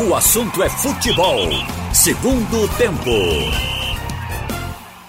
O 0.00 0.14
assunto 0.14 0.62
é 0.62 0.70
futebol. 0.70 1.40
Segundo 1.92 2.68
tempo. 2.76 3.10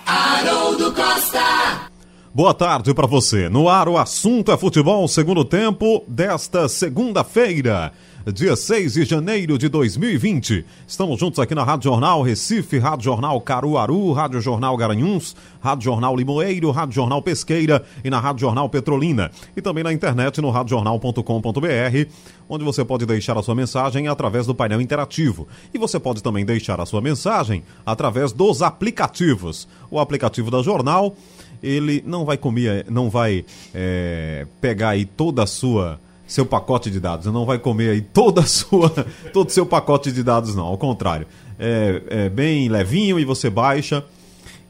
Haroldo 0.04 0.92
Costa. 0.96 1.92
Boa 2.33 2.55
tarde 2.55 2.91
para 2.96 3.05
você. 3.05 3.49
No 3.49 3.70
ar, 3.70 3.88
o 3.88 3.99
assunto 3.99 4.52
é 4.52 4.57
futebol, 4.57 5.07
segundo 5.07 5.46
tempo 5.46 6.04
desta 6.07 6.67
segunda-feira, 6.67 7.94
dia 8.31 8.55
6 8.55 8.93
de 8.93 9.05
janeiro 9.05 9.57
de 9.57 9.67
2020. 9.69 10.65
Estamos 10.87 11.19
juntos 11.19 11.39
aqui 11.39 11.55
na 11.55 11.63
Rádio 11.63 11.89
Jornal 11.89 12.21
Recife, 12.21 12.78
Rádio 12.78 13.05
Jornal 13.05 13.39
Caruaru, 13.41 14.11
Rádio 14.11 14.41
Jornal 14.41 14.75
Garanhuns, 14.78 15.35
Rádio 15.61 15.85
Jornal 15.85 16.16
Limoeiro, 16.16 16.70
Rádio 16.71 16.95
Jornal 16.95 17.21
Pesqueira 17.21 17.84
e 18.03 18.09
na 18.09 18.20
Rádio 18.20 18.41
Jornal 18.41 18.70
Petrolina. 18.70 19.31
E 19.55 19.61
também 19.61 19.84
na 19.84 19.93
internet 19.93 20.41
no 20.41 20.49
radiojornal.com.br, 20.49 22.11
onde 22.47 22.63
você 22.63 22.85
pode 22.85 23.05
deixar 23.05 23.38
a 23.38 23.43
sua 23.43 23.55
mensagem 23.55 24.07
através 24.07 24.45
do 24.45 24.53
painel 24.53 24.81
interativo. 24.81 25.48
E 25.73 25.77
você 25.77 25.99
pode 25.99 26.21
também 26.21 26.45
deixar 26.45 26.79
a 26.79 26.85
sua 26.85 27.01
mensagem 27.01 27.63
através 27.85 28.31
dos 28.31 28.61
aplicativos. 28.61 29.67
O 29.89 29.99
aplicativo 29.99 30.51
da 30.51 30.61
Jornal 30.61 31.15
ele 31.61 32.03
não 32.05 32.25
vai 32.25 32.37
comer, 32.37 32.85
não 32.89 33.09
vai 33.09 33.45
é, 33.73 34.48
pegar 34.61 34.89
aí 34.89 35.05
toda 35.05 35.43
a 35.43 35.48
sua 35.48 35.99
seu 36.29 36.45
pacote 36.45 36.91
de 36.91 36.99
dados, 36.99 37.25
não 37.25 37.45
vai 37.45 37.57
comer 37.57 37.89
aí 37.89 38.01
toda 38.01 38.43
sua 38.43 38.89
todo 39.33 39.49
o 39.49 39.51
seu 39.51 39.65
pacote 39.65 40.11
de 40.11 40.23
dados 40.23 40.55
não, 40.55 40.65
ao 40.65 40.77
contrário, 40.77 41.27
é, 41.57 42.01
é 42.09 42.29
bem 42.29 42.70
levinho 42.70 43.20
e 43.20 43.25
você 43.25 43.49
baixa 43.49 44.05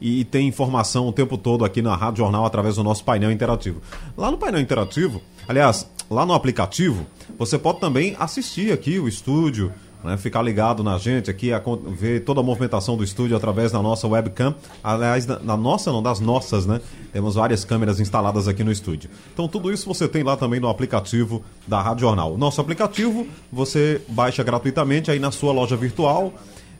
e 0.00 0.24
tem 0.24 0.48
informação 0.48 1.06
o 1.06 1.12
tempo 1.12 1.36
todo 1.36 1.64
aqui 1.64 1.82
na 1.82 1.94
Rádio 1.94 2.24
Jornal 2.24 2.46
através 2.46 2.76
do 2.76 2.82
nosso 2.82 3.04
painel 3.04 3.30
interativo. 3.30 3.82
Lá 4.16 4.30
no 4.30 4.38
painel 4.38 4.60
interativo, 4.60 5.20
aliás, 5.46 5.86
lá 6.10 6.24
no 6.24 6.32
aplicativo, 6.32 7.06
você 7.38 7.58
pode 7.58 7.80
também 7.80 8.16
assistir 8.18 8.72
aqui 8.72 8.98
o 8.98 9.06
estúdio, 9.06 9.70
né, 10.02 10.16
ficar 10.16 10.42
ligado 10.42 10.82
na 10.82 10.98
gente 10.98 11.30
aqui, 11.30 11.52
a, 11.52 11.62
ver 11.88 12.20
toda 12.20 12.40
a 12.40 12.42
movimentação 12.42 12.96
do 12.96 13.04
estúdio 13.04 13.36
através 13.36 13.72
da 13.72 13.82
nossa 13.82 14.06
webcam. 14.06 14.54
Aliás, 14.82 15.26
na, 15.26 15.38
na, 15.38 15.56
nossa, 15.56 15.92
não, 15.92 16.02
das 16.02 16.20
nossas, 16.20 16.66
né? 16.66 16.80
Temos 17.12 17.34
várias 17.34 17.64
câmeras 17.64 18.00
instaladas 18.00 18.48
aqui 18.48 18.64
no 18.64 18.72
estúdio. 18.72 19.10
Então, 19.32 19.46
tudo 19.48 19.72
isso 19.72 19.86
você 19.86 20.08
tem 20.08 20.22
lá 20.22 20.36
também 20.36 20.60
no 20.60 20.68
aplicativo 20.68 21.42
da 21.66 21.80
Rádio 21.80 22.02
Jornal. 22.02 22.36
Nosso 22.38 22.60
aplicativo 22.60 23.26
você 23.52 24.00
baixa 24.08 24.42
gratuitamente 24.42 25.10
aí 25.10 25.18
na 25.18 25.30
sua 25.30 25.52
loja 25.52 25.76
virtual, 25.76 26.32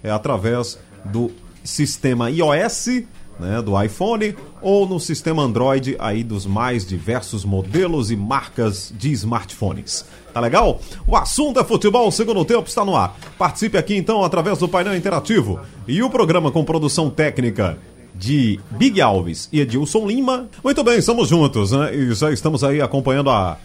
é, 0.02 0.10
através 0.10 0.78
do 1.04 1.30
sistema 1.62 2.30
iOS 2.30 3.04
né, 3.40 3.62
do 3.62 3.80
iPhone 3.80 4.36
ou 4.60 4.86
no 4.86 5.00
sistema 5.00 5.42
Android 5.42 5.96
aí 5.98 6.22
dos 6.22 6.46
mais 6.46 6.86
diversos 6.86 7.44
modelos 7.44 8.10
e 8.10 8.16
marcas 8.16 8.92
de 8.96 9.10
smartphones. 9.12 10.04
Tá 10.32 10.40
legal? 10.40 10.80
O 11.06 11.16
assunto 11.16 11.58
é 11.58 11.64
futebol, 11.64 12.10
segundo 12.12 12.44
tempo 12.44 12.68
está 12.68 12.84
no 12.84 12.94
ar. 12.94 13.16
Participe 13.38 13.78
aqui 13.78 13.96
então 13.96 14.22
através 14.22 14.58
do 14.58 14.68
painel 14.68 14.96
interativo 14.96 15.58
e 15.88 16.02
o 16.02 16.10
programa 16.10 16.52
com 16.52 16.64
produção 16.64 17.10
técnica 17.10 17.78
de 18.14 18.60
Big 18.72 19.00
Alves 19.00 19.48
e 19.52 19.60
Edilson 19.60 20.06
Lima. 20.06 20.48
Muito 20.62 20.84
bem, 20.84 20.98
estamos 20.98 21.28
juntos, 21.28 21.72
né? 21.72 21.94
E 21.94 22.12
já 22.12 22.30
estamos 22.30 22.62
aí 22.62 22.80
acompanhando 22.80 23.30
a 23.30 23.56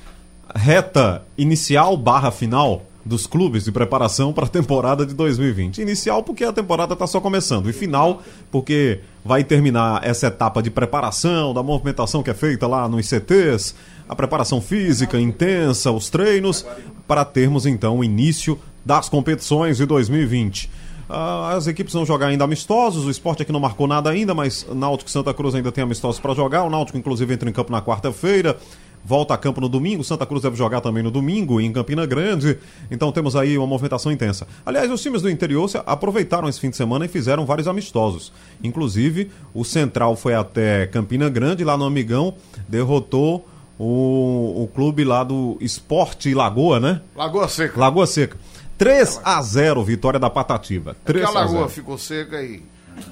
reta 0.56 1.24
inicial 1.38 1.98
barra 1.98 2.32
final 2.32 2.84
dos 3.06 3.28
clubes 3.28 3.64
de 3.64 3.72
preparação 3.72 4.34
para 4.34 4.46
a 4.46 4.50
temporada 4.50 5.06
de 5.06 5.14
2020. 5.14 5.80
Inicial 5.80 6.24
porque 6.24 6.44
a 6.44 6.52
temporada 6.52 6.94
está 6.94 7.06
só 7.06 7.22
começando 7.22 7.70
e 7.70 7.74
final 7.74 8.24
porque 8.52 9.00
vai 9.24 9.44
terminar 9.44 10.04
essa 10.04 10.28
etapa 10.28 10.62
de 10.62 10.72
preparação, 10.72 11.54
da 11.54 11.62
movimentação 11.62 12.24
que 12.24 12.32
é 12.32 12.34
feita 12.34 12.66
lá 12.66 12.90
nos 12.90 13.08
CTs, 13.08 13.76
a 14.10 14.16
preparação 14.16 14.60
física 14.60 15.20
intensa, 15.20 15.92
os 15.92 16.10
treinos, 16.10 16.66
para 17.08 17.24
termos 17.24 17.68
então 17.68 18.00
o 18.00 18.04
início 18.04 18.60
das 18.84 19.08
competições 19.08 19.78
de 19.78 19.86
2020. 19.86 20.70
Ah, 21.08 21.54
as 21.56 21.68
equipes 21.68 21.94
vão 21.94 22.06
jogar 22.06 22.28
ainda 22.28 22.44
amistosos, 22.44 23.06
o 23.06 23.12
esporte 23.12 23.44
aqui 23.44 23.52
não 23.52 23.60
marcou 23.60 23.86
nada 23.86 24.10
ainda, 24.10 24.34
mas 24.34 24.66
Náutico 24.74 25.08
e 25.08 25.14
Santa 25.14 25.34
Cruz 25.34 25.54
ainda 25.54 25.72
tem 25.72 25.84
amistosos 25.84 26.20
para 26.20 26.34
jogar. 26.34 26.64
O 26.64 26.70
Náutico, 26.70 26.98
inclusive, 26.98 27.32
entra 27.32 27.48
em 27.48 27.54
campo 27.54 27.72
na 27.72 27.82
quarta-feira 27.82 28.58
volta 29.06 29.34
a 29.34 29.38
campo 29.38 29.62
no 29.62 29.70
domingo. 29.70 30.04
Santa 30.04 30.26
Cruz 30.26 30.42
deve 30.42 30.56
jogar 30.56 30.82
também 30.82 31.04
no 31.04 31.12
domingo, 31.12 31.62
em 31.62 31.72
Campina 31.72 32.06
Grande. 32.06 32.58
Então 32.90 33.12
temos 33.12 33.36
aí 33.36 33.58
uma 33.58 33.68
movimentação 33.68 34.12
intensa. 34.12 34.48
Aliás, 34.66 34.92
os 34.92 35.02
times 35.02 35.22
do 35.22 35.30
interior 35.30 35.70
aproveitaram 35.86 36.50
esse 36.50 36.60
fim 36.60 36.70
de 36.70 36.76
semana 36.76 37.06
e 37.06 37.08
fizeram 37.08 37.46
vários 37.46 37.68
amistosos. 37.68 38.34
Inclusive, 38.64 39.30
o 39.54 39.64
Central 39.64 40.16
foi 40.16 40.34
até 40.34 40.88
Campina 40.88 41.30
Grande, 41.30 41.64
lá 41.64 41.78
no 41.78 41.86
Amigão, 41.86 42.34
derrotou 42.68 43.48
o, 43.78 44.64
o 44.64 44.70
clube 44.74 45.04
lá 45.04 45.24
do 45.24 45.58
Esporte 45.62 46.34
Lagoa, 46.34 46.80
né? 46.80 47.02
Lagoa 47.16 47.48
Seca. 47.48 47.80
Lagoa 47.80 48.08
Seca. 48.08 48.38
3 48.78 49.22
a 49.24 49.42
0 49.42 49.84
vitória 49.84 50.20
da 50.20 50.30
Patativa. 50.30 50.96
3 51.06 51.24
é 51.24 51.28
a 51.28 51.32
Lagoa 51.32 51.70
ficou 51.70 51.98
seca 51.98 52.42
e. 52.42 52.62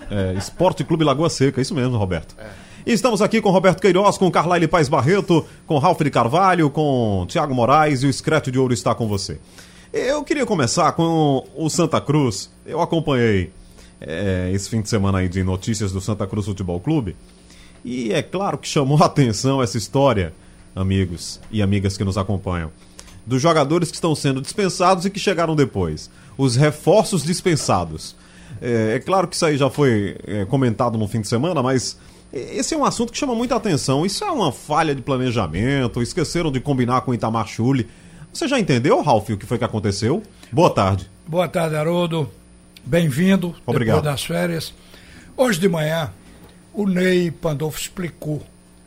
É, 0.09 0.33
Esporte 0.33 0.83
Clube 0.83 1.03
Lagoa 1.03 1.29
Seca, 1.29 1.61
isso 1.61 1.75
mesmo, 1.75 1.97
Roberto. 1.97 2.35
É. 2.37 2.72
Estamos 2.85 3.21
aqui 3.21 3.39
com 3.39 3.49
Roberto 3.49 3.79
Queiroz, 3.79 4.17
com 4.17 4.29
Carlaile 4.29 4.67
Paz 4.67 4.89
Barreto, 4.89 5.45
com 5.65 5.77
Ralf 5.77 6.01
de 6.01 6.11
Carvalho, 6.11 6.69
com 6.69 7.25
Tiago 7.29 7.55
Moraes 7.55 8.03
e 8.03 8.07
o 8.07 8.09
Escrete 8.09 8.51
de 8.51 8.59
Ouro 8.59 8.73
está 8.73 8.93
com 8.93 9.07
você. 9.07 9.39
Eu 9.93 10.21
queria 10.21 10.45
começar 10.45 10.91
com 10.91 11.47
o 11.55 11.69
Santa 11.69 12.01
Cruz. 12.01 12.51
Eu 12.65 12.81
acompanhei 12.81 13.53
é, 14.01 14.51
esse 14.53 14.69
fim 14.69 14.81
de 14.81 14.89
semana 14.89 15.19
aí 15.19 15.29
de 15.29 15.45
notícias 15.45 15.93
do 15.93 16.01
Santa 16.01 16.27
Cruz 16.27 16.45
Futebol 16.45 16.77
Clube. 16.77 17.15
E 17.85 18.11
é 18.11 18.21
claro 18.21 18.57
que 18.57 18.67
chamou 18.67 19.01
a 19.01 19.05
atenção 19.05 19.63
essa 19.63 19.77
história, 19.77 20.33
amigos 20.75 21.39
e 21.49 21.61
amigas 21.61 21.95
que 21.95 22.03
nos 22.03 22.17
acompanham, 22.17 22.69
dos 23.25 23.41
jogadores 23.41 23.91
que 23.91 23.95
estão 23.95 24.13
sendo 24.13 24.41
dispensados 24.41 25.05
e 25.05 25.09
que 25.09 25.21
chegaram 25.21 25.55
depois. 25.55 26.09
Os 26.37 26.57
reforços 26.57 27.23
dispensados. 27.23 28.13
É, 28.61 28.95
é 28.95 28.99
claro 28.99 29.25
que 29.25 29.35
isso 29.35 29.45
aí 29.45 29.55
já 29.55 29.69
foi 29.69 30.17
é, 30.27 30.43
comentado 30.43 30.97
no 30.97 31.07
fim 31.07 31.21
de 31.21 31.29
semana, 31.29 31.63
mas 31.63 31.97
esse 32.33 32.73
é 32.73 32.77
um 32.77 32.83
assunto 32.83 33.11
que 33.11 33.17
chama 33.17 33.35
muita 33.35 33.55
atenção. 33.55 34.05
Isso 34.05 34.23
é 34.23 34.31
uma 34.31 34.51
falha 34.51 34.95
de 34.95 35.01
planejamento, 35.01 36.01
esqueceram 36.01 36.51
de 36.51 36.59
combinar 36.59 37.01
com 37.01 37.11
o 37.11 37.13
Itamar 37.13 37.47
Chuli. 37.47 37.87
Você 38.33 38.47
já 38.47 38.59
entendeu, 38.59 39.01
Ralf, 39.01 39.29
o 39.29 39.37
que 39.37 39.45
foi 39.45 39.59
que 39.59 39.63
aconteceu? 39.63 40.23
Boa 40.51 40.71
tarde. 40.71 41.07
Boa 41.27 41.47
tarde, 41.47 41.75
Haroldo. 41.75 42.29
Bem-vindo. 42.83 43.55
Obrigado. 43.65 43.97
Depois 43.97 44.13
das 44.13 44.25
férias. 44.25 44.73
Hoje 45.37 45.59
de 45.59 45.69
manhã, 45.69 46.11
o 46.73 46.87
Ney 46.87 47.29
Pandolfo 47.29 47.79
explicou 47.79 48.41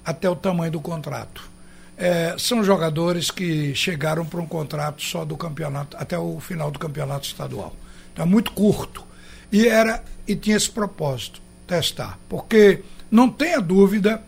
até 0.04 0.28
o 0.28 0.34
tamanho 0.34 0.72
do 0.72 0.80
contrato. 0.80 1.48
É, 1.96 2.34
são 2.38 2.62
jogadores 2.62 3.30
que 3.30 3.74
chegaram 3.74 4.26
para 4.26 4.40
um 4.40 4.46
contrato 4.46 5.02
só 5.02 5.24
do 5.24 5.36
campeonato, 5.36 5.96
até 5.96 6.18
o 6.18 6.38
final 6.40 6.70
do 6.70 6.78
campeonato 6.78 7.26
estadual. 7.26 7.74
Então 8.12 8.24
é 8.24 8.28
muito 8.28 8.50
curto. 8.50 9.04
E 9.50 9.66
era 9.68 10.02
e 10.26 10.34
tinha 10.34 10.56
esse 10.56 10.68
propósito, 10.68 11.40
testar. 11.66 12.18
Porque 12.28 12.82
não 13.10 13.28
tenha 13.28 13.60
dúvida 13.60 14.22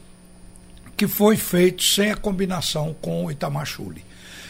que 0.97 1.06
foi 1.06 1.37
feito 1.37 1.83
sem 1.83 2.11
a 2.11 2.16
combinação 2.16 2.94
com 3.00 3.25
o 3.25 3.31
Itamachule. 3.31 4.05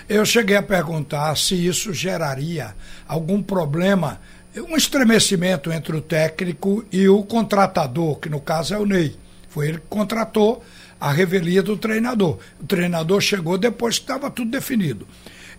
Eu 0.09 0.25
cheguei 0.25 0.57
a 0.57 0.63
perguntar 0.63 1.37
se 1.37 1.55
isso 1.55 1.93
geraria 1.93 2.75
algum 3.07 3.43
problema, 3.43 4.19
um 4.57 4.75
estremecimento 4.75 5.71
entre 5.71 5.95
o 5.95 6.01
técnico 6.01 6.83
e 6.91 7.07
o 7.07 7.23
contratador, 7.23 8.17
que 8.17 8.31
no 8.31 8.41
caso 8.41 8.75
é 8.75 8.79
o 8.79 8.87
Ney. 8.87 9.15
Foi 9.51 9.69
ele 9.69 9.79
que 9.79 9.87
contratou 9.89 10.65
a 10.99 11.13
revelia 11.13 11.63
do 11.63 11.77
treinador. 11.77 12.39
O 12.59 12.67
treinador 12.67 13.21
chegou 13.21 13.59
depois 13.59 13.99
que 13.99 14.05
estava 14.05 14.31
tudo 14.31 14.51
definido. 14.51 15.07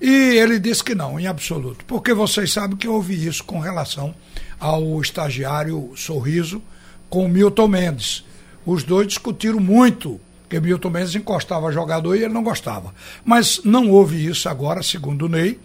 E 0.01 0.09
ele 0.37 0.59
disse 0.59 0.83
que 0.83 0.95
não, 0.95 1.19
em 1.19 1.27
absoluto. 1.27 1.85
Porque 1.85 2.13
vocês 2.13 2.51
sabem 2.51 2.77
que 2.77 2.87
eu 2.87 2.93
ouvi 2.93 3.27
isso 3.27 3.43
com 3.43 3.59
relação 3.59 4.15
ao 4.59 4.99
estagiário 5.01 5.91
Sorriso 5.95 6.61
com 7.09 7.27
Milton 7.27 7.67
Mendes 7.67 8.23
os 8.71 8.83
dois 8.83 9.07
discutiram 9.07 9.59
muito, 9.59 10.21
que 10.47 10.59
Milton 10.59 10.91
Mendes 10.91 11.15
encostava 11.15 11.71
jogador 11.71 12.15
e 12.15 12.23
ele 12.23 12.33
não 12.33 12.43
gostava. 12.43 12.93
Mas 13.25 13.61
não 13.65 13.89
houve 13.89 14.27
isso 14.27 14.47
agora, 14.47 14.83
segundo 14.83 15.25
o 15.25 15.29
Ney. 15.29 15.59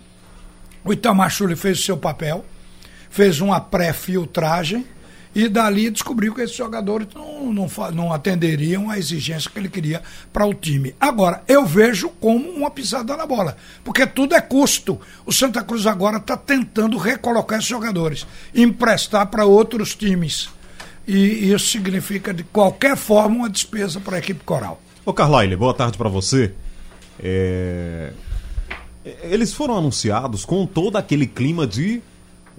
O 0.83 0.91
Itamar 0.91 1.31
Chuli 1.31 1.55
fez 1.55 1.79
o 1.79 1.83
seu 1.83 1.99
papel, 1.99 2.45
fez 3.11 3.43
uma 3.43 3.61
pré-filtragem 3.61 4.87
e 5.35 5.49
dali 5.49 5.91
descobriu 5.91 6.35
que 6.35 6.41
esses 6.41 6.57
jogadores 6.57 7.09
não, 7.15 7.53
não, 7.53 7.69
não 7.93 8.13
atenderiam 8.13 8.89
à 8.89 8.99
exigência 8.99 9.51
que 9.51 9.59
ele 9.59 9.69
queria 9.69 10.03
para 10.33 10.47
o 10.47 10.55
time. 10.55 10.95
Agora, 10.99 11.43
eu 11.47 11.67
vejo 11.67 12.09
como 12.09 12.49
uma 12.49 12.71
pisada 12.71 13.17
na 13.19 13.27
bola, 13.27 13.57
porque 13.83 14.07
tudo 14.07 14.35
é 14.35 14.41
custo. 14.41 14.99
O 15.27 15.33
Santa 15.33 15.63
Cruz 15.63 15.87
agora 15.87 16.17
está 16.17 16.39
tentando 16.39 16.97
recolocar 16.97 17.59
esses 17.59 17.69
jogadores, 17.69 18.27
emprestar 18.55 19.27
para 19.27 19.45
outros 19.45 19.95
times 19.95 20.49
e 21.07 21.53
isso 21.53 21.67
significa, 21.67 22.33
de 22.33 22.43
qualquer 22.45 22.97
forma, 22.97 23.37
uma 23.37 23.51
despesa 23.51 24.01
para 24.01 24.17
a 24.17 24.19
equipe 24.19 24.43
coral. 24.45 24.81
Ô 25.05 25.13
Carlyle, 25.13 25.57
boa 25.57 25.75
tarde 25.75 25.99
para 25.99 26.09
você. 26.09 26.53
É... 27.19 28.13
Eles 29.23 29.53
foram 29.53 29.77
anunciados 29.77 30.45
com 30.45 30.65
todo 30.67 30.97
aquele 30.97 31.27
clima 31.27 31.67
de 31.67 32.03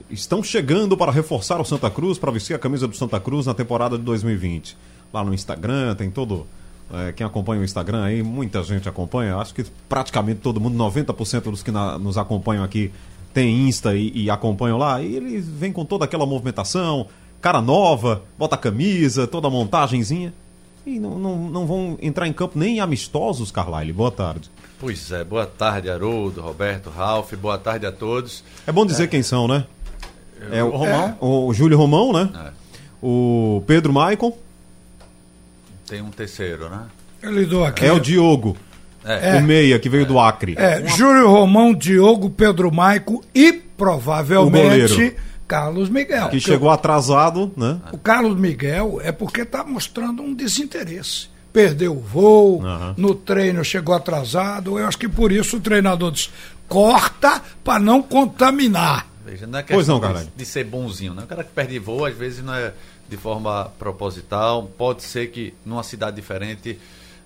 estão 0.10 0.44
chegando 0.44 0.96
para 0.96 1.12
reforçar 1.12 1.60
o 1.60 1.66
Santa 1.66 1.90
Cruz, 1.90 2.18
para 2.18 2.32
vestir 2.32 2.54
a 2.54 2.60
camisa 2.60 2.88
do 2.88 2.96
Santa 2.96 3.20
Cruz 3.20 3.46
na 3.46 3.54
temporada 3.54 3.98
de 3.98 4.04
2020. 4.04 4.78
Lá 5.12 5.24
no 5.24 5.34
Instagram, 5.34 5.96
tem 5.96 6.12
todo. 6.12 6.46
É, 6.94 7.12
quem 7.14 7.26
acompanha 7.26 7.62
o 7.62 7.64
Instagram 7.64 8.04
aí, 8.04 8.22
muita 8.22 8.62
gente 8.62 8.88
acompanha. 8.88 9.38
Acho 9.38 9.54
que 9.54 9.66
praticamente 9.90 10.42
todo 10.42 10.60
mundo, 10.60 10.78
90% 10.78 11.42
dos 11.44 11.64
que 11.64 11.72
na, 11.72 11.98
nos 11.98 12.18
acompanham 12.18 12.64
aqui 12.64 12.92
têm 13.34 13.68
Insta 13.68 13.96
e, 13.96 14.12
e 14.16 14.30
acompanham 14.30 14.78
lá, 14.78 15.02
e 15.02 15.16
ele 15.16 15.40
vem 15.40 15.72
com 15.72 15.84
toda 15.84 16.06
aquela 16.06 16.26
movimentação, 16.26 17.08
cara 17.42 17.62
nova, 17.62 18.24
bota 18.38 18.56
a 18.56 18.58
camisa, 18.58 19.28
toda 19.28 19.48
a 19.48 19.52
montagenzinha. 19.52 20.34
E 20.86 21.00
não, 21.00 21.18
não, 21.18 21.38
não 21.50 21.66
vão 21.66 21.98
entrar 22.02 22.28
em 22.28 22.34
campo 22.34 22.60
nem 22.60 22.80
amistosos, 22.80 23.52
Carlyle. 23.52 23.92
Boa 23.92 24.12
tarde. 24.12 24.52
Pois 24.80 25.12
é, 25.12 25.24
boa 25.24 25.46
tarde, 25.46 25.90
Haroldo, 25.90 26.42
Roberto, 26.42 26.90
Ralf, 26.90 27.34
boa 27.34 27.58
tarde 27.58 27.86
a 27.86 27.92
todos. 27.92 28.44
É 28.68 28.72
bom 28.72 28.86
dizer 28.86 29.08
quem 29.08 29.24
são, 29.24 29.48
né? 29.48 29.66
É 30.52 30.64
o, 30.64 30.70
Romão. 30.70 31.18
o 31.22 31.54
Júlio 31.54 31.78
Romão, 31.78 32.14
né? 32.14 32.30
É. 32.36 32.52
O 33.02 33.64
Pedro 33.66 33.94
Maicon. 33.94 34.38
Tem 35.88 36.02
um 36.02 36.12
terceiro, 36.12 36.70
né? 36.70 36.84
Ele 37.24 37.46
dou 37.46 37.66
aqui. 37.66 37.86
É 37.86 37.92
o 37.92 38.00
Diogo. 38.00 38.58
É. 39.04 39.38
O 39.38 39.44
Meia, 39.44 39.80
que 39.80 39.88
veio 39.88 40.06
do 40.06 40.20
Acre. 40.20 40.56
É, 40.58 40.86
Júlio 40.88 41.30
Romão, 41.30 41.74
Diogo, 41.74 42.30
Pedro 42.30 42.72
Maico 42.72 43.24
e 43.34 43.52
O 43.52 43.62
provavelmente 43.78 44.88
goleiro. 44.94 45.16
Carlos 45.48 45.90
Miguel. 45.90 46.30
Que 46.30 46.40
chegou 46.40 46.70
atrasado, 46.70 47.52
né? 47.56 47.80
O 47.92 47.98
Carlos 47.98 48.38
Miguel 48.38 49.00
é 49.04 49.12
porque 49.12 49.42
está 49.42 49.64
mostrando 49.64 50.22
um 50.24 50.34
desinteresse. 50.34 51.28
Perdeu 51.54 51.94
o 51.96 52.00
voo, 52.02 52.66
Aham. 52.66 52.96
no 52.98 53.16
treino 53.16 53.64
chegou 53.64 53.96
atrasado. 53.96 54.78
Eu 54.78 54.88
acho 54.88 54.98
que 54.98 55.08
por 55.08 55.32
isso 55.32 55.58
o 55.58 55.60
treinador 55.62 56.12
diz: 56.12 56.30
corta 56.68 57.42
para 57.64 57.80
não 57.80 58.02
contaminar. 58.02 59.08
Veja, 59.26 59.48
não 59.48 59.60
é 59.60 59.64
Pois 59.64 59.88
não, 59.88 59.96
questão 60.00 60.14
caralho. 60.14 60.32
de, 60.36 60.38
de 60.38 60.46
ser 60.46 60.64
bonzinho, 60.66 61.14
né? 61.14 61.24
O 61.24 61.28
cara 61.28 61.44
que 61.44 61.52
perde 61.52 61.80
voo, 61.80 62.06
às 62.06 62.16
vezes 62.16 62.44
não 62.44 62.54
é 62.54 62.74
de 63.10 63.18
forma 63.18 63.72
proposital. 63.80 64.70
Pode 64.78 65.04
ser 65.04 65.28
que 65.32 65.54
numa 65.66 65.82
cidade 65.84 66.16
diferente 66.16 66.78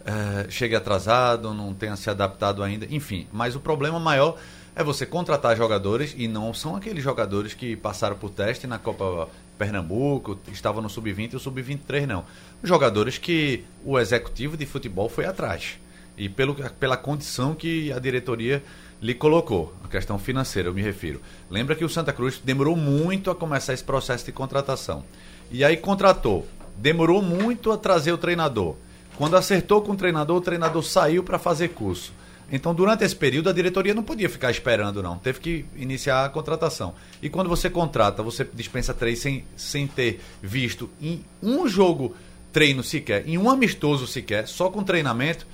eh, 0.06 0.46
chegue 0.50 0.76
atrasado, 0.76 1.54
não 1.54 1.74
tenha 1.74 1.96
se 1.96 2.10
adaptado 2.10 2.64
ainda, 2.64 2.88
enfim. 2.90 3.28
Mas 3.34 3.56
o 3.56 3.60
problema 3.60 4.00
maior 4.00 4.38
é 4.80 4.84
você 4.84 5.06
contratar 5.06 5.58
jogadores 5.58 6.16
e 6.18 6.26
não 6.26 6.54
são 6.54 6.74
aqueles 6.74 7.04
jogadores 7.04 7.54
que 7.54 7.76
passaram 7.76 8.16
por 8.16 8.30
teste 8.30 8.66
na 8.66 8.80
Copa 8.80 9.28
Pernambuco, 9.58 10.40
estavam 10.54 10.82
no 10.82 10.90
Sub-20 10.90 11.34
e 11.34 11.36
o 11.36 11.40
Sub-23 11.40 12.06
não. 12.06 12.24
Jogadores 12.64 13.18
que 13.18 13.66
o 13.84 14.00
executivo 14.00 14.56
de 14.56 14.66
futebol 14.66 15.10
foi 15.10 15.26
atrás. 15.26 15.78
E 16.18 16.30
pelo, 16.30 16.56
pela 16.56 16.96
condição 16.96 17.54
que 17.54 17.92
a 17.92 18.00
diretoria 18.00 18.64
lhe 19.02 19.14
colocou, 19.14 19.74
a 19.84 19.90
questão 19.90 20.18
financeira, 20.18 20.70
eu 20.70 20.74
me 20.74 20.82
refiro. 20.82 21.22
Lembra 21.52 21.76
que 21.76 21.84
o 21.84 21.90
Santa 21.90 22.14
Cruz 22.14 22.40
demorou 22.42 22.78
muito 22.78 23.30
a 23.30 23.36
começar 23.36 23.74
esse 23.74 23.84
processo 23.84 24.24
de 24.24 24.32
contratação. 24.32 25.04
E 25.52 25.62
aí 25.62 25.76
contratou, 25.76 26.48
demorou 26.78 27.22
muito 27.22 27.70
a 27.74 27.78
trazer 27.78 28.14
o 28.14 28.18
treinador. 28.18 28.78
Quando 29.18 29.36
acertou 29.36 29.82
com 29.82 29.92
o 29.92 29.98
treinador, 29.98 30.38
o 30.38 30.42
treinador 30.42 30.84
saiu 30.84 31.22
para 31.22 31.38
fazer 31.38 31.68
curso. 31.68 32.14
Então, 32.52 32.74
durante 32.74 33.04
esse 33.04 33.16
período, 33.16 33.50
a 33.50 33.54
diretoria 33.54 33.94
não 33.94 34.04
podia 34.04 34.30
ficar 34.30 34.50
esperando, 34.50 35.04
não. 35.04 35.18
Teve 35.18 35.40
que 35.40 35.66
iniciar 35.76 36.26
a 36.26 36.30
contratação. 36.30 36.94
E 37.22 37.30
quando 37.30 37.48
você 37.48 37.70
contrata, 37.70 38.24
você 38.24 38.48
dispensa 38.54 38.94
três 38.94 39.20
sem, 39.20 39.44
sem 39.56 39.86
ter 39.88 40.22
visto 40.42 40.90
em 41.02 41.24
um 41.42 41.68
jogo 41.68 42.16
treino 42.52 42.84
sequer, 42.84 43.28
em 43.28 43.38
um 43.38 43.50
amistoso 43.50 44.08
sequer, 44.08 44.48
só 44.48 44.70
com 44.70 44.84
treinamento, 44.84 45.46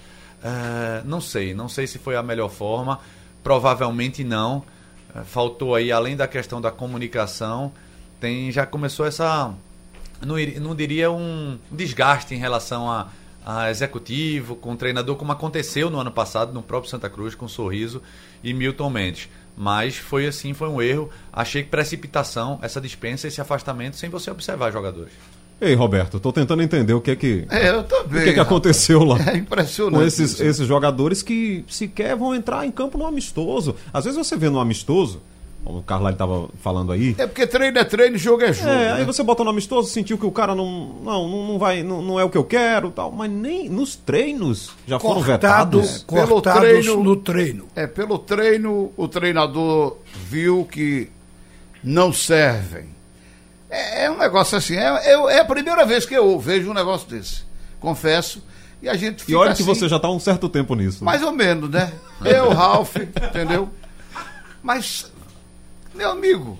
eh, 0.43 1.01
não 1.05 1.19
sei. 1.19 1.53
Não 1.53 1.67
sei 1.67 1.87
se 1.87 1.99
foi 1.99 2.15
a 2.15 2.23
melhor 2.23 2.49
forma. 2.49 2.99
Provavelmente 3.43 4.23
não. 4.23 4.63
Eh, 5.13 5.21
faltou 5.25 5.75
aí, 5.75 5.91
além 5.91 6.15
da 6.15 6.27
questão 6.27 6.61
da 6.61 6.71
comunicação, 6.71 7.73
tem 8.19 8.51
já 8.51 8.65
começou 8.65 9.05
essa 9.05 9.53
não, 10.21 10.35
não 10.61 10.75
diria 10.75 11.11
um 11.11 11.57
desgaste 11.71 12.33
em 12.33 12.37
relação 12.37 12.89
a, 12.89 13.09
a 13.45 13.69
executivo, 13.69 14.55
com 14.55 14.73
o 14.73 14.75
treinador, 14.75 15.15
como 15.15 15.31
aconteceu 15.31 15.89
no 15.89 15.99
ano 15.99 16.11
passado 16.11 16.51
no 16.51 16.63
próprio 16.63 16.89
Santa 16.89 17.09
Cruz 17.09 17.35
com 17.35 17.47
Sorriso 17.47 18.01
e 18.43 18.53
Milton 18.53 18.89
Mendes. 18.89 19.29
Mas 19.55 19.95
foi 19.97 20.25
assim, 20.25 20.53
foi 20.53 20.67
um 20.67 20.81
erro. 20.81 21.09
Achei 21.31 21.61
que 21.63 21.69
precipitação, 21.69 22.59
essa 22.61 22.81
dispensa, 22.81 23.27
esse 23.27 23.39
afastamento, 23.39 23.95
sem 23.95 24.09
você 24.09 24.31
observar 24.31 24.71
jogadores. 24.71 25.13
Ei, 25.61 25.73
Roberto, 25.73 26.19
tô 26.19 26.33
tentando 26.33 26.61
entender 26.61 26.93
o 26.93 26.99
que 26.99 27.11
é 27.11 27.15
que, 27.15 27.45
É, 27.49 27.69
eu 27.69 27.79
o 27.79 27.83
também. 27.83 28.23
que, 28.23 28.29
é 28.31 28.33
que 28.33 28.39
aconteceu 28.39 29.03
lá. 29.05 29.17
É 29.31 29.37
impressionante. 29.37 29.95
Com 30.01 30.05
esses, 30.05 30.31
isso. 30.33 30.43
esses 30.43 30.67
jogadores 30.67 31.21
que 31.21 31.63
sequer 31.69 32.15
vão 32.15 32.35
entrar 32.35 32.65
em 32.65 32.71
campo 32.71 32.97
no 32.97 33.05
amistoso. 33.05 33.75
Às 33.93 34.03
vezes 34.03 34.17
você 34.17 34.35
vê 34.35 34.49
no 34.49 34.59
amistoso, 34.59 35.21
o 35.65 35.81
Carlyle 35.81 36.13
estava 36.13 36.47
falando 36.61 36.91
aí. 36.91 37.15
É 37.17 37.25
porque 37.25 37.47
treino 37.47 37.77
é 37.79 37.83
treino, 37.83 38.17
jogo 38.17 38.43
é 38.43 38.53
jogo. 38.53 38.69
É, 38.69 38.75
né? 38.75 38.93
aí 38.93 39.03
você 39.03 39.23
bota 39.23 39.43
no 39.43 39.49
amistoso, 39.49 39.89
sentiu 39.89 40.17
que 40.17 40.25
o 40.25 40.31
cara 40.31 40.53
não, 40.53 40.95
não, 41.03 41.27
não, 41.47 41.57
vai, 41.59 41.81
não, 41.83 42.01
não 42.01 42.19
é 42.19 42.23
o 42.23 42.29
que 42.29 42.37
eu 42.37 42.43
quero, 42.43 42.91
tal, 42.91 43.11
mas 43.11 43.29
nem 43.31 43.67
nos 43.67 43.95
treinos 43.95 44.71
já 44.87 44.99
foram 44.99 45.21
vetados. 45.21 46.03
Pelo 46.03 46.27
cortados 46.27 46.61
treino- 46.61 47.03
no 47.03 47.15
treino. 47.15 47.65
É, 47.75 47.87
pelo 47.87 48.19
treino, 48.19 48.91
o 48.95 49.07
treinador 49.07 49.97
viu 50.29 50.67
que 50.71 51.09
não 51.83 52.13
servem. 52.13 52.85
É, 53.69 54.05
é 54.05 54.11
um 54.11 54.17
negócio 54.17 54.57
assim, 54.57 54.75
é, 54.75 54.83
é, 54.83 55.13
é 55.35 55.39
a 55.39 55.45
primeira 55.45 55.85
vez 55.85 56.05
que 56.05 56.13
eu 56.13 56.39
vejo 56.39 56.69
um 56.69 56.73
negócio 56.73 57.09
desse. 57.09 57.43
Confesso. 57.79 58.41
E 58.81 58.87
a 58.89 58.95
gente 58.95 59.21
fica 59.21 59.31
E 59.31 59.35
olha 59.35 59.47
que 59.55 59.63
assim, 59.63 59.63
você 59.63 59.89
já 59.89 59.95
está 59.95 60.07
há 60.07 60.11
um 60.11 60.19
certo 60.19 60.47
tempo 60.47 60.75
nisso. 60.75 61.03
né? 61.03 61.05
Mais 61.05 61.23
ou 61.23 61.31
menos, 61.31 61.69
né? 61.71 61.91
Eu, 62.23 62.49
Ralph, 62.53 62.95
entendeu? 62.97 63.69
Mas, 64.61 65.11
meu 65.95 66.09
amigo, 66.11 66.59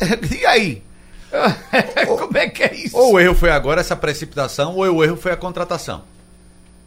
e 0.40 0.44
aí? 0.46 0.82
Como 2.06 2.36
é 2.38 2.48
que 2.48 2.62
é 2.62 2.74
isso? 2.74 2.96
Ou 2.96 3.14
o 3.14 3.20
erro 3.20 3.34
foi 3.34 3.50
agora 3.50 3.80
essa 3.80 3.94
precipitação, 3.96 4.74
ou 4.76 4.84
o 4.96 5.04
erro 5.04 5.16
foi 5.16 5.32
a 5.32 5.36
contratação. 5.36 6.02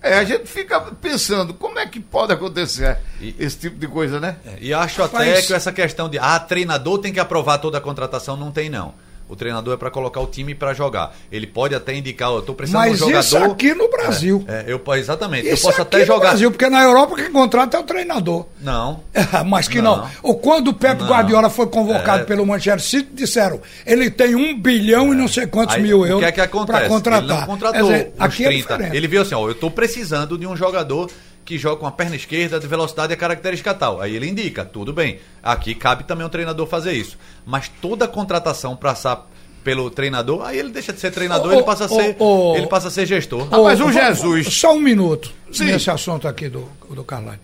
É, 0.04 0.16
a 0.16 0.24
gente 0.24 0.48
fica 0.48 0.82
pensando, 0.82 1.54
como 1.54 1.78
é 1.78 1.86
que 1.86 2.00
pode 2.00 2.34
acontecer 2.34 2.98
E- 3.20 3.36
esse 3.38 3.56
tipo 3.56 3.78
de 3.78 3.88
coisa, 3.88 4.20
né? 4.20 4.36
É, 4.44 4.58
E 4.60 4.74
acho 4.74 5.04
até 5.04 5.18
Mas- 5.36 5.46
que 5.46 5.54
essa 5.54 5.72
questão 5.72 6.10
de 6.10 6.18
ah, 6.18 6.40
treinador 6.40 6.98
tem 6.98 7.14
que 7.14 7.20
aprovar 7.20 7.60
toda 7.60 7.78
a 7.78 7.82
contratação, 7.82 8.36
não 8.36 8.50
tem 8.52 8.68
não. 8.68 8.96
O 9.32 9.36
treinador 9.38 9.74
é 9.74 9.78
para 9.78 9.90
colocar 9.90 10.20
o 10.20 10.28
time 10.28 10.54
para 10.54 10.74
jogar. 10.74 11.16
Ele 11.32 11.48
pode 11.48 11.74
até 11.74 11.96
indicar, 11.96 12.30
eu 12.32 12.42
tô 12.42 12.54
precisando 12.54 12.82
Mas 12.82 12.98
de 12.98 13.04
um 13.06 13.08
jogador. 13.08 13.20
isso 13.26 13.38
aqui 13.38 13.74
no 13.74 13.90
Brasil. 13.90 14.44
É, 14.46 14.66
eu, 14.68 14.82
exatamente. 14.96 15.48
Isso 15.48 15.68
eu 15.68 15.70
posso 15.72 15.82
aqui 15.82 15.96
até 15.96 16.00
no 16.00 16.06
jogar. 16.06 16.28
Brasil, 16.32 16.52
porque 16.52 16.70
na 16.70 16.84
Europa 16.84 17.16
quem 17.16 17.32
contrata 17.32 17.78
é 17.78 17.80
o 17.80 17.84
treinador. 17.84 18.46
Não. 18.60 19.00
Mas 19.48 19.70
que 19.70 19.82
não. 19.82 19.98
Não. 19.98 20.10
Ou 20.22 20.36
quando 20.36 20.68
o 20.68 20.74
Pepe 20.74 21.02
Não. 21.04 21.10
Guardiola 21.10 21.50
foi 21.50 21.68
convocado 21.68 22.24
É. 22.24 22.26
pelo 22.26 22.46
Manchester 22.46 22.82
City, 22.82 23.10
disseram 23.14 23.62
ele 23.86 24.10
tem 24.12 24.36
um 24.36 24.60
bilhão 24.60 25.14
e 25.14 25.16
não 25.16 25.30
sei 25.30 25.48
quantos 25.48 25.76
Aí, 25.76 25.82
mil 25.82 26.00
o 26.00 26.06
euros 26.06 26.20
que 26.24 26.26
é 26.26 26.32
que 26.34 26.42
acontece? 26.42 26.80
para 26.80 26.90
contratar. 26.90 27.24
Ele 27.30 27.40
não 27.40 27.48
contratou 27.48 27.82
dizer, 27.84 28.14
aqui 28.20 28.44
é 28.44 28.48
30. 28.50 28.74
diferente. 28.74 28.98
ele 28.98 29.08
viu 29.08 29.22
assim, 29.22 29.36
ó, 29.36 29.48
eu 29.48 29.56
tô 29.56 29.72
precisando 29.72 30.38
de 30.38 30.46
um 30.46 30.58
jogador 30.58 31.10
que 31.52 31.58
joga 31.58 31.76
com 31.82 31.86
a 31.86 31.92
perna 31.92 32.16
esquerda 32.16 32.58
de 32.62 32.66
velocidade 32.66 33.12
e 33.12 33.18
característica 33.18 33.74
tal. 33.74 34.00
Aí 34.00 34.16
ele 34.16 34.26
indica, 34.30 34.64
tudo 34.64 34.94
bem. 34.94 35.20
Aqui 35.44 35.76
cabe 35.76 36.06
também 36.06 36.26
um 36.26 36.30
treinador 36.30 36.66
fazer 36.66 36.94
isso. 36.94 37.18
Mas 37.46 37.70
toda 37.82 38.08
contratação 38.08 38.74
passar 38.74 39.28
pelo 39.62 39.90
treinador, 39.92 40.44
aí 40.46 40.58
ele 40.58 40.70
deixa 40.70 40.94
de 40.94 41.00
ser 41.02 41.12
treinador, 41.12 41.52
Ô, 41.52 41.54
ele 41.56 41.64
passa 41.64 41.86
a 41.86 41.90
ser, 41.90 42.16
ô, 42.18 42.52
ô. 42.54 42.56
ele 42.56 42.68
passa 42.68 42.88
a 42.88 42.92
ser 42.92 43.06
gestor. 43.06 43.48
Ah, 43.52 43.60
mas 43.60 43.82
o 43.82 43.92
Jesus- 43.92 44.48
Só 44.56 44.74
um 44.74 44.80
minuto 44.80 45.32
Sim. 45.52 45.66
nesse 45.66 45.92
assunto 45.92 46.26
aqui 46.26 46.48
do, 46.48 46.68
do 46.90 47.04
Carlyle. 47.04 47.38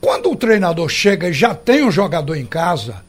Quando 0.00 0.30
o 0.30 0.36
treinador 0.36 0.88
chega 0.88 1.28
e 1.28 1.32
já 1.32 1.52
tem 1.52 1.82
um 1.84 1.90
jogador 1.90 2.36
em 2.36 2.46
casa, 2.46 3.04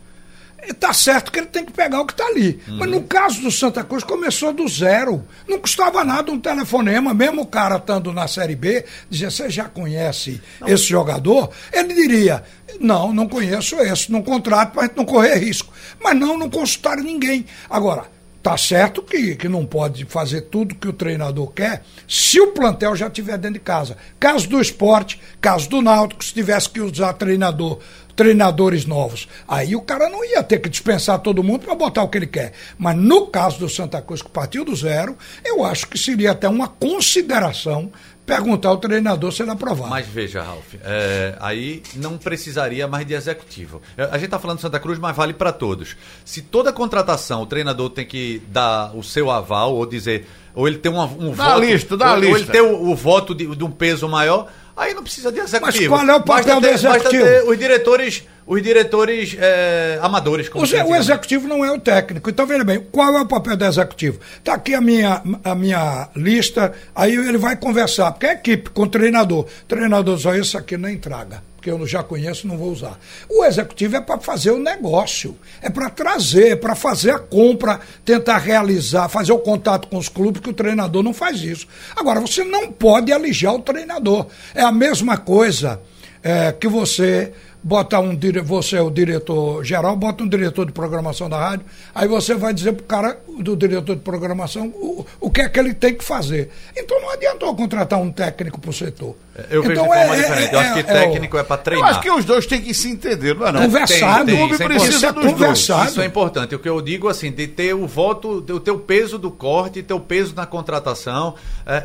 tá 0.80 0.94
certo 0.94 1.32
que 1.32 1.39
ele 1.39 1.48
tem 1.48 1.65
que 1.65 1.72
pegar 1.72 2.01
o 2.01 2.06
que 2.06 2.15
tá 2.15 2.25
ali. 2.25 2.60
Mas 2.68 2.88
Uhum. 2.88 2.96
no 2.96 3.03
caso 3.03 3.41
do 3.41 3.51
Santa 3.51 3.84
Cruz, 3.84 4.03
começou 4.03 4.53
do 4.53 4.68
zero. 4.68 5.25
Não 5.48 5.60
custava 5.60 6.03
nada 6.03 6.32
um 6.32 6.39
telefonema, 6.39 7.13
mesmo 7.13 7.41
o 7.41 7.46
cara 7.46 7.77
estando 7.77 8.13
na 8.13 8.27
Série 8.27 8.56
B, 8.56 8.86
dizia, 9.10 9.30
você 9.32 9.50
já 9.50 9.65
conhece 9.65 10.41
esse 10.68 10.86
jogador? 10.86 11.50
Ele 11.74 11.94
diria, 11.94 12.44
não, 12.80 13.12
não 13.13 13.27
conheço 13.27 13.75
esse, 13.80 14.12
não 14.12 14.22
contrato 14.22 14.74
para 14.74 14.89
não 14.96 15.06
correr 15.06 15.36
risco. 15.36 15.74
Mas 16.01 16.15
não, 16.18 16.38
não 16.38 16.50
consultaram 16.50 17.03
ninguém. 17.03 17.46
Agora, 17.70 18.06
Tá 18.44 18.58
certo 18.58 19.03
que, 19.03 19.36
que 19.36 19.48
não 19.48 19.68
pode 19.68 20.03
fazer 20.06 20.41
tudo 20.41 20.74
que 20.74 20.88
o 20.88 20.94
treinador 20.94 21.51
quer 21.51 21.84
se 22.08 22.41
o 22.41 22.48
plantel 22.53 22.96
já 22.96 23.06
estiver 23.06 23.38
dentro 23.38 23.60
de 23.60 23.63
casa. 23.63 23.96
Caso 24.20 24.50
do 24.50 24.60
esporte, 24.60 25.22
caso 25.39 25.70
do 25.70 25.80
Náutico, 25.80 26.25
se 26.25 26.34
tivesse 26.34 26.68
que 26.68 26.82
usar 26.82 27.13
treinador, 27.13 27.77
treinadores 28.15 28.86
novos. 28.86 29.27
Aí 29.48 29.75
o 29.75 29.82
cara 29.82 30.10
não 30.10 30.24
ia 30.24 30.44
ter 30.44 30.60
que 30.60 30.70
dispensar 30.70 31.20
todo 31.20 31.44
mundo 31.44 31.62
para 31.65 31.75
botar 31.75 32.03
o 32.03 32.10
que 32.10 32.18
ele 32.18 32.27
quer. 32.27 32.53
Mas 32.77 32.96
no 32.98 33.27
caso 33.27 33.60
do 33.60 33.70
Santa 33.70 34.01
Cruz, 34.01 34.22
que 34.22 34.30
partiu 34.30 34.63
do 34.65 34.75
zero, 34.75 35.18
eu 35.46 35.63
acho 35.63 35.88
que 35.88 35.98
seria 35.98 36.32
até 36.32 36.48
uma 36.48 36.68
consideração 36.68 37.91
perguntar 38.25 38.70
ao 38.70 38.77
treinador 38.77 39.32
se 39.34 39.41
ele 39.41 39.51
aprovar. 39.51 39.89
Mas 39.89 40.08
veja, 40.08 40.41
Ralf, 40.41 40.75
é, 40.84 41.36
aí 41.39 41.82
não 41.96 42.18
precisaria 42.18 42.88
mais 42.88 43.06
de 43.06 43.13
executivo. 43.13 43.82
É, 43.98 44.03
A 44.03 44.13
gente 44.13 44.25
está 44.25 44.39
falando 44.39 44.58
de 44.58 44.62
Santa 44.62 44.80
Cruz, 44.80 44.98
mas 45.00 45.15
vale 45.15 45.34
para 45.34 45.51
todos. 45.51 45.98
Se 46.24 46.41
toda 46.41 46.72
contratação 46.72 47.41
o 47.41 47.46
treinador 47.46 47.89
tem 47.89 48.06
que 48.06 48.41
dar 48.48 48.96
o 48.96 49.03
seu 49.03 49.30
aval 49.30 49.75
ou 49.75 49.86
dizer, 49.86 50.27
ou 50.53 50.68
ele 50.68 50.77
tem 50.77 50.91
uma, 50.91 51.06
um 51.06 51.34
Dá 51.34 51.46
a 51.46 51.53
voto, 51.56 51.62
lista, 51.65 51.98
dá 51.98 52.06
a 52.06 52.12
ou, 52.12 52.18
ou 52.18 52.24
ele 52.24 52.34
lista. 52.36 52.51
tem 52.51 52.62
o, 52.62 52.89
o 52.91 52.96
voto 52.96 53.36
de, 53.36 53.53
de 53.56 53.63
um 53.65 53.72
peso 53.72 54.08
maior, 54.08 54.48
aí 54.75 54.94
não 54.94 55.04
precisa 55.04 55.32
de 55.32 55.40
executivo. 55.40 55.96
qual 55.96 56.08
é 56.08 56.16
o 56.16 56.22
papel 56.22 56.60
Basta 56.60 56.62
do 56.62 56.68
executivo? 56.68 57.24
ter 57.24 57.44
os 57.48 57.58
diretores, 57.58 58.24
os 58.46 58.62
diretores 58.63 59.36
é, 59.40 60.00
amadores. 60.01 60.50
Como 60.50 60.66
O, 60.66 60.90
o 60.90 60.96
executivo 60.96 61.48
não 61.48 61.63
é 61.63 61.72
o 61.72 61.80
técnico. 61.80 62.30
Então, 62.30 62.46
veja 62.46 62.63
bem, 62.63 62.80
qual 62.92 63.13
é 63.18 63.22
o 63.22 63.25
papel 63.28 63.56
do 63.58 63.66
executivo? 63.66 64.20
Está 64.38 64.54
aqui 64.54 64.74
a 64.74 64.82
minha, 64.82 65.22
a 65.44 65.56
minha 65.56 66.10
lista, 66.16 66.74
aí 66.96 67.16
ele 67.16 67.38
vai 67.38 67.56
conversar, 67.56 68.12
porque 68.12 68.28
é 68.28 68.34
equipe 68.34 68.70
com 68.70 68.84
o 68.84 68.88
treinador. 68.88 69.42
O 69.46 69.66
treinador 69.68 70.16
diz, 70.16 70.25
"Ó, 70.25 70.34
isso 70.34 70.58
aqui 70.58 70.78
nem 70.78 70.98
traga, 70.98 71.44
porque 71.62 71.70
eu 71.70 71.86
já 71.86 72.01
conheço, 72.01 72.48
não 72.48 72.58
vou 72.58 72.72
usar. 72.72 73.00
O 73.30 73.46
executivo 73.46 73.96
é 73.96 74.01
para 74.01 74.20
fazer 74.20 74.50
o 74.50 74.58
negócio, 74.58 75.38
é 75.62 75.70
para 75.70 75.91
trazer, 75.91 76.53
é 76.53 76.56
para 76.56 76.74
fazer 76.74 77.12
a 77.12 77.20
compra, 77.20 77.80
tentar 78.03 78.39
realizar, 78.39 79.08
fazer 79.08 79.32
o 79.32 79.38
contato 79.38 79.88
com 79.88 79.98
os 79.98 80.10
clubes, 80.10 80.41
que 80.41 80.50
o 80.50 80.53
treinador 80.53 81.03
não 81.03 81.13
faz 81.13 81.39
isso. 81.44 81.68
Agora, 81.96 82.20
você 82.20 82.44
não 82.44 82.72
pode 82.72 83.13
alijar 83.13 83.53
o 83.53 83.62
treinador. 83.62 84.25
É 84.56 84.63
a 84.63 84.72
mesma 84.72 85.18
coisa 85.18 85.80
é, 86.24 86.51
que 86.51 86.68
você 86.68 87.32
bota 87.63 88.00
um 88.00 88.15
dire... 88.15 88.41
você 88.41 88.77
é 88.77 88.82
o 88.82 88.89
diretor 88.89 89.63
geral, 89.63 89.96
bota 89.96 90.24
um 90.24 90.27
diretor 90.27 90.65
de 90.65 90.72
programação 90.72 91.30
da 91.30 91.38
rádio, 91.39 91.65
aí 91.94 92.08
você 92.08 92.34
vai 92.36 92.53
dizer 92.53 92.74
pro 92.74 92.84
cara 92.84 93.18
do 93.39 93.56
diretor 93.56 93.96
de 93.96 94.01
programação 94.01 94.68
o, 94.68 95.06
o 95.20 95.30
que 95.30 95.41
é 95.41 95.50
que 95.50 95.60
ele 95.60 95.74
tem 95.74 95.94
que 95.94 96.03
fazer. 96.03 96.50
Então 96.75 97.00
não 97.01 97.10
adiantou 97.12 97.56
contratar 97.56 98.00
um 98.00 98.12
técnico 98.12 98.60
pro 98.60 98.74
setor. 98.74 99.15
Eu 99.50 99.62
vejo 99.63 99.74
então, 99.74 99.84
de 99.88 99.94
forma 99.94 100.15
diferente. 100.15 100.53
Eu 100.53 100.60
acho 100.60 100.74
que 100.74 100.84
técnico 100.84 101.38
é, 101.38 101.44
para 101.44 101.56
Eu 101.56 101.63
treinar. 101.63 101.89
acho 101.89 102.01
que 102.01 102.12
os 102.12 102.25
dois 102.25 102.46
têm 102.46 102.62
que 102.62 102.74
se 102.74 102.89
entender, 102.89 103.36
não 103.36 103.48
é 103.48 103.51
não? 103.51 103.62
Conversado. 103.62 104.25
Tem, 104.25 104.36
tem, 104.36 104.44
O 104.44 104.48
clube 104.50 104.63
é 104.63 104.68
precisa 104.68 104.98
Isso 104.98 105.06
é 105.06 105.12
dos 105.12 105.24
dois. 105.24 105.34
conversado. 105.34 105.89
Isso 105.89 106.01
é 106.01 106.06
importante. 106.06 106.56
O 106.56 106.60
que 106.60 106.70
eu 106.70 106.82
digo 106.82 107.08
assim, 107.08 107.32
de 107.32 107.48
ter 107.48 107.74
o 107.74 107.88
voto, 107.88 108.41
de 108.41 108.60
ter 108.60 108.72
o 108.72 108.80
peso 108.80 109.18
do 109.18 109.32
corte, 109.32 109.82
ter 109.82 109.94
o 109.94 110.00
peso 110.00 110.36
na 110.36 110.46
contratação, 110.46 111.36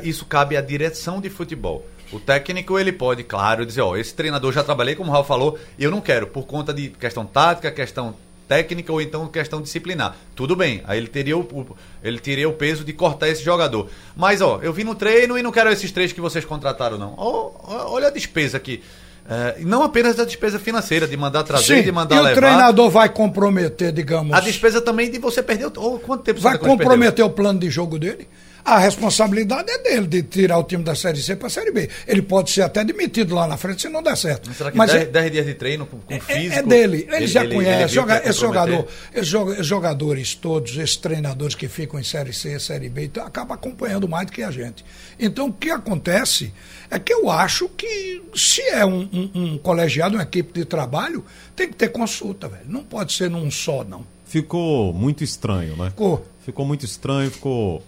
isso 0.03 0.25
cabe 0.27 0.57
à 0.57 0.61
direção 0.61 1.21
de 1.21 1.31
futebol. 1.31 1.87
O 2.13 2.21
técnico 2.21 2.79
ele 2.79 2.93
pode, 2.93 3.23
claro, 3.25 3.67
dizer, 3.67 3.81
ó, 3.81 3.97
esse 3.97 4.15
treinador 4.15 4.53
já 4.53 4.63
trabalhei, 4.63 4.95
como 4.95 5.11
o 5.11 5.13
Raul 5.13 5.25
falou, 5.25 5.59
e 5.79 5.85
eu 5.85 5.91
não 5.91 6.01
quero, 6.01 6.27
por 6.27 6.47
conta 6.47 6.73
de 6.73 6.89
questão 6.91 7.25
tática, 7.27 7.71
questão 7.71 8.15
técnica 8.49 8.93
ou 8.93 9.01
então 9.03 9.27
questão 9.27 9.61
disciplinar. 9.61 10.17
Tudo 10.37 10.55
bem, 10.55 10.81
aí 10.87 10.99
ele 10.99 11.09
teria 11.09 11.37
o, 11.37 11.41
o- 11.41 11.77
ele 12.03 12.21
teria 12.21 12.49
o 12.49 12.53
peso 12.53 12.85
de 12.85 12.93
cortar 12.93 13.29
esse 13.29 13.43
jogador. 13.43 13.89
Mas, 14.17 14.41
ó, 14.41 14.61
eu 14.63 14.73
vim 14.73 14.85
no 14.85 14.95
treino 14.95 15.37
e 15.37 15.43
não 15.43 15.51
quero 15.51 15.69
esses 15.71 15.91
três 15.91 16.13
que 16.13 16.21
vocês 16.21 16.45
contrataram, 16.45 16.97
não. 16.97 17.15
Ó, 17.17 17.51
olha 17.91 18.07
a 18.07 18.11
despesa 18.11 18.57
aqui. 18.57 18.83
Eh, 19.29 19.57
não 19.63 19.83
apenas 19.83 20.21
a 20.21 20.25
despesa 20.25 20.57
financeira, 20.61 21.09
de 21.09 21.17
mandar 21.17 21.43
trazer, 21.43 21.79
Sim, 21.79 21.83
de 21.83 21.89
e 21.89 21.93
mandar 21.93 22.21
o 22.21 22.23
levar. 22.23 22.37
treinador 22.41 22.89
vai 22.89 23.09
comprometer, 23.09 23.91
digamos, 23.91 24.33
A 24.33 24.39
despesa 24.39 24.81
também 24.81 25.11
de 25.11 25.19
você 25.19 25.43
perder. 25.43 25.67
o- 25.67 25.73
Oh, 25.79 25.99
quanto 25.99 26.23
tempo 26.23 26.39
o 26.39 26.43
vai 26.43 26.57
comprometer 26.57 27.25
o 27.25 27.31
plano 27.31 27.59
de 27.59 27.69
jogo 27.69 27.99
dele. 27.99 28.29
A 28.67 28.79
responsabilidade 28.79 29.71
é 29.71 29.79
dele 29.79 30.09
de 30.09 30.23
tirar 30.25 30.59
o 30.59 30.65
time 30.65 30.83
da 30.83 30.97
Série 30.97 31.23
C 31.23 31.37
para 31.37 31.47
a 31.47 31.51
Série 31.51 31.71
B. 31.71 31.89
Ele 32.05 32.21
pode 32.21 32.51
ser 32.51 32.63
até 32.63 32.83
demitido 32.83 33.33
lá 33.33 33.47
na 33.47 33.57
frente 33.57 33.83
se 33.83 33.89
não 33.89 34.03
der 34.03 34.17
certo. 34.17 34.41
perdeu? 34.41 34.55
Será 34.57 34.71
que 34.73 34.77
Mas 34.77 34.91
10, 34.91 35.03
é- 35.03 35.07
10 35.07 35.31
dias 35.31 35.47
de 35.47 35.55
treino 35.55 35.87
com, 35.87 35.99
com 36.01 36.13
É- 36.15 36.19
físico? 36.19 36.53
É 36.59 36.63
dele, 36.65 37.07
ele, 37.09 37.27
já 37.29 37.47
conhece. 37.47 37.79
viu 37.95 38.03
joga- 38.03 38.19
que 38.21 38.27
ia 38.27 38.31
esse 38.33 38.41
comprometer? 38.41 38.73
jogador, 38.77 38.89
esses 39.15 39.35
esses 39.55 39.67
jogadores 39.67 40.35
todos, 40.35 40.77
esses 40.79 40.97
treinadores 40.97 41.55
que 41.55 41.69
ficam 41.69 42.01
em 42.01 42.03
Série 42.03 42.33
C, 42.33 42.59
Série 42.59 42.89
B, 42.89 43.05
então, 43.05 43.25
acabam 43.25 43.55
acompanhando 43.55 44.09
mais 44.09 44.27
do 44.27 44.33
que 44.33 44.43
a 44.43 44.51
gente. 44.51 44.85
Então, 45.17 45.47
o 45.47 45.53
que 45.53 45.71
acontece 45.71 46.53
é 46.91 46.99
que 46.99 47.13
eu 47.15 47.31
acho 47.31 47.69
que 47.69 48.21
se 48.35 48.63
é 48.63 48.85
um, 48.85 49.09
um- 49.13 49.31
um 49.43 49.59
colegiado, 49.59 50.17
uma 50.17 50.25
equipe 50.25 50.53
de 50.59 50.65
trabalho, 50.65 51.25
tem 51.55 51.69
que 51.69 51.77
ter 51.77 51.91
consulta, 51.91 52.49
velho. 52.49 52.65
Não 52.67 52.83
pode 52.83 53.13
ser 53.13 53.31
num 53.31 53.49
só, 53.49 53.85
não. 53.85 54.05
Ficou 54.25 54.93
muito 54.93 55.23
estranho, 55.23 55.77
né? 55.77 55.91
Ficou. 55.91 56.27
Ficou 56.45 56.67
muito 56.67 56.85
estranho, 56.85 57.31
ficou. 57.31 57.81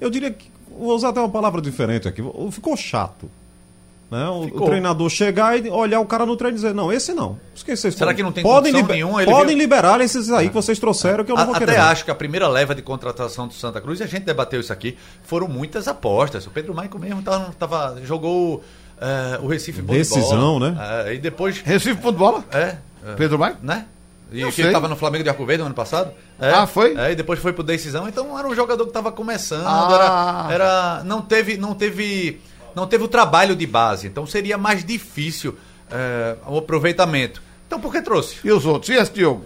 Eu 0.00 0.10
diria 0.10 0.30
que. 0.30 0.50
Vou 0.76 0.94
usar 0.94 1.10
até 1.10 1.20
uma 1.20 1.28
palavra 1.28 1.60
diferente 1.62 2.08
aqui. 2.08 2.22
Ficou 2.50 2.76
chato. 2.76 3.30
Né? 4.10 4.28
O, 4.28 4.40
o 4.40 4.44
Ficou. 4.44 4.66
treinador 4.66 5.08
chegar 5.08 5.58
e 5.58 5.68
olhar 5.70 5.98
o 6.00 6.04
cara 6.06 6.26
no 6.26 6.36
treino 6.36 6.56
e 6.56 6.60
dizer: 6.60 6.74
Não, 6.74 6.92
esse 6.92 7.14
não. 7.14 7.38
Vocês 7.54 7.94
Será 7.94 8.12
que 8.12 8.22
não 8.22 8.32
tem 8.32 8.42
podem 8.42 8.72
nenhuma? 8.72 9.22
Ele 9.22 9.30
Podem 9.30 9.48
viu- 9.54 9.58
liberar 9.58 10.00
esses 10.00 10.30
aí 10.30 10.48
que 10.48 10.54
vocês 10.54 10.78
trouxeram 10.78 11.24
que 11.24 11.32
eu 11.32 11.36
não 11.36 11.42
A- 11.42 11.46
vou 11.46 11.54
Até 11.56 11.64
querer. 11.66 11.78
não. 11.78 11.86
acho 11.86 12.04
que 12.04 12.10
a 12.10 12.14
primeira 12.14 12.46
leva 12.48 12.74
de 12.74 12.82
contratação 12.82 13.48
do 13.48 13.54
Santa 13.54 13.80
Cruz, 13.80 14.00
e 14.00 14.02
a 14.02 14.06
gente 14.06 14.24
debateu 14.24 14.60
isso 14.60 14.72
aqui, 14.72 14.96
foram 15.24 15.48
muitas 15.48 15.88
apostas. 15.88 16.46
O 16.46 16.50
Pedro 16.50 16.74
Maico 16.74 16.98
mesmo 16.98 17.22
tava, 17.22 17.54
tava- 17.58 17.96
jogou 18.04 18.62
eh, 19.00 19.38
o 19.42 19.46
Recife 19.46 19.80
Decisão, 19.80 20.58
Bola. 20.58 20.70
né? 20.72 20.78
Eh, 21.06 21.14
e 21.14 21.18
depois. 21.18 21.60
Recife 21.60 21.94
ponto 21.96 22.12
de 22.12 22.18
bola? 22.18 22.44
É. 22.52 22.76
é, 23.06 23.14
Pedro 23.16 23.38
Maio? 23.38 23.56
Né? 23.62 23.86
E 24.32 24.40
Eu 24.40 24.48
que 24.48 24.56
sei. 24.56 24.64
ele 24.66 24.72
tava 24.72 24.88
no 24.88 24.96
Flamengo 24.96 25.22
de 25.22 25.30
Arco 25.30 25.44
Verde 25.46 25.60
no 25.60 25.66
ano 25.66 25.74
passado. 25.74 26.10
É, 26.40 26.50
Ah, 26.50 26.66
foi? 26.66 26.96
É, 26.96 27.12
e 27.12 27.14
depois 27.14 27.38
foi 27.38 27.52
pro 27.52 27.62
decisão. 27.62 28.08
Então 28.08 28.36
era 28.38 28.48
um 28.48 28.54
jogador 28.54 28.84
que 28.86 28.92
tava 28.92 29.12
começando. 29.12 29.64
Ah. 29.66 30.48
Era, 30.50 30.54
era- 30.54 31.04
não 31.04 31.22
teve, 31.22 31.56
não 31.56 31.74
teve, 31.74 32.40
não 32.74 32.86
teve 32.86 33.04
o 33.04 33.08
trabalho 33.08 33.54
de 33.54 33.66
base. 33.66 34.06
Então 34.06 34.26
seria 34.26 34.58
mais 34.58 34.84
difícil 34.84 35.56
é, 35.90 36.36
o 36.46 36.58
aproveitamento. 36.58 37.40
Então 37.66 37.78
por 37.78 37.92
que 37.92 38.02
trouxe? 38.02 38.36
E 38.44 38.50
os 38.50 38.66
outros? 38.66 38.88
E 38.90 38.94
esse 38.94 39.12
Diogo? 39.12 39.44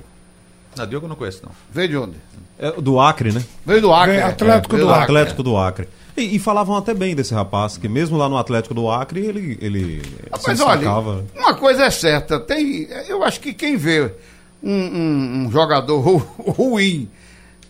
Não, 0.76 0.86
Diogo 0.86 1.06
eu 1.06 1.08
não 1.08 1.16
conheço 1.16 1.42
não. 1.44 1.52
Veio 1.70 1.88
de 1.88 1.96
onde? 1.96 2.16
É, 2.58 2.72
do 2.72 2.98
Acre, 3.00 3.32
né? 3.32 3.44
Veio 3.66 3.80
do 3.82 3.92
Acre. 3.92 4.12
Veio 4.16 4.26
Atlético 4.26 4.76
do 4.76 4.88
Acre. 4.90 5.02
Atlético 5.04 5.42
do 5.42 5.56
Acre. 5.56 5.88
E, 6.16 6.34
e 6.36 6.38
falavam 6.38 6.76
até 6.76 6.92
bem 6.94 7.14
desse 7.14 7.32
rapaz, 7.34 7.76
que 7.76 7.88
mesmo 7.88 8.16
lá 8.16 8.28
no 8.28 8.36
Atlético 8.36 8.74
do 8.74 8.90
Acre, 8.90 9.20
ele, 9.24 9.56
ele 9.60 10.02
se 10.02 10.48
Mas 10.48 10.60
olha, 10.60 10.78
destacava. 10.78 11.24
uma 11.36 11.54
coisa 11.54 11.84
é 11.84 11.90
certa, 11.90 12.40
tem, 12.40 12.88
eu 13.08 13.22
acho 13.22 13.38
que 13.38 13.52
quem 13.54 13.76
vê 13.76 14.12
um, 14.62 14.72
um- 14.72 15.46
um 15.46 15.50
jogador 15.52 16.00
ru- 16.00 16.28
ruim 16.52 17.08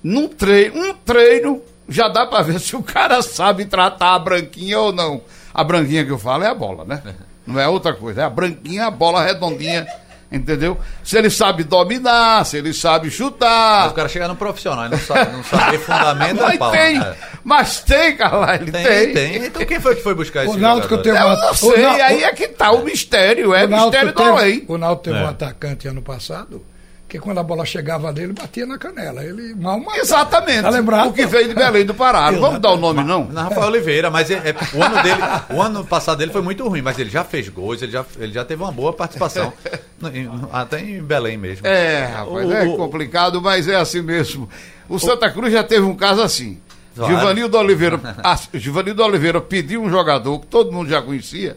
num 0.02 0.28
treino, 0.28 0.80
um 0.90 0.94
treino, 0.94 1.62
já 1.88 2.08
dá 2.08 2.26
pra 2.26 2.42
ver 2.42 2.60
se 2.60 2.74
o 2.76 2.82
cara 2.82 3.20
sabe 3.22 3.64
tratar 3.64 4.14
a 4.14 4.18
branquinha 4.18 4.78
ou 4.78 4.92
não. 4.92 5.20
A 5.52 5.64
branquinha 5.64 6.04
que 6.04 6.12
eu 6.12 6.18
falo 6.18 6.44
é 6.44 6.48
a 6.48 6.54
bola, 6.54 6.84
né? 6.84 7.02
Não 7.46 7.58
é 7.58 7.66
outra 7.66 7.92
coisa, 7.94 8.20
é 8.22 8.24
a 8.24 8.30
branquinha, 8.30 8.86
a 8.86 8.90
bola 8.90 9.24
redondinha, 9.24 9.86
entendeu? 10.30 10.78
Se 11.02 11.16
ele 11.16 11.30
sabe 11.30 11.64
dominar, 11.64 12.44
se 12.44 12.58
ele 12.58 12.72
sabe 12.74 13.06
Mas 13.06 13.14
chutar. 13.14 13.88
o 13.88 13.94
cara 13.94 14.06
chegar 14.08 14.28
no 14.28 14.36
profissional 14.36 14.84
e 14.86 14.90
não 14.90 14.98
sabe, 14.98 15.32
não 15.32 15.42
saber 15.42 15.78
fundamento 15.78 16.42
é 16.42 16.46
Mas 16.46 16.58
pau. 16.58 16.70
tem, 16.70 17.00
É. 17.00 17.16
mas 17.42 17.80
tem, 17.80 18.16
Carlyle, 18.16 18.70
Tem, 18.70 18.84
tem. 18.84 19.12
tem, 19.14 19.46
Então 19.46 19.64
quem 19.64 19.80
foi 19.80 19.96
que 19.96 20.02
foi 20.02 20.14
buscar 20.14 20.44
esse 20.44 20.54
O 20.54 20.58
Náutico 20.58 20.90
jogador? 20.96 21.02
tem 21.10 21.20
Eu 21.20 21.26
uma- 21.26 21.36
não 21.36 21.50
o 21.50 21.54
sei, 21.54 21.84
aí 21.86 22.22
é 22.22 22.32
que 22.34 22.48
tá 22.48 22.70
o 22.70 22.84
mistério, 22.84 23.54
é 23.54 23.64
o 23.64 23.68
mistério 23.68 24.08
do 24.12 24.14
teve, 24.14 24.28
além. 24.30 24.64
o 24.68 24.76
Náutico 24.78 25.04
teve 25.04 25.18
É. 25.18 25.22
um 25.24 25.28
atacante 25.28 25.88
ano 25.88 26.02
passado 26.02 26.62
que 27.08 27.18
quando 27.18 27.38
a 27.38 27.42
bola 27.42 27.64
chegava 27.64 28.12
nele, 28.12 28.34
batia 28.34 28.66
na 28.66 28.76
canela. 28.76 29.24
Ele 29.24 29.54
mal 29.54 29.78
matava. 29.78 29.98
Exatamente. 29.98 30.62
Tá 30.62 30.68
lembrado? 30.70 31.08
O 31.08 31.12
que 31.14 31.24
veio 31.24 31.48
de 31.48 31.54
Belém 31.54 31.86
do 31.86 31.94
Pará. 31.94 32.30
Não 32.30 32.40
vamos 32.40 32.60
dar 32.60 32.72
o 32.72 32.76
nome, 32.76 33.02
não? 33.02 33.24
Não, 33.24 33.42
Rafael 33.44 33.68
Oliveira, 33.68 34.10
mas 34.10 34.30
é- 34.30 34.34
é- 34.50 34.54
o, 34.76 34.82
ano 34.82 35.02
dele, 35.02 35.20
o 35.54 35.62
ano 35.62 35.84
passado 35.86 36.18
dele 36.18 36.30
foi 36.32 36.42
muito 36.42 36.68
ruim, 36.68 36.82
mas 36.82 36.98
ele 36.98 37.08
já 37.08 37.24
fez 37.24 37.48
gols, 37.48 37.80
ele 37.80 37.92
já, 37.92 38.04
ele 38.18 38.32
já 38.32 38.44
teve 38.44 38.62
uma 38.62 38.70
boa 38.72 38.92
participação. 38.92 39.52
Até 40.52 40.80
em 40.80 41.02
Belém 41.02 41.36
mesmo. 41.36 41.66
É, 41.66 42.04
rapaz, 42.06 42.46
O- 42.46 42.52
é 42.52 42.62
o- 42.64 42.76
complicado, 42.76 43.40
mas 43.40 43.66
é 43.66 43.76
assim 43.76 44.02
mesmo. 44.02 44.48
O 44.88 44.98
Santa 44.98 45.30
Cruz 45.30 45.52
já 45.52 45.62
teve 45.64 45.82
um 45.86 45.94
caso 45.96 46.22
assim. 46.22 46.58
Claro. 46.94 47.14
Givanildo 47.14 47.56
Oliveira, 47.56 48.00
Givanildo 48.52 49.02
Oliveira 49.04 49.40
pediu 49.40 49.80
um 49.82 49.88
jogador 49.88 50.40
que 50.40 50.46
todo 50.48 50.72
mundo 50.72 50.90
já 50.90 51.00
conhecia 51.00 51.56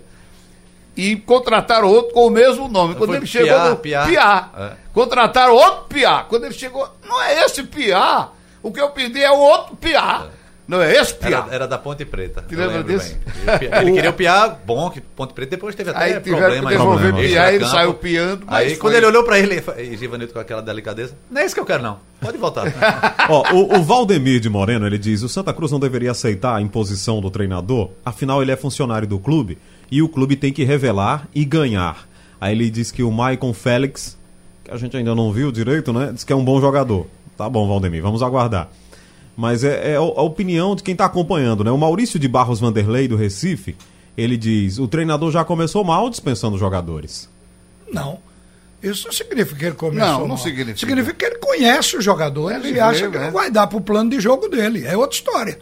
e 0.96 1.16
contrataram 1.16 1.88
outro 1.88 2.14
com 2.14 2.28
o 2.28 2.30
mesmo 2.30 2.68
nome. 2.68 2.96
Quando 2.96 3.10
Foi 3.10 3.18
ele 3.18 3.26
chegou 3.26 3.48
Piá, 3.50 3.70
no 3.70 3.76
Piá. 3.78 4.06
Piá, 4.06 4.50
É. 4.58 4.72
contrataram 4.94 5.54
outro 5.56 5.86
Piá. 5.90 6.24
Quando 6.28 6.46
ele 6.46 6.54
chegou, 6.54 6.88
não 7.08 7.22
é 7.22 7.46
esse 7.46 7.64
Piá. 7.64 8.30
O 8.62 8.72
que 8.72 8.80
eu 8.80 8.90
pedi 8.90 9.22
é 9.24 9.32
o 9.32 9.38
outro 9.38 9.76
Piá. 9.76 10.28
Não 10.68 10.82
é 10.82 10.96
esse 10.96 11.14
Piá. 11.16 11.44
Era, 11.48 11.56
era 11.56 11.68
da 11.68 11.78
Ponte 11.78 12.06
Preta. 12.06 12.46
Te 12.48 12.56
lembra 12.56 12.82
disso? 12.84 13.18
bem. 13.46 13.56
Ele, 13.70 13.76
ele 13.76 13.92
queria 13.94 14.10
o 14.10 14.14
Piá 14.14 14.48
bom, 14.66 14.90
que 14.90 15.02
Ponte 15.02 15.34
Preta 15.34 15.52
depois 15.52 15.76
teve 15.76 15.90
até 15.90 16.04
Aí 16.04 16.20
problema. 16.20 16.56
que 16.70 16.78
devolver 16.78 17.08
Problema. 17.12 17.30
Piá, 17.34 17.52
ele 17.54 17.66
saiu 17.66 17.94
piando. 17.96 18.46
mas 18.46 18.56
Aí 18.56 18.70
foi. 18.70 18.78
quando 18.78 18.94
ele 18.96 19.06
olhou 19.06 19.24
pra 19.24 19.38
ele, 19.40 19.62
e 19.80 19.98
Givanildo 19.98 20.32
com 20.32 20.40
aquela 20.40 20.62
delicadeza, 20.62 21.14
não 21.30 21.42
é 21.42 21.46
isso 21.46 21.56
que 21.56 21.60
eu 21.60 21.66
quero 21.66 21.84
não, 21.84 22.00
pode 22.22 22.38
voltar. 22.38 22.66
Ó, 23.28 23.54
o, 23.54 23.80
o 23.80 23.84
Valdemir 23.84 24.40
de 24.40 24.50
Moreno, 24.50 24.86
ele 24.86 24.98
diz: 24.98 25.24
o 25.24 25.28
Santa 25.30 25.52
Cruz 25.54 25.72
não 25.74 25.80
deveria 25.80 26.12
aceitar 26.12 26.56
a 26.56 26.62
imposição 26.62 27.20
do 27.20 27.30
treinador, 27.32 27.90
afinal 28.06 28.42
ele 28.42 28.52
é 28.52 28.56
funcionário 28.56 29.08
do 29.08 29.20
clube 29.20 29.58
e 29.92 30.02
o 30.02 30.08
clube 30.10 30.36
tem 30.36 30.52
que 30.54 30.64
revelar 30.64 31.28
e 31.36 31.44
ganhar. 31.46 32.08
Aí 32.40 32.54
ele 32.56 32.70
diz 32.72 32.90
que 32.92 33.04
o 33.04 33.12
Maicon 33.12 33.54
Félix, 33.54 34.18
que 34.64 34.72
a 34.72 34.78
gente 34.78 34.96
ainda 34.98 35.14
não 35.14 35.32
viu 35.32 35.52
direito, 35.52 35.92
né? 35.94 36.12
Diz 36.14 36.24
que 36.24 36.32
é 36.34 36.36
um 36.36 36.44
bom 36.44 36.60
jogador. 36.62 37.06
Tá 37.38 37.50
bom, 37.50 37.68
Valdemir, 37.68 38.02
vamos 38.02 38.24
aguardar. 38.24 38.70
Mas 39.36 39.64
é, 39.64 39.94
é 39.94 39.96
a 39.96 40.02
opinião 40.02 40.76
de 40.76 40.84
quem 40.84 40.94
está 40.94 41.06
acompanhando, 41.06 41.64
né? 41.64 41.72
O 41.72 41.78
Maurício 41.78 42.18
de 42.20 42.28
Barros 42.28 42.60
Vanderlei, 42.60 43.08
do 43.08 43.16
Recife, 43.16 43.76
ele 44.18 44.38
diz: 44.38 44.78
o 44.80 44.88
treinador 44.88 45.32
já 45.32 45.44
começou 45.44 45.84
mal 45.84 46.10
dispensando 46.10 46.58
jogadores. 46.58 47.30
Não. 47.92 48.20
Isso 48.82 49.06
não 49.06 49.14
significa 49.14 49.60
que 49.60 49.66
ele 49.66 49.76
começou 49.76 50.08
Não, 50.12 50.20
não 50.22 50.28
mal. 50.30 50.38
significa. 50.38 50.78
Significa 50.80 51.14
que 51.14 51.26
ele 51.26 51.36
conhece 51.36 51.98
os 51.98 52.04
jogadores 52.04 52.66
Ele 52.66 52.78
e 52.78 52.80
acha 52.80 53.08
que 53.10 53.18
né? 53.18 53.26
não 53.26 53.32
vai 53.32 53.52
dar 53.52 53.68
pro 53.68 53.80
plano 53.80 54.10
de 54.10 54.20
jogo 54.20 54.48
dele. 54.48 54.86
É 54.88 54.98
outra 54.98 55.16
história. 55.16 55.60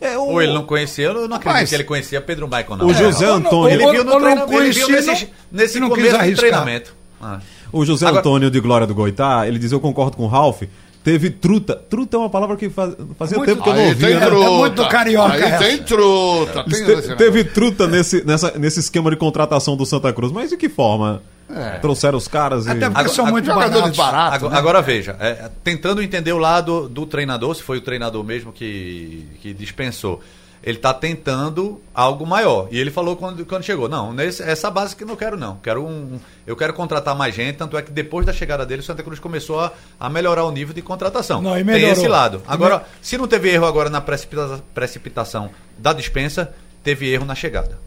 É, 0.00 0.18
o, 0.18 0.22
Ou 0.22 0.42
ele 0.42 0.52
não 0.52 0.64
conhecia, 0.64 1.06
eu 1.06 1.14
não 1.28 1.36
acredito 1.36 1.60
Mas- 1.60 1.68
que 1.70 1.74
ele 1.74 1.84
conhecia 1.84 2.20
Pedro 2.20 2.46
Maicon 2.48 2.76
não. 2.76 2.86
O 2.86 2.92
José 2.94 3.30
ou 3.30 3.38
não- 3.40 3.46
Antônio. 3.48 3.74
Ele 3.74 3.90
viu 3.92 4.04
no 4.04 4.12
ou 4.12 4.20
não 4.20 4.26
treinamento, 4.26 4.52
ele 4.62 4.70
viu 4.72 4.86
conhecia, 4.86 5.12
nesse, 5.12 5.24
não- 5.24 5.30
nesse 5.52 5.80
não 5.80 5.88
quis 5.88 5.96
começo 5.96 6.14
do 6.16 6.20
arriscar. 6.20 6.40
treinamento. 6.40 6.94
Ah. 7.20 7.38
O 7.72 7.84
José 7.84 8.06
Agora- 8.06 8.20
Antônio 8.20 8.50
de 8.50 8.60
Glória 8.60 8.86
do 8.86 8.94
Goitá, 8.94 9.46
ele 9.48 9.58
diz: 9.58 9.72
Eu 9.72 9.80
concordo 9.80 10.16
com 10.16 10.24
o 10.24 10.28
Ralph. 10.28 10.62
Teve 11.02 11.30
truta. 11.30 11.76
Truta 11.76 12.16
é 12.16 12.20
uma 12.20 12.28
palavra 12.28 12.56
que 12.56 12.68
faz- 12.68 12.94
fazia 13.16 13.38
Muito- 13.38 13.48
tempo 13.50 13.62
que 13.62 13.68
eu 13.70 13.74
não 13.74 13.86
ouvia. 13.86 14.08
tem 14.08 14.16
né? 14.18 14.26
truta. 14.26 14.44
É 14.44 14.50
muito 14.50 14.88
carioca 14.88 15.32
Aí 15.34 15.42
essa. 15.42 15.64
tem 15.64 15.78
truta. 15.78 16.64
Tem 16.64 16.84
Te- 16.84 17.14
teve 17.16 17.44
truta 17.44 17.86
nesse, 17.86 18.24
nessa, 18.24 18.52
nesse 18.58 18.80
esquema 18.80 19.08
de 19.10 19.16
contratação 19.16 19.76
do 19.76 19.86
Santa 19.86 20.12
Cruz, 20.12 20.32
mas 20.32 20.50
de 20.50 20.56
que 20.56 20.68
forma? 20.68 21.22
É. 21.48 21.78
Trouxeram 21.78 22.18
os 22.18 22.26
caras 22.26 22.66
e. 22.66 22.70
Até 22.70 22.86
porque 22.86 23.00
Agora- 23.00 23.08
são 23.14 23.26
muito 23.26 23.44
Jogadores 23.46 23.96
baratos. 23.96 23.96
baratos. 23.96 24.36
Agora, 24.36 24.52
né? 24.52 24.58
agora 24.58 24.82
veja, 24.82 25.16
é, 25.20 25.48
tentando 25.62 26.02
entender 26.02 26.32
o 26.32 26.38
lado 26.38 26.88
do 26.88 27.06
treinador, 27.06 27.54
se 27.54 27.62
foi 27.62 27.78
o 27.78 27.80
treinador 27.80 28.24
mesmo 28.24 28.52
que, 28.52 29.28
que 29.40 29.54
dispensou. 29.54 30.20
Ele 30.64 30.78
está 30.78 30.92
tentando 30.92 31.80
algo 31.94 32.26
maior. 32.26 32.66
E 32.72 32.78
ele 32.80 32.90
falou 32.90 33.14
quando, 33.14 33.44
quando 33.46 33.62
chegou: 33.62 33.88
não, 33.88 34.12
nesse, 34.12 34.42
essa 34.42 34.68
base 34.68 34.96
que 34.96 35.04
eu 35.04 35.06
não 35.06 35.14
quero, 35.14 35.36
não. 35.36 35.56
Quero 35.62 35.84
um, 35.86 36.18
eu 36.44 36.56
quero 36.56 36.72
contratar 36.72 37.14
mais 37.14 37.32
gente. 37.32 37.56
Tanto 37.56 37.78
é 37.78 37.82
que 37.82 37.92
depois 37.92 38.26
da 38.26 38.32
chegada 38.32 38.66
dele, 38.66 38.80
o 38.80 38.84
Santa 38.84 39.04
Cruz 39.04 39.20
começou 39.20 39.60
a, 39.60 39.70
a 40.00 40.08
melhorar 40.08 40.42
o 40.44 40.50
nível 40.50 40.74
de 40.74 40.82
contratação. 40.82 41.40
Não, 41.40 41.56
e 41.56 41.64
Tem 41.64 41.88
esse 41.90 42.08
lado. 42.08 42.42
Agora, 42.48 42.84
se 43.00 43.16
não 43.16 43.28
teve 43.28 43.50
erro 43.50 43.66
agora 43.66 43.88
na 43.88 44.00
precipita- 44.00 44.60
precipitação 44.74 45.50
da 45.78 45.92
dispensa, 45.92 46.52
teve 46.82 47.08
erro 47.12 47.24
na 47.24 47.36
chegada. 47.36 47.78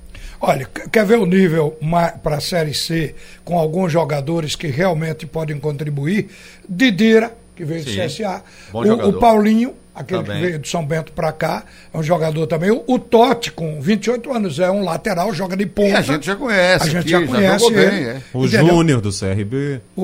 Olha, 0.41 0.65
quer 0.91 1.05
ver 1.05 1.19
o 1.19 1.25
nível 1.25 1.77
para 2.23 2.37
a 2.37 2.41
Série 2.41 2.73
C 2.73 3.13
com 3.43 3.57
alguns 3.59 3.91
jogadores 3.91 4.55
que 4.55 4.67
realmente 4.67 5.25
podem 5.25 5.59
contribuir? 5.59 6.29
Didira, 6.67 7.35
que 7.55 7.65
veio 7.65 7.83
do 7.83 7.91
CSA. 7.91 8.41
O, 8.71 9.09
o 9.09 9.13
Paulinho, 9.19 9.75
aquele 9.99 10.23
Também. 10.23 10.41
que 10.41 10.47
veio 10.47 10.59
de 10.59 10.67
São 10.69 10.85
Bento 10.85 11.11
para 11.11 11.31
cá, 11.31 11.63
é 11.93 11.97
um 11.97 12.01
jogador 12.03 12.47
também. 12.47 12.71
O, 12.71 12.83
o 12.87 12.97
Totti, 12.99 13.51
com 13.51 13.79
28 13.81 14.33
anos, 14.33 14.59
é 14.59 14.71
um 14.71 14.83
lateral, 14.83 15.33
joga 15.33 15.55
de 15.55 15.65
ponta. 15.65 15.89
E 15.89 15.95
a 15.95 16.01
gente 16.01 16.25
já 16.25 16.35
conhece. 16.35 16.83
A 16.83 16.87
gente 16.89 17.15
aqui, 17.15 17.25
já 17.25 17.31
conhece 17.33 17.65
jogou 17.65 17.79
ele. 17.79 17.89
bem, 17.91 18.05
é. 18.05 18.21
O 18.33 18.45
Entendeu? 18.45 18.67
Júnior 18.67 19.01
do 19.01 19.09
CRB. 19.11 19.81
O, 19.95 20.03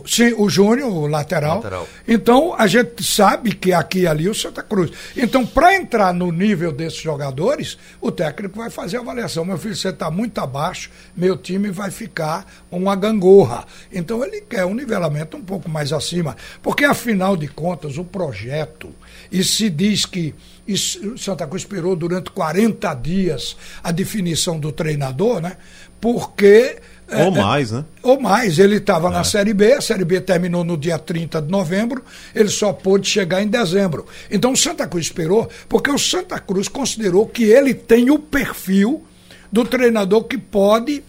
o- 0.00 0.04
sim, 0.06 0.34
o 0.36 0.48
Júnior, 0.48 0.90
o 0.90 1.06
lateral. 1.06 1.56
Lateral. 1.56 1.88
Então, 2.08 2.54
a 2.58 2.66
gente 2.66 3.02
sabe 3.04 3.54
que 3.54 3.72
aqui 3.72 4.00
e 4.00 4.06
ali 4.06 4.28
o 4.28 4.34
Santa 4.34 4.62
Cruz. 4.62 4.90
Então, 5.16 5.44
para 5.46 5.74
entrar 5.76 6.12
no 6.12 6.32
nível 6.32 6.72
desses 6.72 6.98
jogadores, 7.00 7.78
o 8.00 8.10
técnico 8.10 8.58
vai 8.58 8.70
fazer 8.70 8.96
a 8.96 9.00
avaliação. 9.00 9.44
Meu 9.44 9.58
filho, 9.58 9.76
você 9.76 9.90
está 9.90 10.10
muito 10.10 10.38
abaixo, 10.40 10.90
meu 11.16 11.36
time 11.36 11.70
vai 11.70 11.90
ficar 11.90 12.46
uma 12.70 12.96
gangorra. 12.96 13.64
Então, 13.92 14.24
ele 14.24 14.40
quer 14.40 14.64
um 14.64 14.74
nivelamento 14.74 15.36
um 15.36 15.42
pouco 15.42 15.68
mais 15.68 15.92
acima. 15.92 16.36
Porque, 16.62 16.84
afinal 16.84 17.36
de 17.36 17.48
contas, 17.48 17.98
o 17.98 18.04
projeto, 18.04 18.90
e 19.34 19.42
se 19.44 19.68
diz 19.68 20.06
que 20.06 20.34
isso- 20.66 21.18
Santa 21.18 21.46
Cruz 21.46 21.62
esperou 21.62 21.94
durante 21.96 22.30
40 22.30 22.94
dias 22.94 23.56
a 23.82 23.90
definição 23.90 24.58
do 24.58 24.70
treinador, 24.72 25.40
né? 25.40 25.56
Porque. 26.00 26.76
Ou 27.10 27.18
é, 27.18 27.30
mais, 27.30 27.70
né? 27.70 27.84
ou 28.02 28.20
mais. 28.20 28.58
Ele 28.58 28.76
estava 28.76 29.10
na 29.10 29.24
Série 29.24 29.52
B, 29.52 29.74
a 29.74 29.80
Série 29.80 30.04
B 30.04 30.20
terminou 30.20 30.64
no 30.64 30.76
dia 30.76 30.98
30 30.98 31.42
de 31.42 31.50
novembro, 31.50 32.02
ele 32.34 32.48
só 32.48 32.72
pôde 32.72 33.06
chegar 33.08 33.42
em 33.42 33.48
dezembro. 33.48 34.06
Então 34.30 34.52
o 34.52 34.56
Santa 34.56 34.86
Cruz 34.86 35.06
esperou, 35.06 35.48
porque 35.68 35.90
o 35.90 35.98
Santa 35.98 36.38
Cruz 36.38 36.66
considerou 36.68 37.26
que 37.26 37.44
ele 37.44 37.74
tem 37.74 38.10
o 38.10 38.18
perfil 38.18 39.04
do 39.52 39.64
treinador 39.64 40.24
que 40.24 40.38
pode 40.38 41.02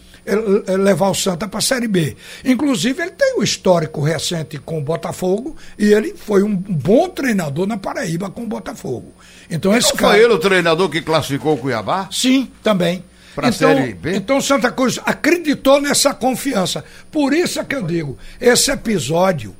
levar 0.77 1.09
o 1.09 1.13
Santa 1.13 1.47
para 1.47 1.59
a 1.59 1.61
Série 1.61 1.87
B. 1.87 2.15
Inclusive, 2.43 3.01
ele 3.01 3.11
tem 3.11 3.35
o 3.37 3.43
histórico 3.43 4.01
recente 4.01 4.57
com 4.57 4.79
o 4.79 4.81
Botafogo 4.81 5.55
e 5.77 5.93
ele 5.93 6.15
foi 6.15 6.41
um 6.43 6.55
bom 6.55 7.07
treinador 7.09 7.67
na 7.67 7.77
Paraíba 7.77 8.29
com 8.29 8.43
o 8.43 8.47
Botafogo. 8.47 9.13
Então, 9.49 9.75
esse 9.75 9.89
Não 9.89 9.97
cara. 9.97 10.13
foi 10.13 10.23
ele 10.23 10.33
o 10.33 10.39
treinador 10.39 10.89
que 10.89 11.01
classificou 11.01 11.53
o 11.53 11.57
Cuiabá? 11.57 12.09
Sim, 12.11 12.49
também. 12.63 13.03
Pra 13.35 13.49
então, 13.49 13.75
Série 13.75 13.93
B? 13.93 14.15
então 14.15 14.39
Santa 14.39 14.71
Cruz 14.71 14.99
acreditou 15.05 15.81
nessa 15.81 16.13
confiança. 16.13 16.83
Por 17.11 17.33
isso 17.33 17.59
é 17.59 17.63
que 17.65 17.75
eu 17.75 17.83
digo, 17.83 18.17
esse 18.39 18.71
episódio 18.71 19.53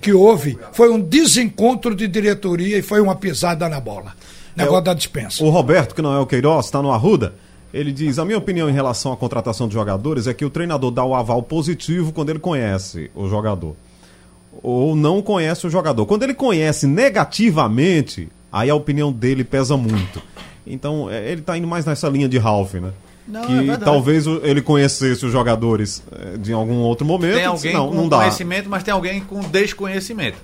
que 0.00 0.12
houve 0.12 0.58
foi 0.72 0.90
um 0.90 1.00
desencontro 1.00 1.94
de 1.94 2.08
diretoria 2.08 2.78
e 2.78 2.82
foi 2.82 3.00
uma 3.00 3.14
pisada 3.14 3.68
na 3.68 3.80
bola. 3.80 4.14
Negócio 4.56 4.82
da 4.84 4.94
dispensa. 4.94 5.44
O 5.44 5.50
Roberto, 5.50 5.94
que 5.94 6.02
não 6.02 6.14
é 6.14 6.18
o 6.18 6.26
Queiroz, 6.26 6.66
está 6.66 6.82
no 6.82 6.90
Arruda. 6.90 7.34
Ele 7.72 7.92
diz: 7.92 8.18
A 8.18 8.24
minha 8.24 8.38
opinião 8.38 8.68
em 8.68 8.72
relação 8.72 9.12
à 9.12 9.16
contratação 9.16 9.68
de 9.68 9.74
jogadores 9.74 10.26
é 10.26 10.34
que 10.34 10.44
o 10.44 10.50
treinador 10.50 10.90
dá 10.90 11.04
o 11.04 11.14
aval 11.14 11.42
positivo 11.42 12.12
quando 12.12 12.30
ele 12.30 12.38
conhece 12.38 13.10
o 13.14 13.28
jogador. 13.28 13.76
Ou 14.62 14.96
não 14.96 15.22
conhece 15.22 15.66
o 15.66 15.70
jogador. 15.70 16.06
Quando 16.06 16.22
ele 16.22 16.34
conhece 16.34 16.86
negativamente, 16.86 18.28
aí 18.52 18.70
a 18.70 18.74
opinião 18.74 19.12
dele 19.12 19.44
pesa 19.44 19.76
muito. 19.76 20.22
Então, 20.66 21.10
é, 21.10 21.30
ele 21.30 21.40
está 21.40 21.56
indo 21.56 21.66
mais 21.66 21.84
nessa 21.84 22.08
linha 22.08 22.28
de 22.28 22.38
Ralph, 22.38 22.74
né? 22.74 22.92
Não, 23.26 23.42
é 23.42 23.46
que 23.46 23.54
verdade. 23.54 23.84
talvez 23.84 24.26
ele 24.26 24.62
conhecesse 24.62 25.24
os 25.24 25.30
jogadores 25.30 26.02
é, 26.10 26.38
de 26.38 26.52
algum 26.52 26.78
outro 26.78 27.06
momento. 27.06 27.34
Tem 27.34 27.44
alguém 27.44 27.74
não, 27.74 27.88
com 27.88 27.94
não 27.94 28.08
dá. 28.08 28.18
conhecimento, 28.18 28.70
mas 28.70 28.82
tem 28.82 28.92
alguém 28.92 29.20
com 29.20 29.40
desconhecimento. 29.40 30.38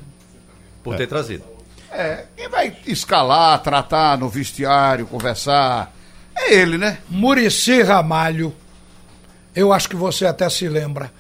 Por 0.83 0.95
ter 0.97 1.07
trazido. 1.07 1.45
É, 1.91 2.27
quem 2.37 2.49
vai 2.49 2.77
escalar, 2.87 3.63
tratar 3.63 4.19
no 4.19 4.29
vestiário, 4.29 5.07
conversar, 5.07 5.95
é 6.37 6.55
ele, 6.55 6.77
né? 6.79 6.99
Murici 7.09 7.83
Ramalho, 7.83 8.55
eu 9.55 9.73
acho 9.73 9.89
que 9.89 9.97
você 9.97 10.27
até 10.27 10.49
se 10.51 10.69
lembra, 10.69 11.13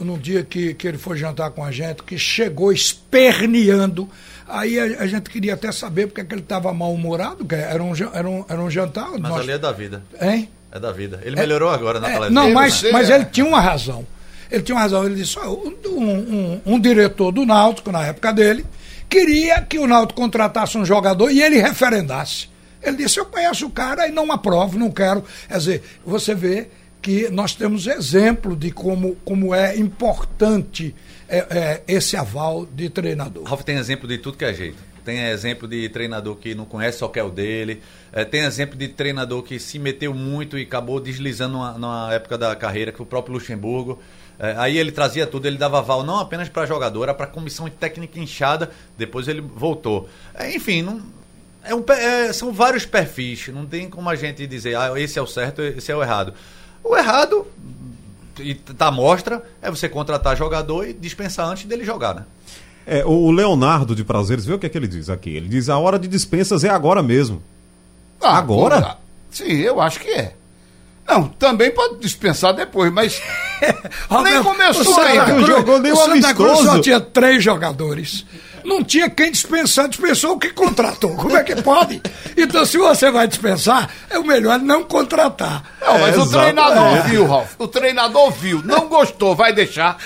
no 0.00 0.18
dia 0.18 0.42
que, 0.44 0.74
que 0.74 0.86
ele 0.86 0.98
foi 0.98 1.16
jantar 1.16 1.50
com 1.50 1.64
a 1.64 1.70
gente, 1.72 2.02
que 2.02 2.18
chegou 2.18 2.72
esperneando. 2.72 4.08
Aí 4.48 4.78
a, 4.78 5.02
a 5.02 5.06
gente 5.06 5.28
queria 5.30 5.54
até 5.54 5.72
saber 5.72 6.06
porque 6.06 6.22
que 6.24 6.34
ele 6.34 6.42
estava 6.42 6.72
mal-humorado, 6.72 7.44
que 7.44 7.54
era 7.54 7.82
um, 7.82 7.92
era, 8.12 8.28
um, 8.28 8.44
era 8.48 8.60
um 8.60 8.70
jantar. 8.70 9.10
Mas 9.12 9.20
nós- 9.22 9.40
ali 9.40 9.52
é 9.52 9.58
da 9.58 9.72
vida. 9.72 10.02
Hein? 10.20 10.48
É 10.70 10.78
da 10.78 10.92
vida. 10.92 11.20
Ele 11.24 11.36
melhorou 11.36 11.70
agora 11.70 11.98
na 11.98 12.08
É, 12.08 12.12
palestra. 12.12 12.30
não, 12.30 12.52
mas, 12.52 12.82
né? 12.82 12.90
mas 12.92 13.08
é. 13.10 13.14
ele 13.16 13.24
tinha 13.26 13.46
uma 13.46 13.60
razão. 13.60 14.06
Ele 14.50 14.62
tinha 14.62 14.76
uma 14.76 14.82
razão. 14.82 15.04
Ele 15.04 15.14
disse: 15.16 15.38
ó, 15.38 15.48
um, 15.48 15.74
um- 15.88 16.60
um 16.66 16.80
diretor 16.80 17.32
do 17.32 17.44
Náutico, 17.46 17.90
na 17.90 18.04
época 18.06 18.32
dele, 18.32 18.64
queria 19.08 19.60
que 19.62 19.78
o 19.78 19.86
Náutico 19.86 20.20
contratasse 20.20 20.76
um 20.78 20.84
jogador 20.84 21.30
e 21.30 21.42
ele 21.42 21.56
referendasse. 21.60 22.48
Ele 22.86 22.96
disse: 22.98 23.18
Eu 23.18 23.26
conheço 23.26 23.66
o 23.66 23.70
cara 23.70 24.06
e 24.06 24.12
não 24.12 24.30
aprovo, 24.30 24.78
não 24.78 24.90
quero. 24.90 25.24
Quer 25.48 25.58
dizer, 25.58 25.82
você 26.04 26.34
vê 26.34 26.68
que 27.02 27.28
nós 27.28 27.54
temos 27.54 27.86
exemplo 27.86 28.56
de 28.56 28.70
como, 28.70 29.16
como 29.24 29.54
é 29.54 29.76
importante 29.76 30.94
é, 31.28 31.38
é, 31.38 31.82
esse 31.86 32.16
aval 32.16 32.66
de 32.66 32.88
treinador. 32.88 33.44
Ralf 33.44 33.62
tem 33.62 33.76
exemplo 33.76 34.08
de 34.08 34.18
tudo 34.18 34.36
que 34.36 34.44
é 34.44 34.52
jeito. 34.52 34.78
Tem 35.04 35.26
exemplo 35.28 35.68
de 35.68 35.88
treinador 35.88 36.34
que 36.34 36.52
não 36.52 36.64
conhece 36.64 36.98
só 36.98 37.06
quer 37.06 37.22
o 37.22 37.30
dele. 37.30 37.80
É, 38.12 38.24
tem 38.24 38.40
exemplo 38.40 38.76
de 38.76 38.88
treinador 38.88 39.42
que 39.44 39.58
se 39.60 39.78
meteu 39.78 40.12
muito 40.12 40.58
e 40.58 40.62
acabou 40.62 40.98
deslizando 40.98 41.58
numa 41.78 42.12
época 42.12 42.36
da 42.36 42.56
carreira, 42.56 42.90
que 42.90 42.96
foi 42.96 43.06
o 43.06 43.08
próprio 43.08 43.34
Luxemburgo. 43.34 44.00
É, 44.36 44.54
aí 44.58 44.76
ele 44.76 44.90
trazia 44.90 45.26
tudo, 45.26 45.46
ele 45.46 45.56
dava 45.56 45.78
aval 45.78 46.02
não 46.02 46.18
apenas 46.18 46.48
para 46.48 46.66
jogador, 46.66 47.04
era 47.04 47.14
para 47.14 47.28
comissão 47.28 47.68
técnica 47.70 48.18
inchada. 48.18 48.70
Depois 48.98 49.28
ele 49.28 49.40
voltou. 49.40 50.08
É, 50.34 50.52
enfim, 50.54 50.82
não, 50.82 51.00
é 51.68 51.74
um 51.74 51.84
é, 51.92 52.32
são 52.32 52.52
vários 52.52 52.84
perfis. 52.86 53.48
Não 53.48 53.66
tem 53.66 53.88
como 53.88 54.08
a 54.08 54.14
gente 54.16 54.46
dizer, 54.46 54.76
ah, 54.76 54.92
esse 54.96 55.18
é 55.18 55.22
o 55.22 55.26
certo, 55.26 55.60
esse 55.62 55.90
é 55.92 55.96
o 55.96 56.02
errado. 56.02 56.32
O 56.82 56.96
errado, 56.96 57.46
e 58.38 58.54
tá 58.54 58.86
à 58.88 58.90
mostra, 58.90 59.42
é 59.60 59.70
você 59.70 59.88
contratar 59.88 60.36
jogador 60.36 60.86
e 60.88 60.92
dispensar 60.92 61.46
antes 61.48 61.64
dele 61.64 61.84
jogar, 61.84 62.14
né? 62.14 62.24
É, 62.86 63.04
o 63.04 63.30
Leonardo 63.32 63.96
de 63.96 64.04
Prazeres, 64.04 64.44
vê 64.46 64.54
o 64.54 64.58
que 64.58 64.66
é 64.66 64.68
que 64.68 64.78
ele 64.78 64.86
diz 64.86 65.10
aqui. 65.10 65.30
Ele 65.30 65.48
diz: 65.48 65.68
a 65.68 65.76
hora 65.76 65.98
de 65.98 66.06
dispensas 66.06 66.62
é 66.62 66.68
agora 66.68 67.02
mesmo. 67.02 67.42
Ah, 68.22 68.38
Agora? 68.38 68.80
pô, 68.80 68.96
Sim, 69.30 69.52
eu 69.52 69.80
acho 69.80 69.98
que 70.00 70.08
é. 70.08 70.34
Não, 71.06 71.28
também 71.28 71.70
pode 71.70 71.98
dispensar 72.00 72.52
depois, 72.54 72.92
mas 72.92 73.20
nem 74.24 74.42
começou 74.42 74.82
O 74.82 74.84
Santa 74.84 75.02
ainda. 75.08 75.26
Não 75.26 75.34
Cruz- 75.36 75.46
jogou 75.48 75.78
nem 75.80 75.92
o 75.92 75.96
Santa 75.96 76.34
Cruz 76.34 76.52
só 76.52 76.58
amistoso. 76.58 76.80
tinha 76.82 77.00
três 77.00 77.42
jogadores. 77.44 78.24
Não 78.66 78.82
tinha 78.82 79.08
quem 79.08 79.30
dispensar, 79.30 79.88
dispensou 79.88 80.32
o 80.32 80.38
que 80.38 80.50
contratou. 80.50 81.14
Como 81.14 81.36
é 81.36 81.44
que 81.44 81.54
pode? 81.62 82.02
Então, 82.36 82.64
se 82.66 82.76
você 82.76 83.10
vai 83.10 83.28
dispensar, 83.28 83.88
é 84.10 84.18
o 84.18 84.24
melhor 84.26 84.58
não 84.58 84.82
contratar. 84.82 85.62
Não, 85.80 85.98
mas 86.00 86.16
É, 86.16 86.18
o 86.18 86.26
treinador 86.26 86.72
exatamente. 86.76 87.08
viu, 87.10 87.26
Ralf. 87.26 87.52
O 87.58 87.68
treinador 87.68 88.30
viu, 88.32 88.62
não 88.64 88.88
gostou, 88.88 89.36
vai 89.36 89.52
deixar. 89.52 89.96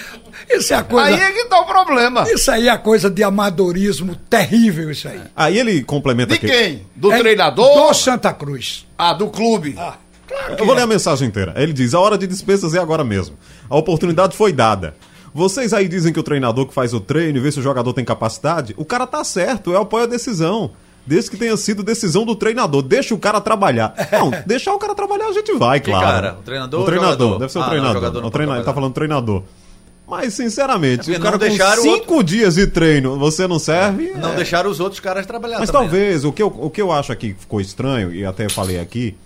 Isso 0.49 0.75
é 0.75 0.77
a 0.77 0.83
coisa. 0.83 1.09
Aí 1.09 1.14
é 1.20 1.33
que 1.33 1.44
tá 1.46 1.59
o 1.61 1.64
problema. 1.66 2.25
Isso 2.31 2.51
aí 2.51 2.68
é 2.68 2.77
coisa 2.77 3.09
de 3.09 3.23
amadorismo 3.23 4.14
terrível, 4.29 4.90
isso 4.90 5.09
aí. 5.09 5.20
Aí 5.35 5.59
ele 5.59 5.83
complementa 5.83 6.31
De 6.31 6.44
aqui. 6.44 6.46
quem? 6.46 6.87
Do 6.94 7.11
É 7.12 7.18
treinador? 7.18 7.88
Do 7.88 7.94
Santa 7.94 8.33
Cruz. 8.33 8.87
Ah, 8.99 9.12
do 9.14 9.29
clube. 9.29 9.75
Ah, 9.79 9.94
claro 10.29 10.57
que 10.57 10.62
Eu 10.62 10.66
vou 10.66 10.75
é. 10.75 10.79
ler 10.79 10.85
a 10.85 10.87
mensagem 10.87 11.27
inteira. 11.29 11.55
Ele 11.57 11.73
diz: 11.73 11.94
a 11.94 12.01
hora 12.01 12.18
de 12.18 12.27
dispensas 12.27 12.75
é 12.75 12.79
agora 12.79 13.05
mesmo. 13.05 13.37
A 13.68 13.77
oportunidade 13.77 14.37
foi 14.37 14.53
dada. 14.53 14.94
Vocês 15.32 15.72
aí 15.72 15.86
dizem 15.88 16.12
que 16.12 16.18
o 16.20 16.22
treinador 16.22 16.66
que 16.66 16.74
faz 16.74 16.92
o 16.92 17.00
treino 17.00 17.38
e 17.38 17.40
vê 17.40 17.52
se 17.52 17.60
o 17.60 17.62
jogador 17.62 17.92
tem 17.92 18.04
capacidade, 18.04 18.74
o 18.76 18.84
cara 18.84 19.06
tá 19.06 19.22
certo, 19.24 19.70
eu 19.70 19.80
apoio 19.80 20.04
a 20.04 20.06
decisão. 20.08 20.70
Desde 21.06 21.30
que 21.30 21.36
tenha 21.36 21.56
sido 21.56 21.82
decisão 21.82 22.26
do 22.26 22.36
treinador. 22.36 22.82
Deixa 22.82 23.14
o 23.14 23.18
cara 23.18 23.40
trabalhar. 23.40 23.94
Não, 24.12 24.30
deixar 24.46 24.74
o 24.74 24.78
cara 24.78 24.94
trabalhar 24.94 25.26
a 25.28 25.32
gente 25.32 25.52
vai, 25.54 25.80
Que 25.80 25.90
claro. 25.90 26.06
cara? 26.06 26.36
O 26.38 26.42
treinador 26.42 26.80
O 26.82 26.84
treinador, 26.84 27.16
jogador? 27.18 27.38
deve 27.38 27.52
ser 27.52 27.58
o 27.58 27.62
Ah, 27.62 27.64
não, 27.64 27.70
treinador. 27.70 27.94
jogador 27.94 28.20
não 28.20 28.28
o 28.28 28.30
pode 28.30 28.32
treina... 28.32 28.54
Ele 28.56 28.64
tá 28.64 28.74
falando 28.74 28.92
treinador. 28.92 29.42
Mas, 30.06 30.34
sinceramente, 30.34 31.12
É 31.12 31.16
o 31.16 31.20
cara 31.20 31.38
com 31.38 31.46
o 31.46 31.76
cinco 31.82 32.22
dias 32.22 32.56
de 32.56 32.66
treino, 32.66 33.16
você 33.16 33.46
não 33.46 33.58
serve? 33.60 34.12
Não 34.16 34.32
é. 34.32 34.36
deixaram 34.36 34.68
os 34.68 34.78
outros 34.80 34.98
caras 35.00 35.24
trabalhar 35.24 35.58
Mas 35.60 35.70
também, 35.70 35.86
né? 35.86 35.90
talvez, 35.92 36.24
o, 36.24 36.32
que 36.32 36.42
eu, 36.42 36.48
o 36.48 36.68
que 36.68 36.82
eu 36.82 36.90
acho 36.92 37.12
aqui 37.12 37.32
que 37.32 37.40
ficou 37.40 37.60
estranho, 37.60 38.12
e 38.12 38.24
até 38.24 38.48
falei 38.48 38.78
aqui, 38.80 39.16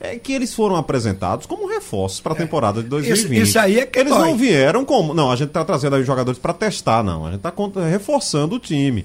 é 0.00 0.16
que 0.18 0.32
eles 0.32 0.54
foram 0.54 0.76
apresentados 0.76 1.44
como 1.46 1.66
reforços 1.68 2.20
para 2.20 2.32
a 2.32 2.36
temporada 2.36 2.82
de 2.82 2.88
2020. 2.88 3.36
Isso- 3.40 3.48
isso 3.50 3.58
aí 3.58 3.80
é 3.80 3.86
que 3.86 3.98
Eles 3.98 4.12
dói. 4.12 4.28
não 4.30 4.36
vieram 4.38 4.84
como. 4.84 5.12
Não, 5.12 5.30
a 5.30 5.36
gente 5.36 5.50
tá 5.50 5.64
trazendo 5.64 5.96
aí 5.96 6.04
jogadores 6.04 6.38
para 6.38 6.52
testar, 6.52 7.02
não. 7.02 7.26
A 7.26 7.32
gente 7.32 7.40
tá 7.40 7.50
contra- 7.50 7.84
reforçando 7.86 8.54
o 8.56 8.58
time. 8.58 9.04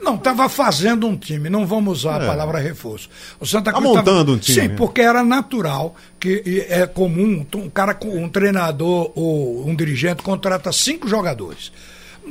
Não, 0.00 0.14
estava 0.14 0.48
fazendo 0.48 1.08
um 1.08 1.16
time, 1.16 1.50
não 1.50 1.66
vamos 1.66 1.98
usar 1.98 2.22
a 2.22 2.26
palavra 2.26 2.60
reforço. 2.60 3.08
O 3.40 3.44
Santa 3.44 3.72
Tá 3.72 3.78
Cruz 3.78 3.94
tava- 3.94 4.08
montando 4.12 4.32
um 4.34 4.38
time, 4.38 4.68
Sim, 4.68 4.76
porque 4.76 5.00
era 5.00 5.24
natural 5.24 5.96
que 6.20 6.64
é 6.68 6.86
comum, 6.86 7.44
um 7.56 7.68
cara, 7.68 7.98
um 8.04 8.28
treinador 8.28 9.10
ou 9.16 9.66
um 9.68 9.74
dirigente 9.74 10.22
contrata 10.22 10.70
cinco 10.70 11.08
jogadores. 11.08 11.72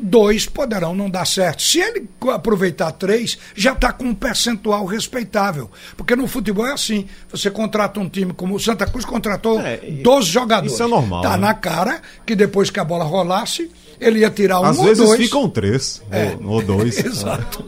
Dois 0.01 0.45
poderão 0.45 0.93
não 0.95 1.09
dar 1.09 1.25
certo. 1.25 1.61
Se 1.61 1.79
ele 1.79 2.07
aproveitar 2.33 2.91
três, 2.91 3.37
já 3.55 3.73
está 3.73 3.91
com 3.91 4.05
um 4.05 4.13
percentual 4.13 4.85
respeitável. 4.85 5.69
Porque 5.95 6.15
no 6.15 6.27
futebol 6.27 6.65
é 6.67 6.73
assim. 6.73 7.05
Você 7.31 7.49
contrata 7.49 7.99
um 7.99 8.07
time 8.09 8.33
como 8.33 8.55
o 8.55 8.59
Santa 8.59 8.85
Cruz 8.85 9.05
contratou 9.05 9.59
É, 9.61 9.79
e- 9.83 9.91
12 10.03 10.29
jogadores. 10.29 10.73
isso 10.73 10.83
é 10.83 10.87
normal, 10.87 11.21
Tá 11.21 11.31
né? 11.31 11.37
na 11.47 11.53
cara 11.53 12.01
que 12.25 12.35
depois 12.35 12.69
que 12.69 12.79
a 12.79 12.83
bola 12.83 13.03
rolasse, 13.03 13.69
ele 13.99 14.19
ia 14.19 14.29
tirar 14.29 14.61
um 14.61 14.65
Às 14.65 14.77
ou 14.77 14.83
vezes 14.85 15.05
dois. 15.05 15.19
ficam 15.21 15.49
três 15.49 16.01
ou, 16.43 16.53
ou 16.55 16.61
dois. 16.61 16.97
Exato. 17.03 17.65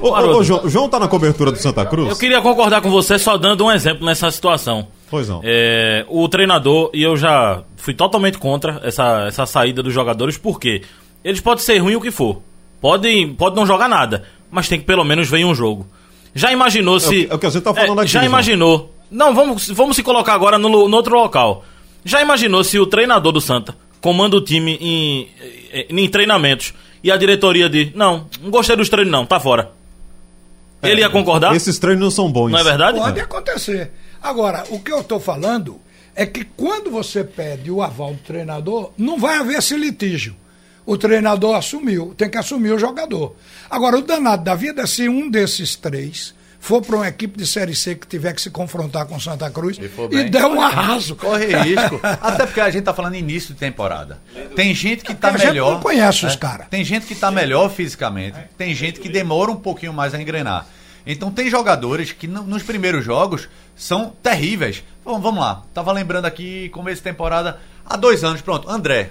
Ô, 0.00 0.08
ô, 0.08 0.36
ô, 0.38 0.44
João, 0.44 0.64
o 0.64 0.68
João 0.68 0.88
tá 0.88 0.98
na 1.00 1.08
cobertura 1.08 1.50
do 1.50 1.58
Santa 1.58 1.84
Cruz? 1.86 2.10
Eu 2.10 2.16
queria 2.16 2.40
concordar 2.42 2.80
com 2.82 2.90
você 2.90 3.18
só 3.18 3.36
dando 3.38 3.64
um 3.64 3.72
exemplo 3.72 4.04
nessa 4.04 4.30
situação. 4.30 4.88
Pois 5.08 5.28
não. 5.28 5.40
É, 5.44 6.04
o 6.08 6.28
treinador, 6.28 6.90
e 6.92 7.02
eu 7.02 7.16
já 7.16 7.62
fui 7.76 7.94
totalmente 7.94 8.36
contra 8.38 8.80
essa, 8.84 9.26
essa 9.28 9.46
saída 9.46 9.82
dos 9.82 9.94
jogadores, 9.94 10.36
porque 10.36 10.82
eles 11.26 11.40
podem 11.40 11.64
ser 11.64 11.78
ruim 11.78 11.96
o 11.96 12.00
que 12.00 12.10
for. 12.12 12.40
Podem 12.80 13.34
pode 13.34 13.56
não 13.56 13.66
jogar 13.66 13.88
nada, 13.88 14.24
mas 14.50 14.68
tem 14.68 14.78
que 14.78 14.86
pelo 14.86 15.02
menos 15.04 15.28
ver 15.28 15.38
em 15.38 15.44
um 15.44 15.54
jogo. 15.54 15.86
Já 16.34 16.52
imaginou 16.52 17.00
se. 17.00 17.08
que- 17.26 17.32
é 17.32 17.34
o 17.34 17.38
que 17.38 17.50
gente 17.50 17.62
tá 17.62 17.74
falando 17.74 18.00
aqui, 18.00 18.10
Já 18.10 18.20
João. 18.20 18.30
imaginou. 18.30 18.94
Não, 19.10 19.34
vamos, 19.34 19.68
vamos 19.70 19.96
se 19.96 20.02
colocar 20.02 20.34
agora 20.34 20.56
no, 20.58 20.68
no 20.88 20.96
outro 20.96 21.16
local. 21.16 21.64
Já 22.04 22.22
imaginou 22.22 22.62
se 22.62 22.78
o 22.78 22.86
treinador 22.86 23.32
do 23.32 23.40
Santa 23.40 23.76
comanda 24.00 24.36
o 24.36 24.40
time 24.40 24.76
em, 24.80 25.28
em, 25.90 26.04
em 26.04 26.08
treinamentos 26.08 26.72
e 27.02 27.10
a 27.10 27.16
diretoria 27.16 27.68
diz: 27.68 27.92
Não, 27.94 28.26
não 28.40 28.50
gostei 28.50 28.76
dos 28.76 28.88
treinos, 28.88 29.10
não, 29.10 29.26
tá 29.26 29.40
fora. 29.40 29.72
Ele 30.82 31.00
ia 31.00 31.10
concordar? 31.10 31.56
Esses 31.56 31.78
treinos 31.78 32.02
não 32.04 32.10
são 32.10 32.30
bons. 32.30 32.52
Não 32.52 32.58
é 32.60 32.62
verdade? 32.64 32.98
Pode 32.98 33.18
acontecer. 33.18 33.90
Agora, 34.22 34.64
o 34.70 34.78
que 34.78 34.92
eu 34.92 35.00
estou 35.00 35.18
falando 35.18 35.80
é 36.14 36.24
que 36.24 36.44
quando 36.44 36.90
você 36.90 37.24
pede 37.24 37.70
o 37.70 37.82
aval 37.82 38.12
do 38.12 38.18
treinador, 38.20 38.90
não 38.96 39.18
vai 39.18 39.38
haver 39.38 39.58
esse 39.58 39.76
litígio. 39.76 40.36
O 40.86 40.96
treinador 40.96 41.56
assumiu, 41.56 42.14
tem 42.16 42.30
que 42.30 42.38
assumir 42.38 42.70
o 42.72 42.78
jogador. 42.78 43.34
Agora, 43.68 43.98
o 43.98 44.02
danado 44.02 44.44
da 44.44 44.54
vida 44.54 44.82
é 44.82 44.86
se 44.86 45.08
um 45.08 45.28
desses 45.28 45.74
três 45.74 46.32
for 46.60 46.80
para 46.80 46.96
uma 46.96 47.08
equipe 47.08 47.36
de 47.38 47.46
Série 47.46 47.74
C 47.74 47.94
que 47.96 48.06
tiver 48.06 48.32
que 48.32 48.40
se 48.40 48.50
confrontar 48.50 49.04
com 49.06 49.18
Santa 49.20 49.50
Cruz 49.50 49.78
E 49.78 49.84
e 49.84 50.08
bem. 50.08 50.30
der 50.30 50.46
um 50.46 50.60
arraso. 50.60 51.14
Corre 51.16 51.46
risco. 51.62 52.00
Até 52.02 52.46
porque 52.46 52.60
a 52.60 52.70
gente 52.70 52.84
tá 52.84 52.94
falando 52.94 53.14
início 53.16 53.52
de 53.52 53.58
temporada. 53.60 54.20
Tem 54.54 54.72
gente 54.74 55.02
que 55.04 55.12
tá 55.14 55.28
A 55.28 55.32
gente 55.36 55.46
melhor. 55.48 55.72
não 55.74 55.80
conhece 55.80 56.24
os 56.24 56.32
né? 56.34 56.38
caras. 56.38 56.66
Tem 56.68 56.84
gente 56.84 57.04
que 57.06 57.14
tá 57.16 57.30
melhor 57.32 57.68
fisicamente. 57.70 58.38
Tem 58.56 58.72
gente 58.74 59.00
que 59.00 59.08
demora 59.08 59.50
um 59.50 59.56
pouquinho 59.56 59.92
mais 59.92 60.14
a 60.14 60.20
engrenar. 60.22 60.66
Então 61.04 61.30
tem 61.30 61.48
jogadores 61.50 62.10
que 62.12 62.26
no- 62.26 62.42
nos 62.44 62.62
primeiros 62.64 63.04
jogos 63.04 63.48
são 63.76 64.12
terríveis. 64.22 64.82
Vamos, 65.04 65.22
vamos 65.22 65.40
lá. 65.40 65.62
Tava 65.74 65.92
lembrando 65.92 66.26
aqui, 66.26 66.68
começo 66.70 66.96
de 66.96 67.02
temporada, 67.02 67.60
há 67.84 67.96
dois 67.96 68.22
anos, 68.24 68.40
pronto. 68.40 68.68
André. 68.68 69.10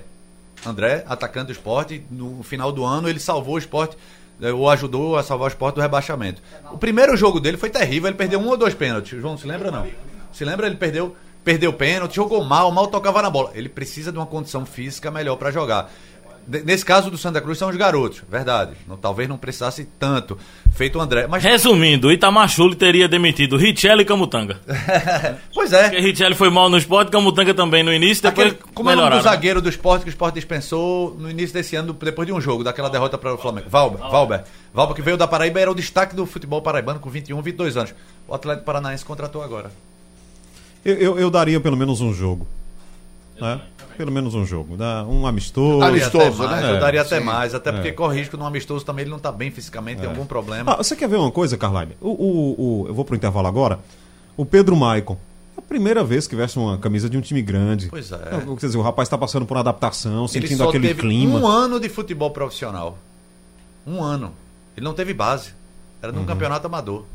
André, 0.65 1.03
atacante 1.07 1.47
do 1.47 1.51
esporte, 1.51 2.03
no 2.09 2.43
final 2.43 2.71
do 2.71 2.83
ano 2.83 3.07
ele 3.07 3.19
salvou 3.19 3.55
o 3.55 3.57
esporte, 3.57 3.97
eh, 4.41 4.51
ou 4.51 4.69
ajudou 4.69 5.17
a 5.17 5.23
salvar 5.23 5.45
o 5.45 5.49
esporte 5.49 5.75
do 5.75 5.81
rebaixamento. 5.81 6.41
O 6.71 6.77
primeiro 6.77 7.15
jogo 7.15 7.39
dele 7.39 7.57
foi 7.57 7.69
terrível, 7.69 8.09
ele 8.09 8.17
perdeu 8.17 8.39
um 8.39 8.47
ou 8.47 8.57
dois 8.57 8.73
pênaltis. 8.73 9.19
João, 9.19 9.37
se 9.37 9.47
lembra 9.47 9.71
não? 9.71 9.87
Se 10.31 10.43
lembra? 10.43 10.67
Ele 10.67 10.75
perdeu, 10.75 11.15
perdeu 11.43 11.71
pênalti, 11.71 12.15
jogou 12.15 12.43
mal, 12.43 12.71
mal 12.71 12.87
tocava 12.87 13.21
na 13.21 13.29
bola. 13.29 13.51
Ele 13.53 13.69
precisa 13.69 14.11
de 14.11 14.17
uma 14.17 14.25
condição 14.25 14.65
física 14.65 15.09
melhor 15.09 15.37
para 15.37 15.51
jogar. 15.51 15.91
Nesse 16.47 16.85
caso 16.85 17.09
do 17.09 17.17
Santa 17.17 17.41
Cruz 17.41 17.57
são 17.57 17.69
os 17.69 17.75
garotos, 17.75 18.21
verdade. 18.29 18.73
Não- 18.87 18.95
talvez 18.97 19.27
não 19.27 19.35
precisasse 19.37 19.87
tanto, 19.99 20.37
feito 20.75 20.99
o 20.99 21.01
André. 21.01 21.25
Mas, 21.27 21.43
Resumindo, 21.43 22.11
Itamar 22.11 22.47
Chuli 22.47 22.75
teria 22.75 23.07
demitido 23.07 23.57
Richelli 23.57 24.03
e 24.03 24.05
Camutanga. 24.05 24.59
pois 25.53 25.73
é, 25.73 25.89
Porque 25.89 25.99
Richelli 26.01 26.35
foi 26.35 26.49
mal 26.51 26.69
no 26.69 26.77
esporte, 26.77 27.09
Camutanga 27.09 27.53
também 27.53 27.83
no 27.83 27.91
início, 27.91 28.21
depois 28.21 28.51
Aquele, 28.53 28.63
como 28.75 28.89
é 28.89 28.93
o 28.93 28.95
nome 28.95 29.09
do 29.09 29.13
melhoraram. 29.15 29.23
zagueiro 29.23 29.61
do 29.61 29.69
esporte 29.69 30.03
que 30.03 30.09
o 30.09 30.11
esporte 30.11 30.35
dispensou 30.35 31.15
no 31.19 31.29
início 31.31 31.53
desse 31.53 31.75
ano, 31.75 31.93
depois 31.93 32.27
de 32.27 32.33
um 32.33 32.39
jogo, 32.39 32.63
daquela 32.63 32.89
derrota 32.89 33.17
para 33.17 33.33
o 33.33 33.37
Flamengo? 33.37 33.67
Valber, 33.69 33.99
Valber. 34.09 34.43
Valber 34.73 34.95
que 34.95 35.01
veio 35.01 35.17
da 35.17 35.27
Paraíba 35.27 35.59
era 35.59 35.71
o 35.71 35.75
destaque 35.75 36.15
do 36.15 36.25
futebol 36.25 36.61
paraibano 36.61 36.99
com 36.99 37.09
21, 37.09 37.41
22 37.41 37.75
anos. 37.77 37.95
O 38.27 38.35
Atlético 38.35 38.65
Paranaense 38.65 39.03
contratou 39.03 39.41
agora. 39.41 39.71
Eu, 40.83 40.93
eu, 40.95 41.19
eu 41.19 41.31
daria 41.31 41.59
pelo 41.59 41.75
menos 41.75 42.01
um 42.01 42.13
jogo. 42.13 42.45
Né? 43.39 43.59
Pelo 43.97 44.11
menos 44.11 44.33
um 44.35 44.45
jogo. 44.45 44.75
Dá 44.77 45.03
Um 45.05 45.25
amistoso. 45.25 45.79
Daria 45.79 46.01
Amistoso, 46.07 46.43
até 46.43 46.51
mais, 46.53 46.63
né? 46.65 46.71
Eu 46.75 46.79
daria 46.79 47.01
até 47.01 47.19
Sim. 47.19 47.25
mais, 47.25 47.55
até 47.55 47.71
porque 47.71 47.91
corre 47.91 48.19
risco 48.19 48.35
num 48.37 48.45
amistoso 48.45 48.85
também, 48.85 49.03
ele 49.03 49.11
não 49.11 49.19
tá 49.19 49.31
bem 49.31 49.49
fisicamente, 49.51 49.99
tem 50.01 50.09
algum 50.09 50.25
problema. 50.25 50.73
Ah, 50.73 50.77
você 50.77 50.95
quer 50.95 51.07
ver 51.09 51.15
uma 51.17 51.31
coisa, 51.31 51.57
Carline? 51.57 51.93
O, 52.01 52.09
o, 52.09 52.81
o- 52.83 52.87
eu 52.87 52.93
vou 52.93 53.05
pro 53.05 53.15
intervalo 53.15 53.47
agora. 53.47 53.79
O 54.37 54.45
Pedro 54.45 54.75
Maicon. 54.75 55.17
É 55.57 55.59
a 55.59 55.61
primeira 55.61 56.03
vez 56.03 56.27
que 56.27 56.35
veste 56.35 56.59
uma 56.59 56.77
camisa 56.77 57.09
de 57.09 57.17
um 57.17 57.21
time 57.21 57.41
grande. 57.41 57.87
Pois 57.87 58.11
é. 58.11 58.17
Quer 58.59 58.65
dizer, 58.65 58.77
o 58.77 58.81
rapaz 58.81 59.07
está 59.07 59.17
passando 59.17 59.45
por 59.45 59.55
adaptação, 59.57 60.19
ele 60.25 60.27
sentindo 60.27 60.57
só 60.57 60.67
aquele 60.69 60.87
teve 60.89 60.99
clima. 61.01 61.39
um 61.39 61.47
ano 61.47 61.79
de 61.79 61.87
futebol 61.87 62.29
profissional. 62.31 62.97
Um 63.87 64.03
ano. 64.03 64.33
Ele 64.75 64.83
não 64.85 64.93
teve 64.93 65.13
base. 65.13 65.53
Era 66.01 66.11
Uhum. 66.11 66.19
num 66.19 66.25
campeonato 66.25 66.67
amador. 66.67 67.05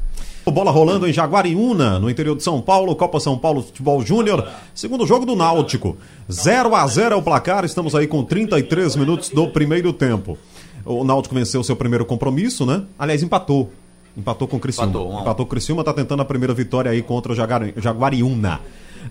O 0.45 0.51
Bola 0.51 0.71
rolando 0.71 1.07
em 1.07 1.13
Jaguariúna, 1.13 1.99
no 1.99 2.09
interior 2.09 2.35
de 2.37 2.43
São 2.43 2.61
Paulo, 2.61 2.97
Copa 2.97 3.21
São 3.21 3.37
Paulo 3.39 3.63
Futebol 3.63 4.01
Júnior. 4.05 4.47
Segundo 4.75 5.07
jogo 5.07 5.27
do 5.27 5.37
Náutico. 5.37 5.97
0 6.31 6.75
a 6.75 6.87
0 6.87 7.15
é 7.15 7.19
o 7.19 7.23
placar, 7.23 7.65
estamos 7.65 7.95
aí 7.95 8.07
com 8.07 8.25
33 8.25 8.97
minutos 8.97 9.29
do 9.29 9.49
primeiro 9.49 9.93
tempo. 9.93 10.39
O 10.85 11.05
Náutico 11.05 11.35
venceu 11.35 11.63
seu 11.63 11.77
primeiro 11.77 12.07
compromisso, 12.07 12.65
né? 12.65 12.83
Aliás, 12.99 13.23
empatou. 13.23 13.71
Empatou 14.17 14.49
com 14.49 14.57
o 14.57 14.61
Criciúma. 14.61 14.89
Empatou, 14.89 15.13
um. 15.13 15.21
Empatou 15.21 15.47
com 15.47 15.51
o 15.51 15.55
Criciúma, 15.55 15.85
tá 15.85 15.93
tentando 15.93 16.23
a 16.23 16.25
primeira 16.25 16.55
vitória 16.55 16.91
aí 16.91 17.03
contra 17.03 17.33
o 17.33 17.35
Jaguari- 17.35 17.75
Jaguariúna. 17.77 18.61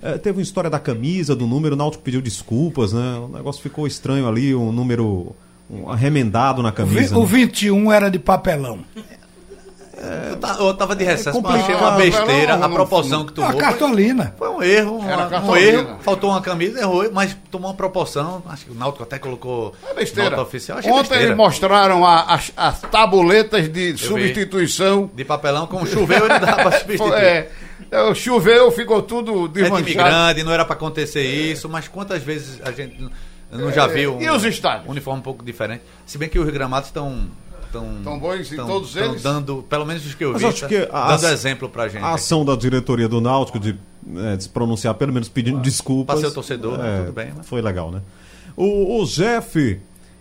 É, 0.02 0.17
teve 0.17 0.38
uma 0.39 0.43
história 0.43 0.69
da 0.69 0.80
camisa, 0.80 1.36
do 1.36 1.45
número, 1.48 1.76
o 1.76 1.78
Náutico 1.78 2.04
pediu 2.04 2.22
desculpas, 2.22 2.91
né? 2.91 3.19
O 3.19 3.28
negócio 3.28 3.62
ficou 3.62 3.86
estranho 3.88 4.28
ali, 4.28 4.54
um 4.56 4.72
número 4.72 5.34
um 5.69 5.89
arremendado 5.89 6.63
na 6.63 6.69
O 6.69 6.72
vi- 6.72 6.78
camisa. 6.78 7.17
O 7.17 7.22
né? 7.22 7.26
21 7.28 7.91
era 7.91 8.10
de 8.10 8.17
papelão. 8.19 8.80
Eu, 10.29 10.38
ta- 10.38 10.55
eu 10.59 10.73
tava 10.73 10.95
de 10.95 11.03
recesso, 11.03 11.41
mas 11.41 11.62
achei 11.62 11.75
uma 11.75 11.91
besteira 11.91 12.55
Não, 12.57 12.63
a 12.63 12.67
não, 12.67 12.75
proporção 12.75 13.25
que 13.25 13.38
Uma 13.39 13.47
tomou. 13.49 13.62
cartolina. 13.62 14.33
Foi 14.38 14.49
um 14.49 14.63
erro, 14.63 14.97
uma- 14.97 15.39
um 15.41 15.55
erro. 15.57 15.97
Faltou 16.01 16.29
uma 16.29 16.41
camisa, 16.41 16.79
errou, 16.79 17.09
mas 17.12 17.35
tomou 17.51 17.69
uma 17.69 17.75
proporção. 17.75 18.41
Acho 18.47 18.65
que 18.65 18.71
o 18.71 18.75
Náutico 18.75 19.03
até 19.03 19.19
colocou 19.19 19.73
É 19.89 19.93
besteira. 19.93 20.29
nota 20.29 20.41
oficial. 20.43 20.77
Achei 20.77 20.89
Ontem 20.89 21.01
besteira. 21.01 21.23
eles 21.25 21.38
mostraram 21.38 22.05
a- 22.05 22.21
as, 22.33 22.51
as 22.55 22.79
tabuletas 22.81 23.67
de 23.67 23.97
substituição. 23.97 25.09
De 25.13 25.25
papelão 25.25 25.67
com 25.67 25.85
choveu 25.85 26.25
e 26.25 26.29
não 26.29 26.39
dá 26.39 26.53
pra 26.55 26.71
substituir. 26.79 27.13
É, 27.13 27.49
é, 27.91 28.13
choveu, 28.15 28.71
ficou 28.71 29.01
tudo 29.01 29.31
É 29.31 29.33
time 29.49 29.51
desmanchado. 29.81 29.95
grande, 30.09 30.43
não 30.43 30.53
era 30.53 30.63
pra 30.65 30.75
acontecer 30.75 31.23
isso, 31.23 31.67
mas 31.67 31.88
quantas 31.88 32.23
vezes 32.23 32.59
a 32.63 32.71
gente 32.71 33.09
não 33.51 33.71
já 33.71 33.83
É, 33.85 33.88
viu 33.88 34.15
um, 34.15 34.21
e 34.21 34.29
os 34.29 34.43
estádios? 34.43 34.88
um 34.88 34.91
uniforme 34.91 35.19
um 35.19 35.23
pouco 35.23 35.43
diferente? 35.43 35.81
Se 36.05 36.17
bem 36.17 36.29
que 36.29 36.39
os 36.39 36.49
gramados 36.49 36.88
estão. 36.89 37.27
Tão, 37.71 37.88
Tão 38.03 38.17
bons 38.19 38.51
em 38.51 38.55
tão- 38.55 38.65
todos 38.67 38.93
tão 38.93 39.03
eles? 39.12 39.21
dando, 39.21 39.63
pelo 39.69 39.86
menos 39.86 40.05
os 40.05 40.15
que 40.15 40.25
eu 40.25 40.32
Mas 40.34 40.41
vi, 40.41 40.47
acho 40.47 40.62
tá 40.62 40.67
que 40.67 40.89
a- 40.91 41.15
dando 41.17 41.27
exemplo 41.32 41.69
pra 41.69 41.88
gente. 41.88 42.03
A 42.03 42.13
ação 42.15 42.43
da 42.43 42.55
diretoria 42.55 43.08
do 43.08 43.21
Náutico 43.21 43.60
de, 43.60 43.77
é, 44.15 44.36
de 44.36 44.43
se 44.43 44.49
pronunciar, 44.49 44.93
pelo 44.95 45.13
menos 45.13 45.29
pedindo 45.29 45.60
desculpas. 45.60 46.19
Pra 46.19 46.27
ser 46.27 46.32
o 46.32 46.34
torcedor, 46.34 46.77
né? 46.77 47.01
Tudo 47.01 47.13
bem, 47.13 47.27
né? 47.27 47.41
Foi 47.43 47.62
legal, 47.62 47.91
né? 47.91 48.01
O, 48.58 49.01
o 49.01 49.05
Jeff, 49.05 49.79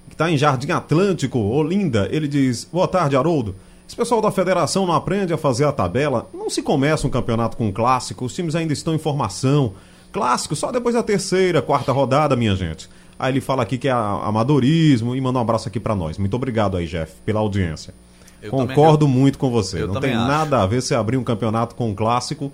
que 0.09 0.15
está 0.15 0.31
em 0.31 0.37
Jardim 0.37 0.71
Atlântico, 0.73 1.39
Olinda, 1.39 2.09
ele 2.13 2.29
diz: 2.29 2.69
Boa 2.71 2.87
tarde, 2.87 3.17
Haroldo. 3.17 3.55
Esse 3.87 3.97
pessoal 3.97 4.21
da 4.21 4.31
federação 4.31 4.87
não 4.87 4.93
aprende 4.95 5.33
a 5.33 5.39
fazer 5.39 5.65
a 5.65 5.73
tabela. 5.73 6.29
Não 6.35 6.51
se 6.51 6.61
começa 6.61 7.07
um 7.07 7.11
campeonato 7.11 7.57
com 7.57 7.67
um 7.69 7.73
clássico. 7.73 8.27
Os 8.27 8.35
times 8.35 8.55
ainda 8.55 8.75
estão 8.75 8.95
em 8.95 8.99
formação. 8.99 9.73
Clássico 10.13 10.55
só 10.55 10.71
depois 10.71 10.95
da 10.95 11.03
terceira, 11.03 11.63
quarta 11.63 11.91
rodada, 11.93 12.37
minha 12.37 12.55
gente. 12.55 12.89
Aí 13.19 13.33
ele 13.33 13.41
fala 13.41 13.63
aqui 13.63 13.77
que 13.79 13.89
é 13.89 13.91
a- 13.91 14.21
amadorismo 14.25 15.15
e 15.17 15.21
manda 15.21 15.39
um 15.39 15.43
abraço 15.43 15.69
aqui 15.69 15.81
para 15.81 15.95
nós. 15.95 16.19
Muito 16.19 16.35
obrigado 16.35 16.77
aí, 16.77 16.87
Jeff, 16.87 17.13
pela 17.27 17.41
audiência. 17.41 17.93
Eu 18.41 18.51
Concordo 18.53 19.07
também- 19.07 19.21
muito 19.21 19.39
com 19.39 19.51
você. 19.51 19.83
eu 19.83 19.87
não 19.89 19.95
também 19.95 20.11
tem 20.11 20.19
acho. 20.19 20.29
nada 20.29 20.63
a 20.63 20.67
ver 20.67 20.81
se 20.81 20.95
abrir 20.95 21.17
um 21.17 21.25
campeonato 21.25 21.75
com 21.75 21.91
um 21.91 21.95
clássico, 21.95 22.53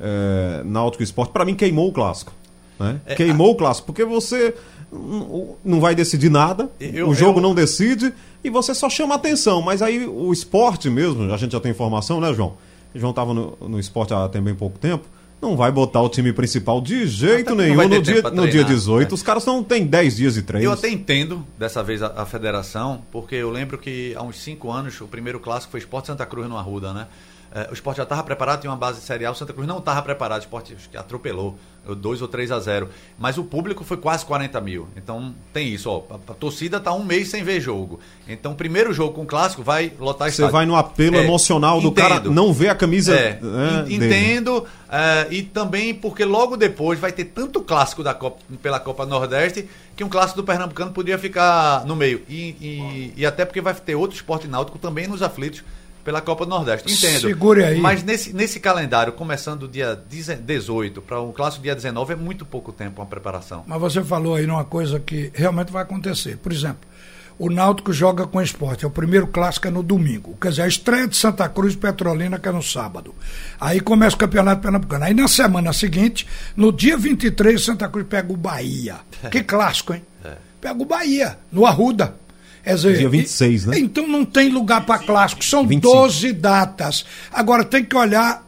é, 0.00 0.62
Náutico 0.64 1.02
Esporte. 1.02 1.30
Para 1.32 1.44
mim, 1.44 1.54
queimou 1.54 1.88
o 1.88 1.92
clássico. 1.92 2.32
Né? 2.80 3.00
É, 3.04 3.14
queimou 3.14 3.50
o 3.52 3.54
clássico, 3.54 3.86
porque 3.86 4.04
você 4.04 4.54
não 5.64 5.80
vai 5.80 5.94
decidir 5.94 6.30
nada, 6.30 6.70
Eu- 6.80 7.08
o 7.08 7.14
jogo 7.14 7.38
eu- 7.38 7.42
não 7.42 7.54
decide 7.54 8.12
e 8.42 8.48
você 8.50 8.74
só 8.74 8.88
chama 8.88 9.14
atenção. 9.14 9.60
Mas 9.62 9.82
aí 9.82 10.06
o 10.06 10.32
esporte 10.32 10.88
mesmo, 10.88 11.30
a 11.32 11.36
gente 11.36 11.52
já 11.52 11.60
tem 11.60 11.70
informação, 11.70 12.20
né, 12.20 12.32
João? 12.32 12.54
O 12.94 12.98
João 12.98 13.10
estava 13.10 13.34
no, 13.34 13.56
no 13.60 13.78
esporte 13.80 14.14
há 14.14 14.28
tem 14.28 14.40
bem 14.40 14.54
pouco 14.54 14.78
tempo. 14.78 15.04
Não 15.40 15.56
vai 15.56 15.70
botar 15.70 16.00
o 16.00 16.08
time 16.08 16.32
principal 16.32 16.80
de 16.80 17.06
jeito 17.06 17.52
Até 17.52 17.62
nenhum 17.62 17.88
no 17.88 18.02
dia, 18.02 18.22
no 18.22 18.42
dia 18.42 18.50
treinar, 18.50 18.68
18. 18.68 19.08
né? 19.08 19.14
Os 19.14 19.22
caras 19.22 19.44
não 19.44 19.62
têm 19.62 19.86
10 19.86 20.16
dias 20.16 20.34
de 20.34 20.42
treino. 20.42 20.66
Eu 20.66 20.72
até 20.72 20.88
entendo 20.88 21.46
dessa 21.58 21.82
vez 21.82 22.02
a, 22.02 22.22
a 22.22 22.26
federação, 22.26 23.02
porque 23.12 23.34
eu 23.34 23.50
lembro 23.50 23.76
que 23.76 24.14
há 24.16 24.22
uns 24.22 24.38
cinco 24.38 24.72
anos 24.72 24.98
o 25.00 25.06
primeiro 25.06 25.38
clássico 25.38 25.72
foi 25.72 25.80
Esporte 25.80 26.06
Santa 26.06 26.24
Cruz 26.24 26.48
no 26.48 26.56
Arruda, 26.56 26.92
né? 26.92 27.06
É, 27.54 27.68
o 27.70 27.72
esporte 27.72 27.98
já 27.98 28.02
estava 28.02 28.22
preparado, 28.22 28.60
tinha 28.60 28.70
uma 28.70 28.76
base 28.76 29.00
serial. 29.00 29.32
O 29.32 29.36
Santa 29.36 29.52
Cruz 29.52 29.66
não 29.68 29.78
estava 29.78 30.02
preparado. 30.02 30.40
O 30.40 30.44
esporte 30.44 30.76
atropelou 30.94 31.56
2 31.94 32.22
ou 32.22 32.28
3 32.28 32.50
a 32.50 32.58
0. 32.58 32.88
Mas 33.18 33.38
o 33.38 33.44
público 33.44 33.84
foi 33.84 33.96
quase 33.96 34.24
40 34.24 34.60
mil. 34.60 34.88
Então 34.96 35.34
tem 35.52 35.68
isso, 35.68 35.88
ó. 35.90 36.02
A, 36.10 36.32
a 36.32 36.34
torcida 36.34 36.80
tá 36.80 36.92
um 36.92 37.04
mês 37.04 37.28
sem 37.28 37.42
ver 37.44 37.60
jogo. 37.60 38.00
Então, 38.28 38.52
o 38.52 38.54
primeiro 38.56 38.92
jogo 38.92 39.12
com 39.14 39.22
o 39.22 39.26
clássico 39.26 39.62
vai 39.62 39.92
lotar 40.00 40.30
Você 40.30 40.46
vai 40.48 40.66
no 40.66 40.74
apelo 40.74 41.16
É, 41.16 41.24
emocional 41.24 41.80
do 41.80 41.88
entendo. 41.88 42.08
cara 42.08 42.20
não 42.28 42.52
ver 42.52 42.68
a 42.70 42.74
camisa. 42.74 43.14
É, 43.14 43.34
dele. 43.34 43.94
entendo. 43.94 44.64
é, 44.90 45.26
e 45.30 45.42
também 45.42 45.94
porque 45.94 46.24
logo 46.24 46.56
depois 46.56 46.98
vai 46.98 47.12
ter 47.12 47.26
tanto 47.26 47.60
clássico 47.60 48.02
da 48.02 48.12
Copa, 48.14 48.38
pela 48.62 48.80
Copa 48.80 49.06
Nordeste 49.06 49.68
que 49.96 50.02
um 50.04 50.08
clássico 50.08 50.40
do 50.42 50.44
Pernambucano 50.44 50.90
podia 50.92 51.16
ficar 51.18 51.84
no 51.86 51.94
meio. 51.96 52.22
E, 52.28 52.56
e- 52.60 53.12
e 53.16 53.24
até 53.26 53.44
porque 53.44 53.60
vai 53.60 53.72
ter 53.74 53.94
outro 53.94 54.16
esporte 54.16 54.46
náutico 54.46 54.78
também 54.78 55.06
nos 55.06 55.22
aflitos 55.22 55.62
pela 56.06 56.20
Copa 56.20 56.44
do 56.44 56.50
Nordeste. 56.50 56.90
Entendo. 56.90 57.22
Segure 57.22 57.64
aí. 57.64 57.80
Mas 57.80 58.04
nesse, 58.04 58.32
nesse 58.32 58.60
calendário, 58.60 59.12
começando 59.12 59.66
dia 59.66 60.00
18 60.08 61.02
para 61.02 61.20
um 61.20 61.32
clássico 61.32 61.64
dia 61.64 61.74
19, 61.74 62.12
é 62.12 62.16
muito 62.16 62.46
pouco 62.46 62.72
tempo 62.72 63.00
uma 63.02 63.06
preparação. 63.06 63.64
Mas 63.66 63.80
você 63.80 64.04
falou 64.04 64.36
aí 64.36 64.46
numa 64.46 64.64
coisa 64.64 65.00
que 65.00 65.32
realmente 65.34 65.72
vai 65.72 65.82
acontecer. 65.82 66.36
Por 66.36 66.52
exemplo, 66.52 66.88
o 67.36 67.50
Náutico 67.50 67.92
joga 67.92 68.24
com 68.24 68.38
o 68.38 68.42
esporte. 68.42 68.84
É 68.84 68.88
o 68.88 68.90
primeiro 68.90 69.26
clássico 69.26 69.66
é 69.66 69.70
no 69.70 69.82
domingo. 69.82 70.38
Quer 70.40 70.50
dizer, 70.50 70.62
a 70.62 70.68
estreia 70.68 71.08
de 71.08 71.16
Santa 71.16 71.48
Cruz 71.48 71.74
e 71.74 71.76
Petrolina 71.76 72.38
que 72.38 72.48
é 72.48 72.52
no 72.52 72.62
sábado. 72.62 73.12
Aí 73.60 73.80
começa 73.80 74.14
o 74.14 74.18
Campeonato 74.20 74.62
Pernambucano. 74.62 75.06
Aí 75.06 75.12
na 75.12 75.26
semana 75.26 75.72
seguinte, 75.72 76.24
no 76.56 76.72
dia 76.72 76.96
23, 76.96 77.60
Santa 77.60 77.88
Cruz 77.88 78.06
pega 78.08 78.32
o 78.32 78.36
Bahia. 78.36 78.98
Que 79.28 79.42
clássico, 79.42 79.92
hein? 79.92 80.04
Pega 80.60 80.80
o 80.80 80.86
Bahia, 80.86 81.36
no 81.50 81.66
Arruda. 81.66 82.14
Quer 82.66 82.74
dizer, 82.74 82.98
Dia 82.98 83.08
26, 83.08 83.62
e- 83.64 83.68
né? 83.68 83.78
Então 83.78 84.06
não 84.08 84.24
tem 84.24 84.48
lugar 84.50 84.84
para 84.84 84.98
clássico. 84.98 85.44
São 85.44 85.66
25. 85.66 85.96
12 85.96 86.32
datas. 86.32 87.04
Agora 87.32 87.64
tem 87.64 87.84
que 87.84 87.94
olhar. 87.96 88.44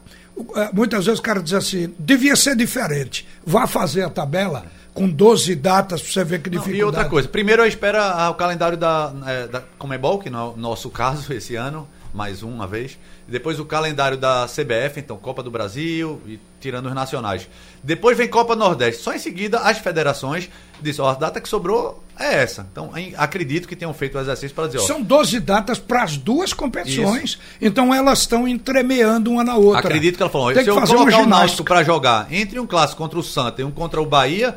eh, 0.56 0.70
Muitas 0.72 1.06
vezes 1.06 1.20
o 1.20 1.22
cara 1.22 1.40
diz 1.42 1.52
assim: 1.54 1.94
devia 1.98 2.34
ser 2.34 2.56
diferente. 2.56 3.26
Vá 3.46 3.66
fazer 3.66 4.02
a 4.02 4.10
tabela 4.10 4.66
com 4.92 5.08
12 5.08 5.54
datas 5.54 6.02
para 6.02 6.10
você 6.12 6.24
ver 6.24 6.42
que 6.42 6.50
Não, 6.50 6.58
dificuldade. 6.58 6.80
e 6.80 6.84
outra 6.84 7.04
coisa, 7.04 7.28
primeiro 7.28 7.62
eu 7.62 7.66
espero 7.68 7.98
o 8.30 8.34
calendário 8.34 8.76
da, 8.76 9.12
é, 9.26 9.46
da 9.46 9.62
Comebol, 9.78 10.18
que 10.18 10.28
não 10.28 10.38
é 10.40 10.52
o 10.54 10.56
nosso 10.56 10.90
caso 10.90 11.32
esse 11.32 11.54
ano, 11.54 11.86
mais 12.12 12.42
uma 12.42 12.66
vez. 12.66 12.98
Depois 13.28 13.60
o 13.60 13.64
calendário 13.66 14.16
da 14.16 14.46
CBF, 14.46 14.98
então 14.98 15.18
Copa 15.18 15.42
do 15.42 15.50
Brasil 15.50 16.20
e 16.26 16.40
tirando 16.58 16.86
os 16.86 16.94
nacionais. 16.94 17.46
Depois 17.82 18.16
vem 18.16 18.26
Copa 18.26 18.56
Nordeste. 18.56 19.02
Só 19.02 19.12
em 19.12 19.18
seguida 19.18 19.58
as 19.58 19.78
federações 19.78 20.48
dizem, 20.80 21.04
ó, 21.04 21.10
a 21.10 21.14
data 21.14 21.38
que 21.38 21.48
sobrou 21.48 22.02
é 22.18 22.42
essa. 22.42 22.66
Então 22.72 22.90
acredito 23.18 23.68
que 23.68 23.76
tenham 23.76 23.92
feito 23.92 24.16
o 24.16 24.20
exercício 24.20 24.54
para 24.54 24.66
dizer, 24.66 24.78
ó, 24.78 24.86
São 24.86 25.02
12 25.02 25.40
datas 25.40 25.78
para 25.78 26.02
as 26.02 26.16
duas 26.16 26.54
competições. 26.54 27.38
Então 27.60 27.94
elas 27.94 28.20
estão 28.20 28.48
entremeando 28.48 29.30
uma 29.30 29.44
na 29.44 29.56
outra. 29.56 29.80
Acredito 29.80 30.16
que 30.16 30.22
ela 30.22 30.32
falou. 30.32 30.48
Tem 30.48 30.58
se 30.58 30.64
que 30.64 30.70
eu 30.70 30.74
fazer 30.74 30.94
colocar 30.94 31.18
o 31.18 31.26
Náutico 31.26 31.64
para 31.64 31.84
jogar 31.84 32.32
entre 32.32 32.58
um 32.58 32.66
clássico 32.66 32.96
contra 33.02 33.18
o 33.18 33.22
Santa 33.22 33.60
e 33.60 33.64
um 33.64 33.70
contra 33.70 34.00
o 34.00 34.06
Bahia 34.06 34.56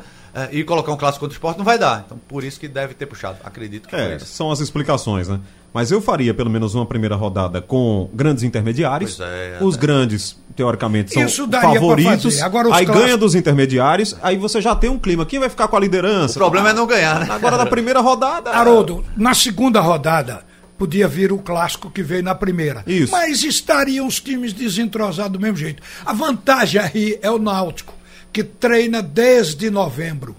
e 0.50 0.64
colocar 0.64 0.92
um 0.92 0.96
clássico 0.96 1.20
contra 1.24 1.34
o 1.34 1.36
Sport, 1.36 1.58
não 1.58 1.64
vai 1.64 1.78
dar. 1.78 2.02
Então 2.06 2.18
por 2.28 2.42
isso 2.44 2.58
que 2.58 2.68
deve 2.68 2.94
ter 2.94 3.06
puxado. 3.06 3.38
Acredito 3.44 3.88
que 3.88 3.94
foi 3.96 4.04
É, 4.12 4.16
isso. 4.16 4.26
são 4.26 4.50
as 4.50 4.60
explicações, 4.60 5.28
né? 5.28 5.38
Mas 5.74 5.90
eu 5.90 6.02
faria 6.02 6.34
pelo 6.34 6.50
menos 6.50 6.74
uma 6.74 6.84
primeira 6.84 7.14
rodada 7.16 7.60
com 7.62 8.10
grandes 8.12 8.42
intermediários. 8.44 9.16
Pois 9.16 9.28
é, 9.28 9.58
Os 9.62 9.74
é. 9.74 9.78
grandes, 9.78 10.36
teoricamente, 10.54 11.14
são 11.14 11.24
Isso 11.24 11.46
daria 11.46 11.70
pra 11.70 11.80
favoritos. 11.80 12.42
Agora, 12.42 12.68
os 12.68 12.74
aí 12.74 12.84
clássicos- 12.84 13.04
ganha 13.06 13.16
dos 13.16 13.34
intermediários, 13.34 14.14
aí 14.22 14.36
você 14.36 14.60
já 14.60 14.74
tem 14.76 14.90
um 14.90 14.98
clima. 14.98 15.24
Quem 15.24 15.38
vai 15.40 15.48
ficar 15.48 15.68
com 15.68 15.76
a 15.76 15.80
liderança? 15.80 16.34
O 16.34 16.42
problema 16.42 16.70
é 16.70 16.72
não 16.74 16.86
ganhar, 16.86 17.20
né? 17.20 17.26
Agora 17.30 17.56
na 17.56 17.64
primeira 17.66 18.00
rodada. 18.00 18.50
Haroldo, 18.50 19.02
na 19.16 19.32
segunda 19.32 19.80
rodada 19.80 20.44
podia 20.76 21.06
vir 21.08 21.32
o 21.32 21.38
clássico 21.38 21.90
que 21.90 22.02
veio 22.02 22.22
na 22.22 22.34
primeira. 22.34 22.82
Isso. 22.86 23.12
Mas 23.12 23.42
estariam 23.44 24.06
os 24.06 24.20
times 24.20 24.52
desentrosados 24.52 25.32
do 25.32 25.40
mesmo 25.40 25.56
jeito. 25.56 25.82
A 26.04 26.12
vantagem 26.12 26.80
aí 26.82 27.18
é 27.22 27.30
o 27.30 27.38
Náutico, 27.38 27.94
que 28.32 28.42
treina 28.42 29.02
desde 29.02 29.70
novembro. 29.70 30.34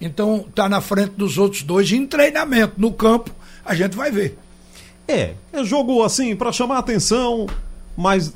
Então 0.00 0.44
está 0.48 0.68
na 0.68 0.80
frente 0.80 1.12
dos 1.12 1.38
outros 1.38 1.62
dois 1.62 1.90
em 1.92 2.06
treinamento. 2.06 2.74
No 2.78 2.92
campo, 2.92 3.30
a 3.64 3.74
gente 3.74 3.96
vai 3.96 4.10
ver. 4.10 4.38
É, 5.06 5.34
é 5.52 5.64
jogo 5.64 6.02
assim 6.02 6.34
pra 6.34 6.52
chamar 6.52 6.78
atenção, 6.78 7.46
mas 7.96 8.32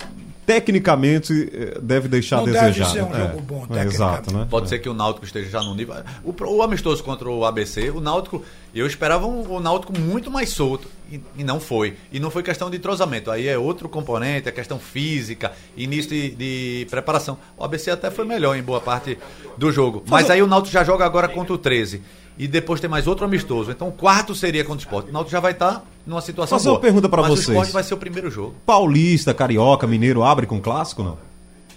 tecnicamente 0.49 1.51
eh, 1.53 1.79
deve 1.83 2.09
deixar 2.09 2.37
Não 2.37 2.45
a 2.45 2.47
deve 2.47 2.67
desejar. 2.69 2.87
ser 2.87 3.03
um 3.05 3.15
É, 3.15 3.19
jogo 3.21 3.41
bom, 3.43 3.57
é, 3.57 3.59
tecnicamente. 3.61 3.95
Exato, 3.95 4.35
né? 4.35 4.47
Pode 4.49 4.67
ser 4.71 4.79
que 4.79 4.89
o 4.89 4.95
Náutico 4.95 5.27
esteja 5.27 5.51
já 5.51 5.63
no 5.63 5.75
nível. 5.75 5.95
O, 6.25 6.35
o 6.43 6.63
amistoso 6.63 7.05
contra 7.05 7.29
o 7.29 7.45
ABC, 7.45 7.91
o 7.91 8.01
Náutico, 8.01 8.43
eu 8.75 8.87
esperava 8.87 9.27
um, 9.27 9.53
o 9.53 9.61
Náutico 9.61 9.93
muito 10.01 10.31
mais 10.31 10.49
solto. 10.49 10.89
E, 11.13 11.21
e 11.37 11.45
não 11.45 11.61
foi. 11.61 11.97
E 12.11 12.19
não 12.19 12.31
foi 12.31 12.43
questão 12.43 12.71
de 12.71 12.79
entrosamento. 12.79 13.31
Aí 13.31 13.47
é 13.47 13.59
outro 13.59 13.91
componente, 13.91 14.49
é 14.49 14.53
questão 14.53 14.79
física, 14.79 15.53
início 15.77 16.11
de, 16.11 16.31
de 16.31 16.87
preparação. 16.91 17.37
O 17.57 17.63
ABC 17.65 17.91
até 17.91 18.11
foi 18.11 18.25
melhor 18.25 18.57
em 18.57 18.63
boa 18.63 18.81
parte 18.81 19.19
do 19.59 19.71
jogo. 19.71 20.03
Mas 20.07 20.31
aí 20.31 20.41
o 20.43 20.47
Náutico 20.47 20.73
já 20.73 20.83
joga 20.83 21.05
agora 21.05 21.29
contra 21.29 21.53
o 21.53 21.59
13. 21.59 22.03
E 22.39 22.47
depois 22.47 22.81
tem 22.81 22.89
mais 22.89 23.07
outro 23.07 23.25
amistoso. 23.25 23.71
Então 23.71 23.89
o 23.89 23.93
quarto 23.93 24.35
seria 24.35 24.63
contra 24.65 24.79
o 24.79 24.81
esporte. 24.85 25.11
O 25.11 25.13
Náutico 25.13 25.33
já 25.33 25.41
vai 25.41 25.53
estar 25.53 25.85
numa 26.07 26.21
situação 26.21 26.57
Fazer 26.59 26.69
boa. 26.69 26.77
uma 26.77 26.81
pergunta 26.83 27.09
pra 27.09 27.23
Mas 27.23 27.31
vocês. 27.33 27.49
o 27.49 27.51
esporte 27.53 27.73
vai 27.73 27.83
ser 27.83 27.95
o 27.95 27.97
primeiro 27.99 28.31
jogo. 28.31 28.55
Paulista, 28.65 29.35
Carioca, 29.35 29.87
Mineiro 29.87 30.23
abre 30.23 30.47
com 30.47 30.61
clássico, 30.61 31.03
não? 31.03 31.19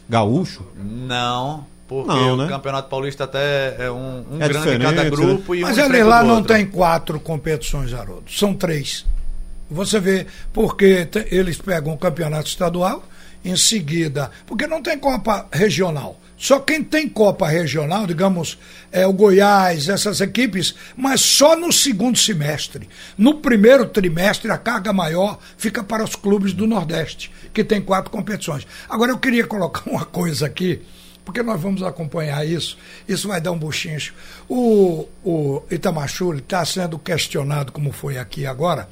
Gaúcho? 0.07 0.65
Não. 0.77 1.65
Porque 1.87 2.07
Não, 2.07 2.33
o 2.35 2.37
né? 2.37 2.47
Campeonato 2.47 2.89
Paulista 2.89 3.25
até 3.25 3.75
é 3.79 3.91
um, 3.91 4.23
um 4.31 4.37
É 4.41 4.47
grande 4.47 4.69
em 4.75 4.79
cada 4.79 5.09
grupo 5.09 5.53
e 5.55 5.63
um 5.63 5.67
Mas 5.67 5.77
ali 5.77 5.87
enfrenta 5.89 6.05
lá 6.05 6.21
o 6.21 6.27
não 6.27 6.35
outro. 6.37 6.53
tem 6.53 6.65
quatro 6.65 7.19
competições, 7.19 7.93
Haroldo. 7.93 8.23
São 8.31 8.53
três. 8.53 9.05
Você 9.69 9.99
vê, 9.99 10.25
porque 10.53 11.07
eles 11.29 11.57
pegam 11.57 11.93
o 11.93 11.97
campeonato 11.97 12.47
estadual, 12.47 13.03
em 13.43 13.55
seguida. 13.55 14.31
Porque 14.45 14.67
não 14.67 14.81
tem 14.81 14.97
Copa 14.97 15.47
regional. 15.51 16.19
Só 16.37 16.59
quem 16.59 16.83
tem 16.83 17.07
Copa 17.07 17.47
regional, 17.47 18.07
digamos, 18.07 18.57
é 18.91 19.05
o 19.05 19.13
Goiás, 19.13 19.87
essas 19.87 20.21
equipes, 20.21 20.73
mas 20.97 21.21
só 21.21 21.55
no 21.55 21.71
segundo 21.71 22.17
semestre. 22.17 22.89
No 23.15 23.35
primeiro 23.35 23.85
trimestre, 23.85 24.49
a 24.49 24.57
carga 24.57 24.91
maior 24.91 25.37
fica 25.55 25.83
para 25.83 26.03
os 26.03 26.15
clubes 26.15 26.51
do 26.51 26.65
Nordeste, 26.65 27.31
que 27.53 27.63
tem 27.63 27.79
quatro 27.79 28.09
competições. 28.09 28.65
Agora, 28.89 29.11
eu 29.11 29.19
queria 29.19 29.45
colocar 29.45 29.83
uma 29.89 30.03
coisa 30.03 30.47
aqui 30.47 30.81
porque 31.23 31.43
nós 31.43 31.61
vamos 31.61 31.83
acompanhar 31.83 32.45
isso, 32.45 32.77
isso 33.07 33.27
vai 33.27 33.39
dar 33.39 33.51
um 33.51 33.57
buchincho. 33.57 34.13
O, 34.49 35.07
o 35.23 35.63
Itamachule 35.69 36.39
está 36.39 36.65
sendo 36.65 36.97
questionado, 36.97 37.71
como 37.71 37.91
foi 37.91 38.17
aqui 38.17 38.45
agora, 38.45 38.89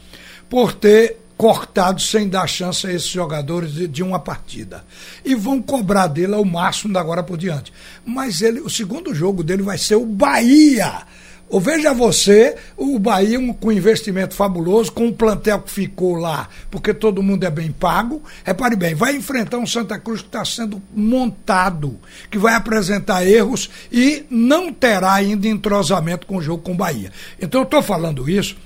por 0.47 0.73
ter 0.73 1.17
cortado 1.39 2.02
sem 2.02 2.28
dar 2.28 2.45
chance 2.47 2.86
a 2.86 2.91
esses 2.91 3.08
jogadores 3.08 3.71
de, 3.71 3.88
de 3.88 4.04
uma 4.04 4.19
partida. 4.19 4.84
E 5.23 5.34
vão 5.36 5.62
cobrar 5.62 6.08
dele 6.08 6.34
ao 6.36 6.43
máximo 6.43 6.91
da 6.93 6.99
agora 6.99 7.23
por 7.23 7.38
diante. 7.38 7.71
Mas 8.06 8.41
ele, 8.41 8.60
o 8.60 8.69
segundo 8.69 9.15
jogo 9.15 9.41
dele 9.41 9.63
vai 9.63 9.78
ser 9.78 9.95
o 9.95 10.06
Bahia. 10.06 11.04
Ou 11.47 11.62
veja 11.62 11.93
você, 11.93 12.58
o 12.75 12.99
Bahia 12.99 13.39
um- 13.39 13.54
com 13.54 13.71
investimento 13.71 14.36
fabuloso, 14.36 14.91
com 14.91 15.06
um 15.08 15.13
plantel 15.13 15.62
que 15.62 15.71
ficou 15.71 16.15
lá, 16.17 16.49
porque 16.69 16.93
todo 16.93 17.23
mundo 17.23 17.45
é 17.45 17.49
bem 17.49 17.71
pago. 17.71 18.21
Repare 18.43 18.75
bem, 18.75 18.93
vai 18.93 19.15
enfrentar 19.15 19.60
um 19.60 19.65
Santa 19.65 19.97
Cruz 19.97 20.19
que 20.19 20.28
está 20.28 20.43
sendo 20.43 20.82
montado, 20.93 21.97
que 22.30 22.38
vai 22.38 22.54
apresentar 22.54 23.25
erros 23.25 23.69
e 23.89 24.25
não 24.30 24.73
terá 24.73 25.13
ainda 25.13 25.47
entrosamento 25.47 26.28
com 26.28 26.36
o 26.36 26.41
jogo 26.41 26.62
com 26.63 26.73
o 26.73 26.75
Bahia. 26.75 27.13
Então 27.41 27.62
eu 27.62 27.65
estou 27.65 27.82
falando 27.82 28.30
isso 28.30 28.58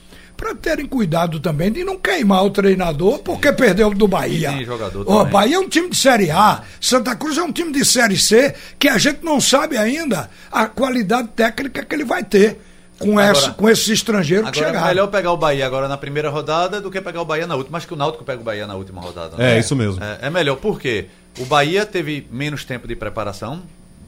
para 0.44 0.56
terem 0.56 0.86
cuidado 0.86 1.40
também 1.40 1.72
de 1.72 1.86
não 1.86 1.98
queimar 1.98 2.44
o 2.44 2.50
treinador 2.50 3.20
porque 3.20 3.52
perdeu 3.54 3.94
do 3.94 4.08
Bahia. 4.10 4.52
jogador 4.66 5.10
O. 5.10 5.24
Bahia 5.26 5.56
é 5.56 5.60
um 5.60 5.70
time 5.70 5.90
de 5.90 5.96
Série 5.96 6.30
A, 6.30 6.62
Santa 6.82 7.16
Cruz 7.16 7.38
é 7.38 7.44
um 7.44 7.52
time 7.52 7.72
de 7.72 7.86
Série 7.86 8.18
C, 8.18 8.54
que 8.78 8.90
a 8.90 8.98
gente 8.98 9.24
não 9.24 9.40
sabe 9.40 9.78
ainda 9.78 10.30
a 10.52 10.68
qualidade 10.68 11.30
técnica 11.30 11.86
que 11.86 11.96
ele 11.96 12.04
vai 12.04 12.26
ter 12.26 12.60
com, 13.00 13.18
Agora- 13.18 13.38
essa, 13.38 13.52
com 13.52 13.70
esses 13.70 13.88
estrangeiros 13.88 14.50
que 14.52 14.60
Agora 14.60 14.66
é 14.66 14.70
chegaram. 14.74 14.88
melhor 14.90 15.08
pegar 15.08 15.32
o 15.32 15.38
Bahia 15.38 15.66
agora 15.66 15.88
na 15.88 15.98
primeira 15.98 16.30
rodada 16.30 16.82
do 16.82 16.92
que 16.92 17.00
pegar 17.00 17.22
o 17.22 17.26
Bahia 17.26 17.48
na 17.48 17.56
última. 17.56 17.78
Acho 17.78 17.88
que 17.88 17.94
o 17.94 17.98
Náutico 17.98 18.26
pega 18.26 18.42
o 18.42 18.44
Bahia 18.44 18.68
na 18.68 18.76
última 18.76 19.00
rodada. 19.02 19.38
né? 19.38 19.56
É, 19.56 19.60
isso 19.60 19.76
mesmo. 19.78 20.04
É, 20.04 20.28
é 20.28 20.30
melhor, 20.30 20.58
por 20.58 20.78
quê? 20.80 21.06
O 21.40 21.46
Bahia 21.46 21.86
teve 21.86 22.28
menos 22.30 22.66
tempo 22.66 22.86
de 22.88 22.96
preparação 22.98 23.62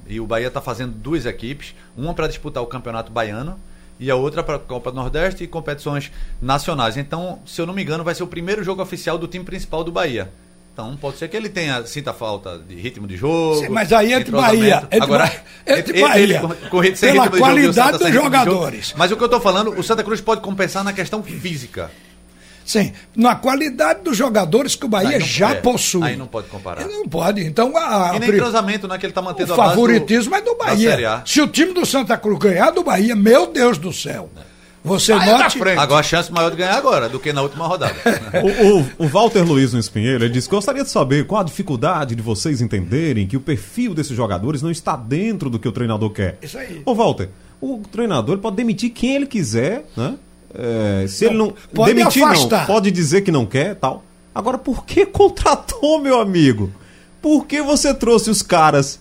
e 0.08 0.20
o 0.20 0.28
Bahia 0.28 0.48
está 0.48 0.60
fazendo 0.62 0.92
duas 0.92 1.26
equipes, 1.26 1.74
uma 1.98 2.14
para 2.14 2.28
disputar 2.28 2.62
o 2.62 2.68
Campeonato 2.68 3.12
Baiano 3.12 3.58
e 4.00 4.12
a 4.12 4.16
outra 4.16 4.44
para 4.44 4.56
a 4.56 4.60
Copa 4.60 4.92
do 4.92 4.96
Nordeste 4.98 5.44
e 5.44 5.48
competições 5.48 6.12
nacionais. 6.42 6.98
Então, 6.98 7.40
se 7.46 7.62
eu 7.62 7.66
não 7.66 7.74
me 7.74 7.82
engano, 7.82 8.04
vai 8.04 8.14
ser 8.16 8.24
o 8.24 8.28
primeiro 8.28 8.64
jogo 8.64 8.82
oficial 8.82 9.18
do 9.18 9.28
time 9.28 9.44
principal 9.46 9.84
do 9.84 9.92
Bahia. 9.92 10.30
Então, 10.74 10.98
pode 10.98 11.18
ser 11.18 11.30
que 11.30 11.38
ele 11.38 11.48
tenha 11.48 11.86
sinta 11.86 12.12
falta 12.12 12.58
de 12.60 12.76
ritmo 12.76 13.08
de 13.08 13.16
jogo. 13.16 13.62
Sim, 13.62 13.70
mas 13.70 13.94
aí 13.94 14.12
entre. 14.12 14.30
Bahia, 14.32 14.84
entre 14.92 15.00
Agora, 15.02 15.24
Bahia- 15.26 15.80
entre 15.80 16.02
Bahia, 16.02 16.22
ele 16.22 16.40
com- 16.40 16.48
com 16.70 16.84
sem 16.84 17.14
pela 17.14 17.24
ritmo 17.24 17.24
de 17.24 17.24
jogo 17.24 17.38
qualidade 17.40 17.74
Santa 17.76 17.98
dos 17.98 18.08
de 18.08 18.14
jogo. 18.14 18.26
jogadores. 18.26 18.94
Mas 18.98 19.10
o 19.12 19.16
que 19.16 19.24
eu 19.24 19.28
estou 19.28 19.40
falando, 19.40 19.72
o 19.80 19.82
Santa 19.82 20.04
Cruz 20.04 20.20
pode 20.20 20.42
compensar 20.42 20.84
na 20.84 20.92
questão 20.92 21.24
física. 21.24 21.90
Sim, 22.66 22.92
na 23.16 23.36
qualidade 23.36 24.02
dos 24.02 24.18
jogadores 24.18 24.76
que 24.76 24.86
o 24.86 24.90
Bahia 24.90 25.20
já 25.20 25.52
é, 25.52 25.56
possui. 25.56 26.04
aí 26.04 26.16
não 26.18 26.26
pode 26.26 26.48
comparar. 26.48 26.82
Ele 26.82 26.92
não 26.94 27.08
pode. 27.08 27.42
Então, 27.46 27.78
a, 27.78 28.14
E 28.14 28.16
a 28.16 28.20
nem 28.20 28.28
pri- 28.30 28.38
entrosamento, 28.40 28.88
né? 28.88 28.98
Que 28.98 29.06
ele 29.06 29.12
está 29.12 29.22
o 29.22 29.24
mantendo 29.24 29.54
a 29.54 29.56
base 29.58 29.70
favoritismo 29.70 30.34
é 30.36 30.42
do 30.42 30.56
da 30.56 30.66
Série 30.76 30.86
Bahia. 30.88 31.12
A. 31.14 31.26
Se 31.26 31.40
o 31.42 31.48
time 31.48 31.74
do 31.74 31.86
Santa 31.86 32.18
Cruz 32.18 32.40
ganhar 32.40 32.72
do 32.72 32.84
Bahia, 32.84 33.16
meu 33.16 33.46
Deus 33.48 33.78
do 33.78 33.94
céu. 33.94 34.30
Você 34.84 35.14
Aí 35.14 35.30
é 35.30 35.32
na 35.34 35.38
note. 35.44 35.60
Agora 35.78 36.00
a 36.00 36.04
chance 36.04 36.32
maior 36.32 36.52
de 36.52 36.58
ganhar 36.58 36.76
agora 36.76 37.10
do 37.10 37.20
que 37.20 37.34
na 37.34 37.42
última 37.42 37.66
rodada. 37.66 37.96
O, 38.44 38.80
o- 38.80 39.06
o 39.06 39.08
Walter 39.08 39.44
Luiz 39.44 39.74
no 39.74 39.80
Espinheiro, 39.80 40.24
ele 40.26 40.34
disse: 40.34 40.48
gostaria 40.50 40.84
de 40.84 40.90
saber 40.90 41.26
qual 41.26 41.42
a 41.42 41.44
dificuldade 41.44 42.14
de 42.16 42.22
vocês 42.22 42.62
entenderem 42.62 43.26
que 43.28 43.36
o 43.38 43.40
perfil 43.40 43.94
desses 43.96 44.16
jogadores 44.16 44.62
não 44.62 44.70
está 44.70 44.96
dentro 44.96 45.50
do 45.50 45.58
que 45.58 45.68
o 45.68 45.72
treinador 45.72 46.10
quer. 46.12 46.38
Isso 46.42 46.58
aí. 46.58 46.82
Ô, 46.86 46.94
Walter, 46.94 47.30
o 47.62 47.82
treinador 47.92 48.38
pode 48.38 48.56
demitir 48.58 48.92
quem 48.92 49.16
ele 49.16 49.26
quiser, 49.26 49.86
né? 49.98 50.16
É, 50.58 51.08
se 51.08 51.26
ele 51.26 51.36
não. 51.38 51.54
Pode 51.74 51.94
demitir, 51.94 52.24
afastar. 52.24 52.60
não. 52.62 52.66
Pode 52.68 52.92
dizer 52.92 53.22
que 53.22 53.32
não 53.32 53.46
quer 53.46 53.76
tal. 53.76 54.04
Agora, 54.34 54.58
por 54.58 54.86
que 54.86 55.06
contratou, 55.08 56.00
meu 56.00 56.20
amigo? 56.20 56.72
Por 57.22 57.46
que 57.46 57.62
você 57.62 57.94
trouxe 57.94 58.30
os 58.30 58.42
caras 58.42 59.00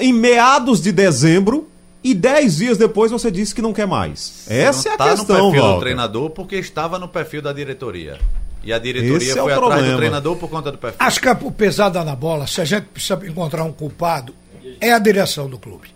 em 0.00 0.12
meados 0.12 0.80
de 0.80 0.92
dezembro 0.92 1.68
e 2.02 2.14
dez 2.14 2.56
dias 2.58 2.78
depois 2.78 3.10
você 3.10 3.30
disse 3.30 3.54
que 3.54 3.60
não 3.62 3.72
quer 3.72 3.86
mais? 3.86 4.44
Essa 4.48 4.88
não 4.88 4.92
é 4.92 4.94
a 4.94 4.98
tá 4.98 5.10
questão, 5.10 5.36
no 5.36 5.42
perfil 5.44 5.50
do 5.62 5.66
Walter. 5.68 5.80
treinador 5.80 6.30
porque 6.30 6.56
estava 6.56 6.98
no 6.98 7.08
perfil 7.08 7.42
da 7.42 7.52
diretoria. 7.52 8.18
E 8.62 8.72
a 8.72 8.78
diretoria 8.78 9.16
Esse 9.16 9.38
é 9.38 9.42
o 9.42 9.44
foi 9.44 9.52
atrás 9.52 9.70
problema. 9.72 9.92
do 9.92 9.96
treinador 9.98 10.36
por 10.36 10.48
conta 10.48 10.70
do 10.72 10.78
perfil. 10.78 10.96
Acho 11.00 11.20
que 11.20 11.28
a 11.28 11.34
pesada 11.34 12.04
na 12.04 12.14
bola, 12.14 12.46
se 12.46 12.60
a 12.60 12.64
gente 12.64 12.84
precisa 12.86 13.18
encontrar 13.26 13.64
um 13.64 13.72
culpado, 13.72 14.34
é 14.80 14.92
a 14.92 14.98
direção 14.98 15.48
do 15.48 15.58
clube. 15.58 15.88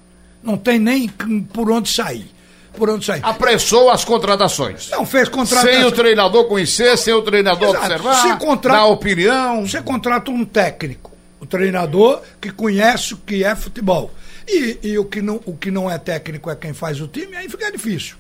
Não 0.42 0.56
tem 0.56 0.78
nem 0.78 1.08
por 1.52 1.70
onde 1.70 1.88
sair. 1.88 2.30
Por 2.76 2.88
onde 2.88 3.04
sair. 3.04 3.20
Apressou 3.22 3.90
as 3.90 4.04
contratações. 4.04 4.88
Não 4.90 5.04
fez 5.04 5.28
contratação. 5.28 5.70
Sem 5.72 5.84
o 5.84 5.92
treinador 5.92 6.44
conhecer, 6.46 6.96
sem 6.96 7.12
o 7.12 7.20
treinador 7.22 7.68
Exato. 7.68 7.84
observar, 7.84 8.22
Se 8.22 8.36
contrata- 8.38 8.78
dar 8.78 8.86
opinião. 8.86 9.66
Você 9.66 9.82
contrata 9.82 10.30
um 10.30 10.44
técnico, 10.44 11.10
o 11.40 11.44
treinador 11.46 12.20
que 12.40 12.50
conhece 12.50 13.14
o 13.14 13.18
que 13.18 13.44
é 13.44 13.54
futebol. 13.54 14.10
E, 14.48 14.78
e 14.82 14.98
o, 14.98 15.04
que 15.04 15.20
não, 15.22 15.40
o 15.44 15.54
que 15.56 15.70
não 15.70 15.90
é 15.90 15.98
técnico 15.98 16.50
é 16.50 16.56
quem 16.56 16.72
faz 16.72 17.00
o 17.00 17.06
time, 17.06 17.36
aí 17.36 17.48
fica 17.48 17.70
difícil. 17.70 18.16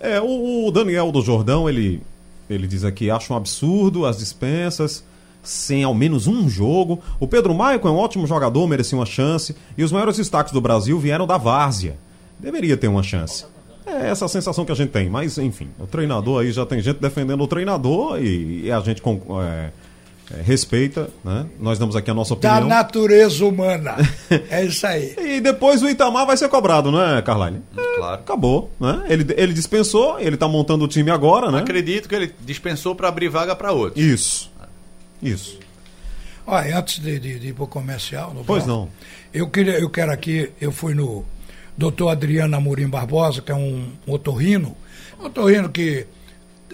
É, 0.00 0.20
o, 0.20 0.66
o 0.66 0.70
Daniel 0.70 1.10
do 1.10 1.20
Jordão, 1.20 1.68
ele, 1.68 2.00
ele 2.48 2.66
diz 2.66 2.84
aqui, 2.84 3.10
acha 3.10 3.32
um 3.32 3.36
absurdo 3.36 4.06
as 4.06 4.18
dispensas, 4.18 5.02
sem 5.42 5.82
ao 5.84 5.92
menos 5.94 6.26
um 6.26 6.48
jogo. 6.48 7.02
O 7.20 7.26
Pedro 7.26 7.54
Maicon 7.54 7.88
é 7.88 7.90
um 7.90 7.96
ótimo 7.98 8.26
jogador, 8.26 8.66
merecia 8.66 8.96
uma 8.96 9.06
chance. 9.06 9.54
E 9.76 9.82
os 9.84 9.90
maiores 9.92 10.16
destaques 10.16 10.52
do 10.52 10.60
Brasil 10.60 10.98
vieram 10.98 11.26
da 11.26 11.36
várzea. 11.36 11.96
Deveria 12.38 12.76
ter 12.76 12.88
uma 12.88 13.02
chance. 13.02 13.44
É 13.86 14.08
essa 14.08 14.24
a 14.24 14.28
sensação 14.28 14.64
que 14.64 14.72
a 14.72 14.74
gente 14.74 14.90
tem. 14.90 15.08
Mas, 15.08 15.38
enfim, 15.38 15.68
o 15.78 15.86
treinador 15.86 16.42
aí 16.42 16.50
já 16.52 16.66
tem 16.66 16.80
gente 16.80 16.98
defendendo 17.00 17.40
o 17.42 17.46
treinador 17.46 18.20
e, 18.20 18.62
e 18.64 18.72
a 18.72 18.80
gente 18.80 19.00
com- 19.00 19.20
é, 19.42 19.70
é, 20.36 20.42
respeita, 20.42 21.08
né? 21.24 21.46
Nós 21.60 21.78
damos 21.78 21.94
aqui 21.94 22.10
a 22.10 22.14
nossa 22.14 22.34
Da 22.34 22.50
opinião. 22.58 22.68
natureza 22.68 23.44
humana. 23.44 23.94
É 24.50 24.64
isso 24.64 24.84
aí. 24.86 25.14
E 25.18 25.40
depois 25.40 25.82
o 25.82 25.88
Itamar 25.88 26.26
vai 26.26 26.36
ser 26.36 26.48
cobrado, 26.48 26.90
né, 26.90 27.22
Carline? 27.22 27.62
Claro. 27.96 28.14
Acabou, 28.20 28.70
né? 28.80 29.04
Ele, 29.08 29.24
ele 29.36 29.52
dispensou, 29.52 30.18
ele 30.18 30.36
tá 30.36 30.48
montando 30.48 30.84
o 30.84 30.88
time 30.88 31.10
agora, 31.12 31.50
né? 31.52 31.60
Acredito 31.60 32.08
que 32.08 32.14
ele 32.16 32.34
dispensou 32.44 32.94
para 32.94 33.06
abrir 33.08 33.28
vaga 33.28 33.54
para 33.54 33.70
outros. 33.72 34.04
Isso. 34.04 34.50
Isso. 35.22 35.58
Olha, 36.44 36.78
antes 36.78 36.98
de, 37.00 37.18
de, 37.18 37.38
de 37.38 37.48
ir 37.48 37.52
pro 37.54 37.66
comercial. 37.66 38.32
no 38.34 38.44
Pois 38.44 38.64
bloco, 38.64 38.80
não. 38.82 38.88
Eu, 39.32 39.48
queria, 39.48 39.78
eu 39.78 39.90
quero 39.90 40.12
aqui, 40.12 40.50
eu 40.60 40.70
fui 40.72 40.94
no 40.94 41.24
doutor 41.76 42.08
Adriano 42.08 42.56
Amorim 42.56 42.88
Barbosa, 42.88 43.42
que 43.42 43.52
é 43.52 43.54
um 43.54 43.88
otorrino. 44.06 44.76
Um 45.20 45.26
otorrino 45.26 45.68
que 45.68 46.06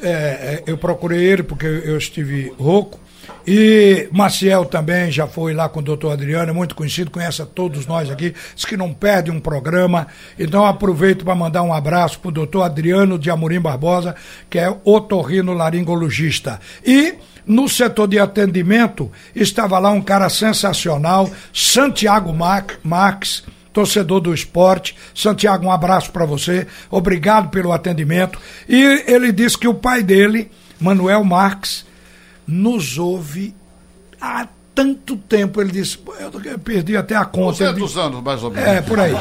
é, 0.00 0.08
é, 0.08 0.62
eu 0.66 0.78
procurei 0.78 1.24
ele 1.24 1.42
porque 1.42 1.66
eu 1.66 1.96
estive 1.96 2.52
rouco. 2.58 3.00
E 3.46 4.08
Maciel 4.10 4.64
também 4.64 5.10
já 5.10 5.28
foi 5.28 5.54
lá 5.54 5.68
com 5.68 5.78
o 5.78 5.82
doutor 5.82 6.12
Adriano, 6.12 6.50
é 6.50 6.52
muito 6.52 6.74
conhecido, 6.74 7.10
conhece 7.10 7.40
a 7.40 7.46
todos 7.46 7.86
nós 7.86 8.10
aqui, 8.10 8.34
diz 8.54 8.64
que 8.64 8.76
não 8.76 8.92
perde 8.92 9.30
um 9.30 9.38
programa. 9.38 10.08
Então 10.38 10.66
aproveito 10.66 11.24
para 11.24 11.34
mandar 11.34 11.62
um 11.62 11.72
abraço 11.72 12.18
para 12.18 12.28
o 12.28 12.32
doutor 12.32 12.62
Adriano 12.62 13.18
de 13.18 13.30
Amorim 13.30 13.60
Barbosa, 13.60 14.14
que 14.50 14.58
é 14.58 14.76
otorrino 14.84 15.52
laringologista. 15.52 16.60
E 16.84 17.14
no 17.46 17.68
setor 17.68 18.08
de 18.08 18.18
atendimento 18.18 19.10
estava 19.34 19.78
lá 19.78 19.90
um 19.90 20.02
cara 20.02 20.28
sensacional, 20.28 21.30
Santiago 21.52 22.32
Mar- 22.32 22.78
Marques, 22.82 23.44
torcedor 23.72 24.20
do 24.20 24.34
esporte. 24.34 24.96
Santiago, 25.14 25.66
um 25.66 25.72
abraço 25.72 26.10
para 26.10 26.24
você. 26.24 26.66
Obrigado 26.90 27.48
pelo 27.50 27.72
atendimento. 27.72 28.38
E 28.68 29.04
ele 29.06 29.32
disse 29.32 29.56
que 29.58 29.68
o 29.68 29.74
pai 29.74 30.02
dele, 30.02 30.50
Manuel 30.78 31.24
Marques, 31.24 31.84
nos 32.46 32.98
ouve 32.98 33.54
há 34.20 34.46
tanto 34.74 35.16
tempo. 35.16 35.60
Ele 35.60 35.70
disse, 35.72 35.98
"Pô, 35.98 36.14
eu 36.14 36.58
perdi 36.58 36.96
até 36.96 37.14
a 37.14 37.24
conta. 37.24 37.64
Ele 37.64 37.72
200 37.74 37.98
anos, 37.98 38.22
mais 38.22 38.42
ou 38.42 38.50
menos. 38.50 38.68
é, 38.68 38.80
por 38.80 38.98
aí. 38.98 39.14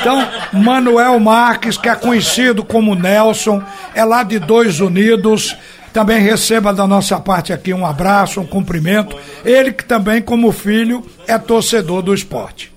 Então, 0.00 0.28
Manuel 0.52 1.18
Marques, 1.20 1.76
que 1.76 1.88
é 1.88 1.94
conhecido 1.94 2.64
como 2.64 2.94
Nelson, 2.94 3.62
é 3.94 4.04
lá 4.04 4.22
de 4.22 4.38
Dois 4.38 4.80
Unidos. 4.80 5.56
Também 5.92 6.20
receba 6.20 6.74
da 6.74 6.86
nossa 6.86 7.18
parte 7.18 7.52
aqui 7.54 7.72
um 7.72 7.86
abraço, 7.86 8.40
um 8.40 8.46
cumprimento. 8.46 9.16
Ele 9.44 9.72
que 9.72 9.84
também, 9.84 10.20
como 10.20 10.52
filho, 10.52 11.02
é 11.26 11.38
torcedor 11.38 12.02
do 12.02 12.12
esporte. 12.12 12.75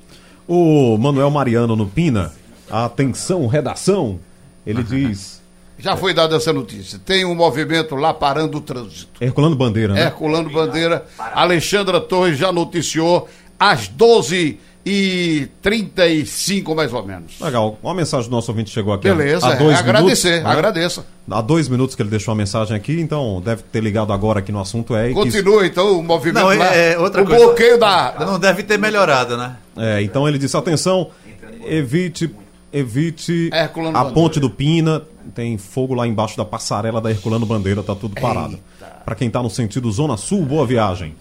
O 0.51 0.97
Manuel 0.97 1.29
Mariano 1.29 1.75
no 1.75 1.85
Pina, 1.85 2.33
atenção, 2.71 3.45
redação, 3.45 4.19
ele 4.65 4.81
diz. 4.83 5.39
Já 5.77 5.95
foi 5.95 6.11
dada 6.11 6.37
essa 6.37 6.51
notícia. 6.51 6.97
Tem 7.05 7.23
um 7.23 7.35
movimento 7.35 7.95
lá 7.95 8.11
parando 8.15 8.57
o 8.57 8.61
trânsito. 8.61 9.23
Herculano 9.23 9.55
Bandeira, 9.55 9.93
né? 9.93 10.05
Herculano 10.05 10.49
Bandeira. 10.49 11.05
Alexandra 11.19 12.01
Torres 12.01 12.35
já 12.39 12.51
noticiou 12.51 13.29
às 13.59 13.87
12 13.87 14.59
e 14.85 15.47
35 15.61 16.73
mais 16.73 16.93
ou 16.93 17.05
menos. 17.05 17.39
Legal. 17.39 17.77
Uma 17.83 17.93
mensagem 17.93 18.29
do 18.29 18.35
nosso 18.35 18.51
ouvinte 18.51 18.69
chegou 18.71 18.93
aqui. 18.93 19.07
Beleza, 19.07 19.47
há 19.47 19.53
é, 19.53 19.55
dois 19.57 19.77
agradecer, 19.77 20.29
minutos, 20.29 20.45
né? 20.45 20.51
agradeça. 20.51 21.05
Há 21.29 21.41
dois 21.41 21.67
minutos 21.67 21.95
que 21.95 22.01
ele 22.01 22.09
deixou 22.09 22.31
a 22.31 22.35
mensagem 22.35 22.75
aqui, 22.75 22.99
então 22.99 23.41
deve 23.43 23.61
ter 23.63 23.83
ligado 23.83 24.11
agora 24.13 24.39
aqui 24.39 24.51
no 24.51 24.59
assunto. 24.59 24.95
É, 24.95 25.09
que- 25.09 25.13
Continua 25.13 25.65
então 25.65 25.99
o 25.99 26.03
movimento 26.03 26.39
Não, 26.45 26.57
lá. 26.57 26.73
é, 26.75 26.93
é 26.93 26.99
outra 26.99 27.21
o 27.21 27.25
coisa. 27.25 27.45
bloqueio 27.45 27.77
da. 27.77 28.15
Não 28.19 28.39
deve 28.39 28.63
ter 28.63 28.77
melhorado, 28.79 29.37
né? 29.37 29.55
é, 29.77 30.01
então 30.01 30.27
ele 30.27 30.37
disse: 30.37 30.55
atenção, 30.57 31.09
evite, 31.65 32.33
evite 32.71 33.49
Herculano 33.53 33.97
a 33.97 34.03
Bandeira. 34.03 34.13
ponte 34.21 34.39
do 34.39 34.49
Pina. 34.49 35.01
Tem 35.35 35.57
fogo 35.59 35.93
lá 35.93 36.07
embaixo 36.07 36.35
da 36.35 36.43
passarela 36.43 36.99
da 36.99 37.11
Herculano 37.11 37.45
Bandeira, 37.45 37.83
tá 37.83 37.93
tudo 37.93 38.19
parado. 38.19 38.57
Pra 39.05 39.13
quem 39.13 39.29
tá 39.29 39.43
no 39.43 39.49
sentido 39.49 39.91
Zona 39.91 40.17
Sul, 40.17 40.43
boa 40.43 40.65
viagem. 40.65 41.13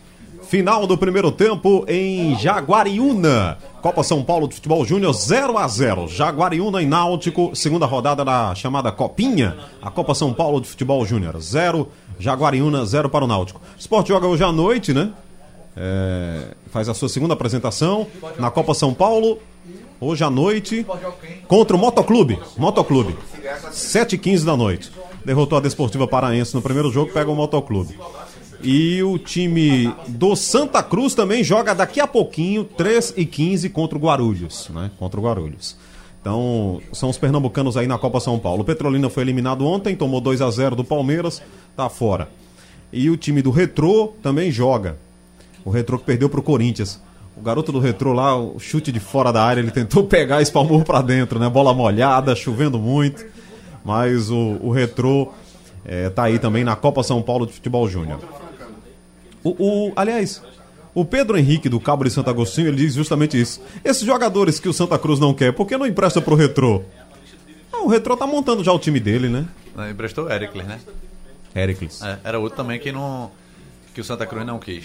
Final 0.49 0.87
do 0.87 0.97
primeiro 0.97 1.31
tempo 1.31 1.85
em 1.87 2.35
Jaguariúna. 2.39 3.59
Copa 3.83 4.03
São 4.03 4.25
Paulo 4.25 4.49
de 4.49 4.55
Futebol 4.55 4.83
Júnior 4.83 5.13
0 5.13 5.59
a 5.59 5.69
0 5.69 6.09
Jaguariúna 6.09 6.81
e 6.81 6.87
Náutico, 6.87 7.55
segunda 7.55 7.85
rodada 7.85 8.25
da 8.25 8.55
chamada 8.55 8.91
Copinha. 8.91 9.59
A 9.83 9.91
Copa 9.91 10.15
São 10.15 10.33
Paulo 10.33 10.59
de 10.59 10.67
Futebol 10.67 11.05
Júnior 11.05 11.39
0, 11.39 11.87
Jaguariúna 12.19 12.87
0 12.87 13.11
para 13.11 13.27
o 13.27 13.29
Náutico. 13.29 13.61
O 13.77 13.79
Sport 13.79 14.09
joga 14.09 14.27
hoje 14.27 14.43
à 14.43 14.51
noite, 14.51 14.95
né? 14.95 15.13
É, 15.77 16.55
faz 16.71 16.89
a 16.89 16.95
sua 16.95 17.11
segunda 17.11 17.35
apresentação 17.35 18.07
na 18.39 18.51
Copa 18.51 18.73
São 18.73 18.95
Paulo. 18.95 19.39
Hoje 20.01 20.25
à 20.25 20.31
noite, 20.31 20.87
contra 21.47 21.77
o 21.77 21.79
Motoclube. 21.79 22.39
Motoclube. 22.57 23.15
7h15 23.71 24.45
da 24.47 24.57
noite. 24.57 24.91
Derrotou 25.27 25.59
a 25.59 25.61
Desportiva 25.61 26.09
Paraense 26.09 26.55
no 26.55 26.63
primeiro 26.63 26.91
jogo, 26.91 27.13
pega 27.13 27.31
o 27.31 27.35
Motoclube. 27.35 27.99
E 28.63 29.03
o 29.03 29.19
time 29.19 29.95
do 30.09 30.35
Santa 30.35 30.83
Cruz 30.83 31.15
também 31.15 31.45
joga 31.45 31.75
daqui 31.75 32.01
a 32.01 32.07
pouquinho, 32.07 32.65
3 32.65 33.15
e 33.17 33.25
15 33.25 33.69
contra 33.71 33.97
o 33.97 34.01
Guarulhos, 34.01 34.69
né? 34.71 34.91
Contra 34.99 35.21
o 35.21 35.23
Guarulhos. 35.23 35.77
Então, 36.21 36.81
são 36.93 37.09
os 37.09 37.17
pernambucanos 37.17 37.77
aí 37.77 37.87
na 37.87 37.97
Copa 37.97 38.19
São 38.19 38.39
Paulo. 38.39 38.63
O 38.63 38.65
Petrolina 38.65 39.09
foi 39.09 39.23
eliminado 39.23 39.65
ontem, 39.65 39.95
tomou 39.95 40.21
2 40.21 40.43
a 40.43 40.51
0 40.51 40.75
do 40.75 40.85
Palmeiras, 40.85 41.41
tá 41.77 41.89
fora. 41.89 42.29
E 42.93 43.09
o 43.09 43.17
time 43.17 43.41
do 43.41 43.51
Retrô 43.51 44.13
também 44.23 44.51
joga. 44.51 44.99
O 45.65 45.71
Retrô 45.71 45.99
que 45.99 46.05
perdeu 46.05 46.29
pro 46.29 46.43
Corinthians. 46.43 47.01
O 47.37 47.41
garoto 47.41 47.71
do 47.71 47.79
Retrô 47.79 48.13
lá, 48.13 48.37
o 48.37 48.59
chute 48.59 48.91
de 48.91 48.99
fora 48.99 49.33
da 49.33 49.45
área, 49.45 49.61
ele 49.61 49.71
tentou 49.71 50.03
pegar 50.09 50.41
e 50.41 50.43
espalmou 50.43 50.83
pra 50.83 51.01
dentro, 51.01 51.39
né? 51.39 51.49
Bola 51.49 51.73
molhada, 51.73 52.35
chovendo 52.35 52.79
muito. 52.79 53.25
Mas 53.85 54.31
o, 54.31 54.59
o 54.61 54.73
Retrô 54.73 55.33
é, 55.85 56.11
tá 56.11 56.25
aí 56.25 56.39
também 56.39 56.65
na 56.65 56.75
Copa 56.75 57.03
São 57.05 57.23
Paulo 57.23 57.47
de 57.47 57.53
Futebol 57.53 57.89
Júnior. 57.89 58.19
O, 59.45 59.51
o- 59.89 59.93
aliás, 59.97 60.43
o 60.95 61.05
Pedro 61.05 61.39
Henrique 61.39 61.69
do 61.69 61.79
Cabo 61.81 62.05
de 62.05 62.11
Santo 62.11 62.29
Agostinho, 62.31 62.69
ele 62.69 62.77
diz 62.79 62.95
justamente 62.95 63.41
isso. 63.41 63.61
Esses 63.85 64.03
jogadores 64.05 64.59
que 64.59 64.69
o 64.69 64.73
Santa 64.73 64.99
Cruz 64.99 65.19
não 65.21 65.33
quer, 65.35 65.53
por 65.53 65.67
que 65.67 65.77
não 65.77 65.87
empresta 65.87 66.21
pro 66.21 66.35
Retrô? 66.35 66.83
Ah, 67.73 67.79
o 67.83 67.87
Retrô 67.89 68.17
tá 68.17 68.27
montando 68.27 68.65
já 68.65 68.73
o 68.73 68.79
time 68.79 68.99
dele, 68.99 69.29
né? 69.29 69.47
Emprestou 69.91 70.25
o 70.25 70.33
Ericles, 70.33 70.67
né? 70.67 70.81
Heracles. 71.55 72.03
É, 72.03 72.19
era 72.25 72.39
outro 72.39 72.57
também 72.57 72.79
que 72.81 72.91
não. 72.93 73.31
que 73.95 74.01
o 74.01 74.05
Santa 74.05 74.27
Cruz 74.27 74.45
não 74.45 74.59
quis. 74.59 74.85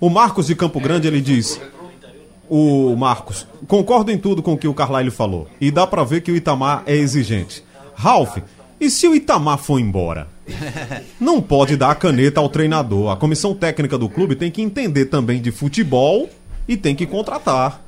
O 0.00 0.08
Marcos 0.08 0.46
de 0.46 0.54
Campo 0.54 0.80
Grande, 0.80 1.06
ele 1.06 1.20
diz: 1.20 1.60
O 2.48 2.94
Marcos, 2.96 3.46
concordo 3.66 4.10
em 4.10 4.18
tudo 4.18 4.42
com 4.42 4.54
o 4.54 4.58
que 4.58 4.66
o 4.68 4.74
Carlyle 4.74 5.10
falou. 5.10 5.48
E 5.60 5.70
dá 5.70 5.86
pra 5.86 6.04
ver 6.04 6.22
que 6.22 6.32
o 6.32 6.36
Itamar 6.36 6.82
é 6.86 6.96
exigente. 6.96 7.62
Ralph, 7.94 8.38
e 8.80 8.88
se 8.90 9.06
o 9.06 9.14
Itamar 9.14 9.58
for 9.58 9.78
embora? 9.78 10.26
Não 11.20 11.40
pode 11.40 11.76
dar 11.76 11.90
a 11.90 11.94
caneta 11.94 12.40
ao 12.40 12.48
treinador. 12.48 13.10
A 13.10 13.16
comissão 13.16 13.54
técnica 13.54 13.98
do 13.98 14.08
clube 14.08 14.34
tem 14.34 14.50
que 14.50 14.62
entender 14.62 15.06
também 15.06 15.40
de 15.40 15.50
futebol 15.50 16.28
e 16.66 16.76
tem 16.76 16.94
que 16.94 17.06
contratar. 17.06 17.82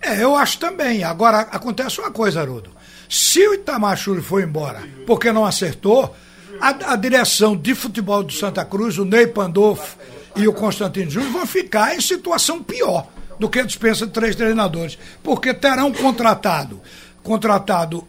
É, 0.00 0.22
eu 0.22 0.34
acho 0.36 0.58
também. 0.58 1.02
Agora, 1.02 1.40
acontece 1.40 2.00
uma 2.00 2.10
coisa, 2.10 2.40
Haroldo. 2.40 2.70
Se 3.08 3.46
o 3.46 3.54
Itamachule 3.54 4.22
foi 4.22 4.42
embora 4.42 4.82
porque 5.06 5.32
não 5.32 5.44
acertou, 5.44 6.14
a, 6.60 6.92
a 6.92 6.96
direção 6.96 7.56
de 7.56 7.74
futebol 7.74 8.22
do 8.22 8.32
Santa 8.32 8.64
Cruz, 8.64 8.98
o 8.98 9.04
Ney 9.04 9.26
Pandolfo 9.26 9.96
e 10.36 10.46
o 10.46 10.52
Constantino 10.52 11.10
Júnior 11.10 11.32
vão 11.32 11.46
ficar 11.46 11.96
em 11.96 12.00
situação 12.00 12.62
pior 12.62 13.06
do 13.38 13.48
que 13.48 13.60
a 13.60 13.64
dispensa 13.64 14.06
de 14.06 14.12
três 14.12 14.34
treinadores, 14.34 14.98
porque 15.22 15.54
terão 15.54 15.92
contratado 15.92 16.80
contratado 17.28 18.08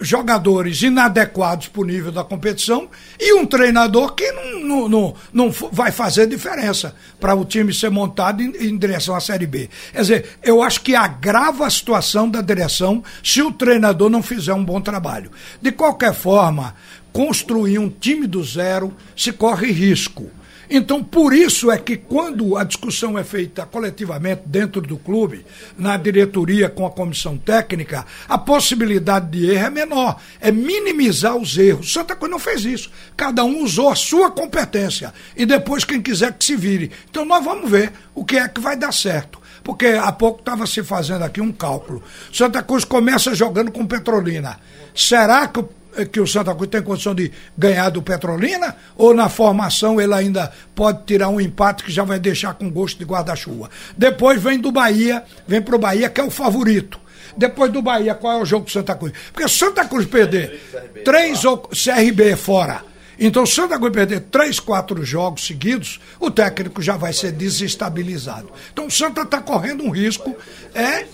jogadores 0.00 0.82
inadequados 0.82 1.68
para 1.68 1.82
o 1.82 1.84
nível 1.84 2.10
da 2.10 2.24
competição 2.24 2.88
e 3.18 3.32
um 3.34 3.46
treinador 3.46 4.14
que 4.14 4.30
não, 4.32 4.60
não, 4.60 4.88
não, 4.88 5.14
não 5.32 5.50
vai 5.50 5.92
fazer 5.92 6.26
diferença 6.26 6.94
para 7.20 7.34
o 7.34 7.44
time 7.44 7.72
ser 7.72 7.90
montado 7.90 8.42
em, 8.42 8.50
em, 8.56 8.76
direção 8.76 9.14
à 9.14 9.20
Série 9.20 9.46
B. 9.46 9.70
Quer 9.92 10.00
dizer, 10.00 10.38
eu 10.42 10.62
acho 10.62 10.80
que 10.80 10.94
agrava 10.94 11.66
a 11.66 11.70
situação 11.70 12.28
da 12.28 12.40
direção 12.40 13.04
se 13.22 13.40
o 13.40 13.52
treinador 13.52 14.10
não 14.10 14.22
fizer 14.22 14.54
um 14.54 14.64
bom 14.64 14.80
trabalho. 14.80 15.30
De 15.60 15.70
qualquer 15.70 16.14
forma, 16.14 16.74
construir 17.12 17.78
um 17.78 17.88
time 17.88 18.26
do 18.26 18.42
zero 18.42 18.92
se 19.16 19.32
corre 19.32 19.70
risco. 19.70 20.28
Então, 20.70 21.02
por 21.02 21.34
isso 21.34 21.70
é 21.70 21.78
que 21.78 21.96
quando 21.96 22.56
a 22.56 22.64
discussão 22.64 23.18
é 23.18 23.24
feita 23.24 23.66
coletivamente 23.66 24.42
dentro 24.46 24.80
do 24.80 24.96
clube, 24.96 25.44
na 25.76 25.96
diretoria 25.96 26.68
com 26.68 26.86
a 26.86 26.90
comissão 26.90 27.36
técnica, 27.36 28.06
a 28.28 28.38
possibilidade 28.38 29.30
de 29.30 29.50
erro 29.50 29.66
é 29.66 29.70
menor, 29.70 30.20
é 30.40 30.50
minimizar 30.50 31.36
os 31.36 31.56
erros. 31.58 31.92
Santa 31.92 32.16
Cruz 32.16 32.30
não 32.30 32.38
fez 32.38 32.64
isso. 32.64 32.90
Cada 33.16 33.44
um 33.44 33.62
usou 33.62 33.90
a 33.90 33.96
sua 33.96 34.30
competência 34.30 35.12
e 35.36 35.44
depois 35.44 35.84
quem 35.84 36.00
quiser 36.00 36.32
que 36.32 36.44
se 36.44 36.56
vire. 36.56 36.90
Então, 37.10 37.24
nós 37.24 37.44
vamos 37.44 37.70
ver 37.70 37.92
o 38.14 38.24
que 38.24 38.36
é 38.36 38.48
que 38.48 38.60
vai 38.60 38.76
dar 38.76 38.92
certo 38.92 39.42
porque 39.62 39.86
há 39.86 40.10
pouco 40.10 40.40
estava 40.40 40.66
se 40.66 40.82
fazendo 40.82 41.22
aqui 41.22 41.40
um 41.40 41.52
cálculo. 41.52 42.02
Santa 42.32 42.62
Cruz 42.62 42.84
começa 42.84 43.32
jogando 43.32 43.70
com 43.70 43.86
Petrolina. 43.86 44.58
Será 44.94 45.46
que 45.46 45.60
o 45.60 45.68
que 46.10 46.20
o 46.20 46.26
Santa 46.26 46.54
Cruz 46.54 46.70
tem 46.70 46.82
condição 46.82 47.14
de 47.14 47.30
ganhar 47.56 47.90
do 47.90 48.02
Petrolina? 48.02 48.76
Ou 48.96 49.14
na 49.14 49.28
formação 49.28 50.00
ele 50.00 50.14
ainda 50.14 50.52
pode 50.74 51.04
tirar 51.04 51.28
um 51.28 51.40
empate 51.40 51.84
que 51.84 51.92
já 51.92 52.04
vai 52.04 52.18
deixar 52.18 52.54
com 52.54 52.70
gosto 52.70 52.98
de 52.98 53.04
guarda-chuva? 53.04 53.70
Depois 53.96 54.42
vem 54.42 54.58
do 54.58 54.72
Bahia, 54.72 55.22
vem 55.46 55.60
pro 55.60 55.78
Bahia, 55.78 56.08
que 56.08 56.20
é 56.20 56.24
o 56.24 56.30
favorito. 56.30 57.00
Depois 57.36 57.72
do 57.72 57.80
Bahia, 57.80 58.14
qual 58.14 58.38
é 58.38 58.42
o 58.42 58.44
jogo 58.44 58.66
do 58.66 58.70
Santa 58.70 58.94
Cruz? 58.94 59.12
Porque 59.32 59.48
Santa 59.48 59.84
Cruz 59.84 60.06
perder 60.06 60.60
três 61.04 61.44
ou 61.44 61.58
CRB 61.58 62.36
fora. 62.36 62.82
Então, 63.18 63.46
se 63.46 63.54
Santa 63.54 63.78
Cruz 63.78 63.92
perder 63.92 64.20
três, 64.20 64.58
quatro 64.58 65.04
jogos 65.04 65.46
seguidos, 65.46 66.00
o 66.18 66.30
técnico 66.30 66.82
já 66.82 66.96
vai 66.96 67.12
ser 67.12 67.32
desestabilizado. 67.32 68.50
Então, 68.72 68.86
o 68.86 68.90
Santa 68.90 69.22
está 69.22 69.40
correndo 69.40 69.84
um 69.84 69.90
risco, 69.90 70.34
é 70.74 71.06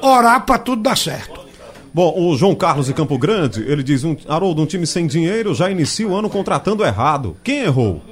orar 0.00 0.44
para 0.46 0.58
tudo 0.58 0.82
dar 0.82 0.96
certo. 0.96 1.47
Bom, 1.92 2.14
o 2.16 2.36
João 2.36 2.54
Carlos 2.54 2.86
de 2.86 2.94
Campo 2.94 3.18
Grande, 3.18 3.62
ele 3.62 3.82
diz, 3.82 4.04
um, 4.04 4.16
Haroldo, 4.28 4.62
um 4.62 4.66
time 4.66 4.86
sem 4.86 5.06
dinheiro 5.06 5.54
já 5.54 5.70
inicia 5.70 6.06
o 6.06 6.14
ano 6.14 6.28
contratando 6.28 6.84
errado. 6.84 7.36
Quem 7.42 7.60
errou? 7.60 8.02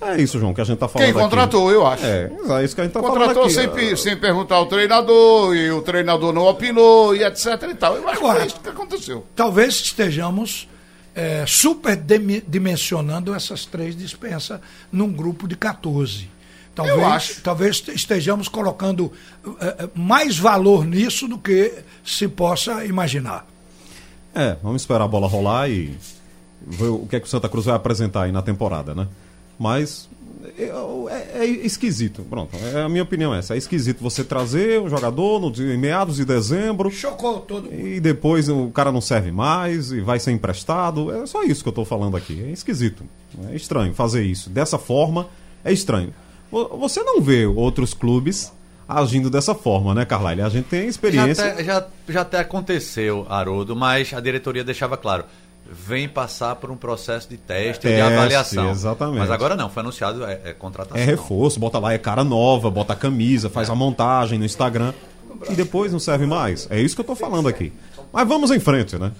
É 0.00 0.20
isso, 0.20 0.38
João, 0.38 0.52
que 0.52 0.60
a 0.60 0.64
gente 0.64 0.78
tá 0.78 0.88
falando 0.88 1.06
Quem 1.06 1.14
contratou, 1.14 1.68
aqui. 1.68 1.76
eu 1.76 1.86
acho. 1.86 2.04
É, 2.04 2.30
é 2.60 2.64
isso 2.64 2.74
que 2.74 2.80
a 2.80 2.84
gente 2.84 2.92
tá 2.92 3.00
contratou 3.00 3.48
falando 3.48 3.70
aqui. 3.70 3.96
Sem, 3.96 3.96
sem 3.96 4.16
perguntar 4.16 4.56
ao 4.56 4.66
treinador, 4.66 5.54
e 5.54 5.70
o 5.70 5.80
treinador 5.80 6.32
não 6.32 6.42
opinou, 6.42 7.14
e 7.14 7.22
etc 7.22 7.46
e 7.70 7.74
tal. 7.74 7.96
Eu 7.96 8.08
acho 8.08 8.18
Agora, 8.18 8.38
que 8.38 8.42
é 8.42 8.46
isso 8.46 8.60
que 8.60 8.68
aconteceu. 8.68 9.24
Talvez 9.36 9.74
estejamos 9.74 10.68
é, 11.14 11.44
superdimensionando 11.46 13.32
essas 13.32 13.64
três 13.64 13.96
dispensas 13.96 14.58
num 14.90 15.12
grupo 15.12 15.46
de 15.46 15.56
14. 15.56 16.28
Talvez, 16.74 17.40
talvez 17.42 17.84
estejamos 17.88 18.48
colocando 18.48 19.12
uh, 19.44 19.58
mais 19.94 20.38
valor 20.38 20.86
nisso 20.86 21.28
do 21.28 21.38
que 21.38 21.72
se 22.04 22.26
possa 22.28 22.84
imaginar. 22.84 23.46
É, 24.34 24.56
vamos 24.62 24.82
esperar 24.82 25.04
a 25.04 25.08
bola 25.08 25.28
rolar 25.28 25.68
e 25.68 25.94
ver 26.66 26.88
o 26.88 27.06
que 27.06 27.16
é 27.16 27.20
que 27.20 27.26
o 27.26 27.30
Santa 27.30 27.48
Cruz 27.48 27.66
vai 27.66 27.74
apresentar 27.74 28.22
aí 28.22 28.32
na 28.32 28.40
temporada, 28.40 28.94
né? 28.94 29.06
Mas 29.58 30.08
é, 30.58 30.64
é, 30.64 31.44
é 31.44 31.46
esquisito, 31.46 32.22
pronto. 32.22 32.56
É 32.56 32.82
a 32.82 32.88
minha 32.88 33.02
opinião 33.02 33.34
é 33.34 33.38
essa. 33.38 33.54
É 33.54 33.58
esquisito 33.58 34.02
você 34.02 34.24
trazer 34.24 34.80
o 34.80 34.88
jogador 34.88 35.40
no, 35.40 35.48
em 35.72 35.78
meados 35.78 36.16
de 36.16 36.24
dezembro. 36.24 36.90
Chocou 36.90 37.40
todo 37.40 37.70
mundo. 37.70 37.86
E 37.86 38.00
depois 38.00 38.48
o 38.48 38.68
cara 38.70 38.90
não 38.90 39.00
serve 39.00 39.30
mais 39.30 39.92
e 39.92 40.00
vai 40.00 40.18
ser 40.18 40.32
emprestado. 40.32 41.12
É 41.12 41.26
só 41.26 41.42
isso 41.44 41.62
que 41.62 41.68
eu 41.68 41.72
estou 41.72 41.84
falando 41.84 42.16
aqui. 42.16 42.42
É 42.44 42.50
esquisito. 42.50 43.04
É 43.50 43.54
estranho 43.54 43.94
fazer 43.94 44.24
isso. 44.24 44.50
Dessa 44.50 44.78
forma, 44.78 45.28
é 45.64 45.72
estranho. 45.72 46.12
Você 46.52 47.02
não 47.02 47.20
vê 47.20 47.46
outros 47.46 47.94
clubes 47.94 48.52
agindo 48.86 49.30
dessa 49.30 49.54
forma, 49.54 49.94
né, 49.94 50.04
Carlyle? 50.04 50.42
A 50.42 50.48
gente 50.48 50.66
tem 50.66 50.86
experiência. 50.86 51.44
Já 51.44 51.52
até, 51.52 51.64
já, 51.64 51.86
já 52.08 52.20
até 52.20 52.38
aconteceu, 52.40 53.26
Haroldo, 53.28 53.74
mas 53.74 54.12
a 54.12 54.20
diretoria 54.20 54.62
deixava 54.62 54.96
claro. 54.96 55.24
Vem 55.64 56.06
passar 56.08 56.56
por 56.56 56.70
um 56.70 56.76
processo 56.76 57.28
de 57.30 57.38
teste, 57.38 57.86
de 57.86 58.00
avaliação. 58.00 58.70
Exatamente. 58.70 59.20
Mas 59.20 59.30
agora 59.30 59.56
não, 59.56 59.70
foi 59.70 59.80
anunciado, 59.80 60.24
é, 60.24 60.40
é 60.44 60.52
contratação. 60.52 61.00
É 61.00 61.04
reforço, 61.04 61.58
bota 61.58 61.78
lá, 61.78 61.94
é 61.94 61.98
cara 61.98 62.22
nova, 62.22 62.70
bota 62.70 62.92
a 62.92 62.96
camisa, 62.96 63.48
faz 63.48 63.70
é. 63.70 63.72
a 63.72 63.74
montagem 63.74 64.38
no 64.38 64.44
Instagram. 64.44 64.92
E 65.48 65.54
depois 65.54 65.90
não 65.90 65.98
serve 65.98 66.26
mais. 66.26 66.68
É 66.70 66.78
isso 66.80 66.94
que 66.94 67.00
eu 67.00 67.06
tô 67.06 67.16
falando 67.16 67.48
aqui. 67.48 67.72
Mas 68.12 68.28
vamos 68.28 68.50
em 68.50 68.60
frente, 68.60 68.98
né? 68.98 69.12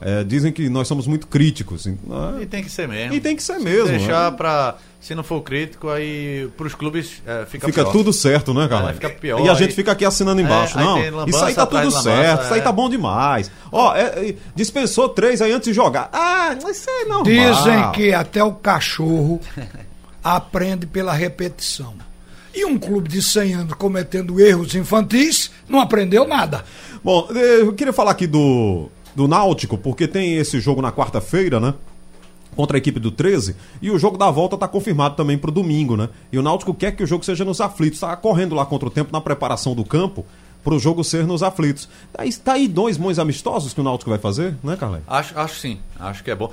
É, 0.00 0.24
dizem 0.24 0.52
que 0.52 0.68
nós 0.68 0.88
somos 0.88 1.06
muito 1.06 1.26
críticos. 1.26 1.86
E 1.86 2.46
tem 2.46 2.62
que 2.62 2.70
ser 2.70 2.88
mesmo. 2.88 3.14
E 3.14 3.20
tem 3.20 3.36
que 3.36 3.42
ser 3.42 3.58
mesmo. 3.58 3.86
Se 3.86 3.92
deixar 3.92 4.32
né? 4.32 4.36
para 4.36 4.76
se 5.04 5.14
não 5.14 5.22
for 5.22 5.42
crítico, 5.42 5.90
aí 5.90 6.48
para 6.56 6.66
os 6.66 6.74
clubes 6.74 7.22
é, 7.26 7.44
fica 7.44 7.66
Fica 7.66 7.82
pior. 7.82 7.92
tudo 7.92 8.10
certo, 8.10 8.54
né, 8.54 8.66
cara? 8.66 8.88
É, 8.88 8.94
fica 8.94 9.10
pior. 9.10 9.38
E 9.44 9.50
a 9.50 9.54
gente 9.54 9.74
fica 9.74 9.92
aqui 9.92 10.02
assinando 10.02 10.40
é, 10.40 10.44
embaixo. 10.44 10.78
não, 10.78 10.94
lambança, 10.94 11.28
isso 11.28 11.44
aí 11.44 11.54
tá 11.54 11.66
tudo 11.66 11.90
certo, 11.90 12.44
isso 12.44 12.54
aí 12.54 12.62
tá 12.62 12.70
é. 12.70 12.72
bom 12.72 12.88
demais. 12.88 13.50
Ó, 13.70 13.94
é, 13.94 14.34
dispensou 14.56 15.10
três 15.10 15.42
aí 15.42 15.52
antes 15.52 15.68
de 15.68 15.74
jogar. 15.74 16.08
Ah, 16.10 16.56
isso 16.70 16.88
é 16.88 17.04
normal. 17.04 17.24
Dizem 17.24 17.92
que 17.92 18.14
até 18.14 18.42
o 18.42 18.52
cachorro 18.52 19.42
aprende 20.24 20.86
pela 20.86 21.12
repetição. 21.12 21.92
E 22.54 22.64
um 22.64 22.78
clube 22.78 23.10
de 23.10 23.20
100 23.20 23.54
anos 23.54 23.74
cometendo 23.74 24.40
erros 24.40 24.74
infantis 24.74 25.50
não 25.68 25.80
aprendeu 25.80 26.26
nada. 26.26 26.64
Bom, 27.04 27.28
eu 27.30 27.74
queria 27.74 27.92
falar 27.92 28.12
aqui 28.12 28.26
do 28.26 28.88
do 29.14 29.28
Náutico, 29.28 29.78
porque 29.78 30.08
tem 30.08 30.36
esse 30.38 30.58
jogo 30.60 30.82
na 30.82 30.90
quarta-feira, 30.90 31.60
né? 31.60 31.74
Contra 32.54 32.76
a 32.76 32.78
equipe 32.78 33.00
do 33.00 33.10
13, 33.10 33.56
e 33.82 33.90
o 33.90 33.98
jogo 33.98 34.16
da 34.16 34.30
volta 34.30 34.54
está 34.56 34.68
confirmado 34.68 35.16
também 35.16 35.36
para 35.36 35.50
o 35.50 35.52
domingo, 35.52 35.96
né? 35.96 36.08
E 36.32 36.38
o 36.38 36.42
Náutico 36.42 36.72
quer 36.72 36.92
que 36.92 37.02
o 37.02 37.06
jogo 37.06 37.24
seja 37.24 37.44
nos 37.44 37.60
aflitos, 37.60 37.96
está 37.96 38.14
correndo 38.16 38.54
lá 38.54 38.64
contra 38.64 38.88
o 38.88 38.90
tempo 38.90 39.12
na 39.12 39.20
preparação 39.20 39.74
do 39.74 39.84
campo 39.84 40.24
para 40.64 40.74
o 40.74 40.78
jogo 40.78 41.04
ser 41.04 41.26
nos 41.26 41.42
aflitos. 41.42 41.88
Está 42.24 42.54
aí 42.54 42.66
dois 42.66 42.96
bons 42.96 43.18
amistosos 43.18 43.74
que 43.74 43.80
o 43.80 43.84
Náutico 43.84 44.10
vai 44.10 44.18
fazer, 44.18 44.54
né, 44.64 44.76
Carlai? 44.76 45.02
Acho, 45.06 45.38
acho 45.38 45.60
sim, 45.60 45.78
acho 46.00 46.24
que 46.24 46.30
é 46.30 46.34
bom. 46.34 46.50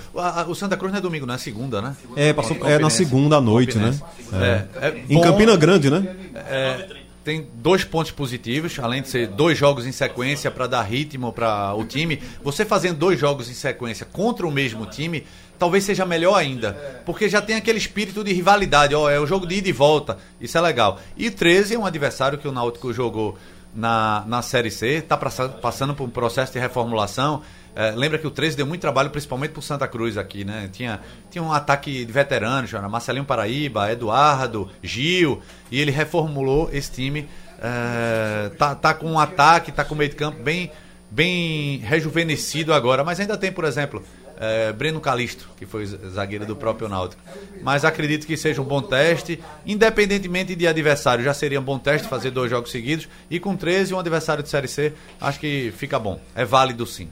O, 0.47 0.54
Santa 0.54 0.76
Cruz 0.76 0.91
não 0.91 0.99
é 0.99 1.02
domingo, 1.02 1.26
não 1.26 1.34
é 1.34 1.38
segunda, 1.38 1.82
né? 1.82 1.95
É, 2.16 2.34
passou, 2.34 2.58
é 2.68 2.78
na 2.78 2.89
segunda 2.89 3.38
à 3.38 3.41
noite, 3.41 3.78
né? 3.78 3.97
É. 4.34 4.88
É, 4.88 5.04
em 5.10 5.22
Campina 5.22 5.56
Grande, 5.56 5.89
né? 5.89 6.16
É, 6.36 7.02
tem 7.24 7.47
dois 7.56 7.84
pontos 7.84 8.12
positivos, 8.12 8.78
além 8.80 9.02
de 9.02 9.08
ser 9.08 9.28
dois 9.28 9.58
jogos 9.58 9.86
em 9.86 9.91
sequência 9.91 10.49
para 10.52 10.68
dar 10.68 10.82
ritmo 10.82 11.32
para 11.32 11.74
o 11.76 11.86
time. 11.86 12.20
Você 12.43 12.66
fazendo 12.66 12.97
dois 12.97 13.20
jogos 13.20 13.49
em 13.49 13.54
sequência 13.54 14.06
contra 14.06 14.45
o 14.45 14.52
mesmo 14.52 14.86
time, 14.88 15.24
talvez 15.62 15.84
seja 15.84 16.07
melhor 16.07 16.34
ainda, 16.34 16.74
porque 17.05 17.30
já 17.30 17.39
tem 17.39 17.55
aquele 17.55 17.78
espírito 17.78 18.24
de 18.24 18.34
rivalidade, 18.34 18.95
ó, 18.95 19.07
é 19.07 19.20
o 19.20 19.28
jogo 19.28 19.45
de 19.45 19.53
ida 19.57 19.70
e 19.70 19.72
volta, 19.72 20.18
isso 20.39 20.57
é 20.57 20.62
legal. 20.62 20.99
E 21.16 21.28
o 21.28 21.32
13 21.32 21.76
é 21.76 21.78
um 21.78 21.86
adversário 21.86 22.39
que 22.39 22.47
o 22.47 22.51
Náutico 22.51 22.91
jogou 22.91 23.38
na, 23.72 24.24
na 24.26 24.41
Série 24.41 24.72
C, 24.72 24.88
está 24.93 25.16
passando 25.16 25.93
por 25.93 26.05
um 26.05 26.09
processo 26.09 26.51
de 26.51 26.57
reformulação. 26.57 27.43
É, 27.76 27.91
lembra 27.91 28.18
que 28.18 28.26
o 28.26 28.32
13 28.32 28.57
deu 28.57 28.66
muito 28.66 28.82
trabalho, 28.82 29.12
principalmente 29.12 29.51
por 29.51 29.62
Santa 29.62 29.88
Cruz 29.88 30.18
aqui, 30.18 30.43
né? 30.43 30.68
Tinha, 30.74 30.99
tinha 31.30 31.43
um 31.43 31.53
ataque 31.53 32.03
de 32.03 32.12
veteranos, 32.12 32.74
era 32.74 32.89
Marcelinho 32.89 33.24
Paraíba, 33.24 33.91
Eduardo, 33.91 34.68
Gil, 34.82 35.43
e 35.70 35.80
ele 35.80 35.91
reformulou 35.91 36.72
esse 36.74 36.91
time. 36.91 37.30
É, 37.62 38.49
tá, 38.57 38.74
tá 38.74 38.95
com 38.95 39.12
um 39.12 39.20
ataque, 39.20 39.72
tá 39.72 39.86
com 39.86 39.93
meio 39.93 40.09
de 40.09 40.16
campo 40.16 40.41
bem, 40.41 40.72
bem 41.12 41.78
rejuvenescido 41.78 42.74
agora, 42.74 43.03
mas 43.03 43.20
ainda 43.20 43.38
tem, 43.38 43.51
por 43.51 43.64
exemplo, 43.64 44.03
é, 44.42 44.74
Breno 44.74 45.00
Calisto, 45.00 45.48
que 45.56 45.68
foi 45.68 45.86
zagueiro 45.86 46.48
do 46.48 46.56
próprio 46.56 46.89
Náutico. 46.89 47.22
Mas 47.62 47.86
acredito 47.86 48.26
que 48.26 48.36
seja 48.36 48.60
um 48.60 48.66
bom 48.66 48.82
teste, 48.82 49.39
independentemente 49.64 50.56
de 50.56 50.66
adversário, 50.68 51.24
já 51.24 51.32
seria 51.32 51.60
um 51.60 51.64
bom 51.64 51.78
teste 51.78 52.08
fazer 52.08 52.32
dois 52.32 52.50
jogos 52.50 52.72
seguidos. 52.72 53.08
E 53.30 53.39
com 53.39 53.56
13, 53.56 53.94
um 53.94 54.00
adversário 54.00 54.42
de 54.42 54.50
Série 54.50 54.68
C, 54.68 54.94
acho 55.22 55.39
que 55.39 55.72
fica 55.78 56.00
bom. 56.00 56.20
É 56.36 56.44
válido 56.44 56.88
sim. 56.88 57.08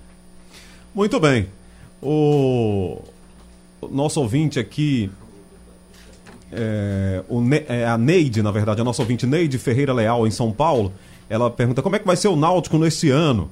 Muito 0.94 1.20
bem. 1.20 1.48
O 2.02 3.00
nosso 3.92 4.20
ouvinte 4.20 4.60
aqui, 4.60 5.12
é, 6.52 7.22
o 7.30 7.42
ne... 7.42 7.64
é 7.70 7.86
a 7.86 7.96
Neide, 7.96 8.42
na 8.42 8.50
verdade, 8.50 8.82
a 8.82 8.84
nossa 8.84 9.04
ouvinte 9.04 9.28
Neide 9.28 9.60
Ferreira 9.60 9.94
Leal, 9.94 10.26
em 10.26 10.32
São 10.32 10.52
Paulo, 10.52 10.92
ela 11.30 11.52
pergunta 11.52 11.84
como 11.84 11.96
é 11.96 12.00
que 12.00 12.08
vai 12.08 12.16
ser 12.16 12.30
o 12.30 12.36
Náutico 12.36 12.80
nesse 12.80 13.12
ano. 13.12 13.52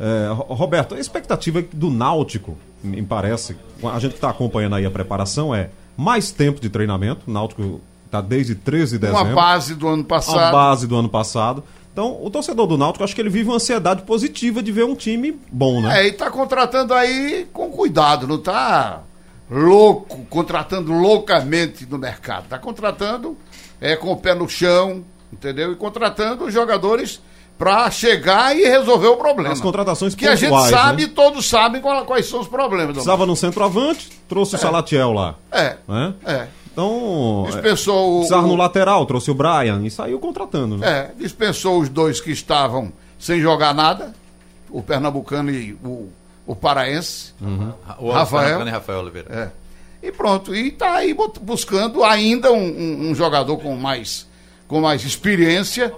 É, 0.00 0.32
Roberto, 0.32 0.94
a 0.94 0.98
expectativa 0.98 1.62
do 1.72 1.90
Náutico, 1.90 2.56
me 2.82 3.02
parece, 3.02 3.54
a 3.84 3.98
gente 3.98 4.12
que 4.12 4.16
está 4.16 4.30
acompanhando 4.30 4.76
aí 4.76 4.86
a 4.86 4.90
preparação, 4.90 5.54
é 5.54 5.68
mais 5.94 6.30
tempo 6.30 6.58
de 6.58 6.70
treinamento. 6.70 7.22
O 7.28 7.30
Náutico 7.30 7.82
está 8.06 8.22
desde 8.22 8.54
13 8.54 8.92
de 8.92 9.06
dezembro. 9.06 9.26
Uma 9.26 9.34
base 9.34 9.74
do 9.74 9.86
ano 9.86 10.02
passado. 10.02 10.38
A 10.38 10.50
base 10.50 10.86
do 10.86 10.96
ano 10.96 11.08
passado. 11.10 11.62
Então, 11.92 12.18
o 12.24 12.30
torcedor 12.30 12.66
do 12.66 12.78
Náutico, 12.78 13.04
acho 13.04 13.14
que 13.14 13.20
ele 13.20 13.28
vive 13.28 13.50
uma 13.50 13.56
ansiedade 13.56 14.02
positiva 14.02 14.62
de 14.62 14.72
ver 14.72 14.84
um 14.84 14.94
time 14.94 15.38
bom, 15.52 15.82
né? 15.82 16.00
É, 16.00 16.06
e 16.06 16.12
tá 16.12 16.30
contratando 16.30 16.94
aí 16.94 17.46
com 17.52 17.70
cuidado, 17.70 18.26
não 18.26 18.38
tá 18.38 19.02
louco, 19.50 20.24
contratando 20.30 20.92
loucamente 20.92 21.84
no 21.84 21.98
mercado. 21.98 22.46
Tá 22.48 22.58
contratando 22.58 23.36
é, 23.78 23.96
com 23.96 24.10
o 24.12 24.16
pé 24.16 24.34
no 24.34 24.48
chão, 24.48 25.04
entendeu? 25.30 25.72
E 25.72 25.76
contratando 25.76 26.50
jogadores 26.50 27.20
para 27.60 27.90
chegar 27.90 28.56
e 28.56 28.64
resolver 28.64 29.08
o 29.08 29.16
problema. 29.18 29.52
As 29.52 29.60
contratações 29.60 30.14
Que 30.14 30.26
a 30.26 30.34
gente 30.34 30.50
sabe, 30.70 31.02
né? 31.06 31.12
todos 31.14 31.46
sabem 31.46 31.78
qual- 31.82 32.06
quais 32.06 32.24
são 32.26 32.40
os 32.40 32.48
problemas. 32.48 32.92
Precisava 32.92 33.26
no 33.26 33.36
centroavante, 33.36 34.08
trouxe 34.26 34.54
o 34.56 34.58
Salatiel 34.58 35.12
lá. 35.12 35.34
É, 35.52 35.76
Né? 35.86 36.14
é. 36.24 36.46
Então, 36.72 37.44
é, 37.48 37.50
Dispensou 37.52 38.12
o, 38.12 38.18
precisava 38.20 38.46
no 38.46 38.56
lateral, 38.56 39.04
trouxe 39.04 39.30
o 39.30 39.34
Brian 39.34 39.82
e 39.84 39.90
saiu 39.90 40.18
contratando. 40.18 40.78
Né? 40.78 40.88
É, 40.88 41.10
dispensou 41.22 41.80
os 41.80 41.90
dois 41.90 42.18
que 42.18 42.30
estavam 42.30 42.90
sem 43.18 43.40
jogar 43.42 43.74
nada, 43.74 44.14
o 44.70 44.80
pernambucano 44.80 45.50
e 45.50 45.74
o, 45.84 46.08
o 46.46 46.56
paraense. 46.56 47.34
O 47.98 48.10
Rafael. 48.10 48.66
E 48.66 48.70
Rafael 48.70 49.00
Oliveira. 49.00 49.52
É. 50.02 50.06
E 50.08 50.10
pronto, 50.10 50.54
e 50.56 50.70
tá 50.70 50.94
aí 50.94 51.14
buscando 51.42 52.02
ainda 52.02 52.50
um, 52.52 52.56
um- 52.56 53.10
um 53.10 53.14
jogador 53.14 53.58
com 53.58 53.76
mais, 53.76 54.26
com 54.66 54.80
mais 54.80 55.04
experiência. 55.04 55.92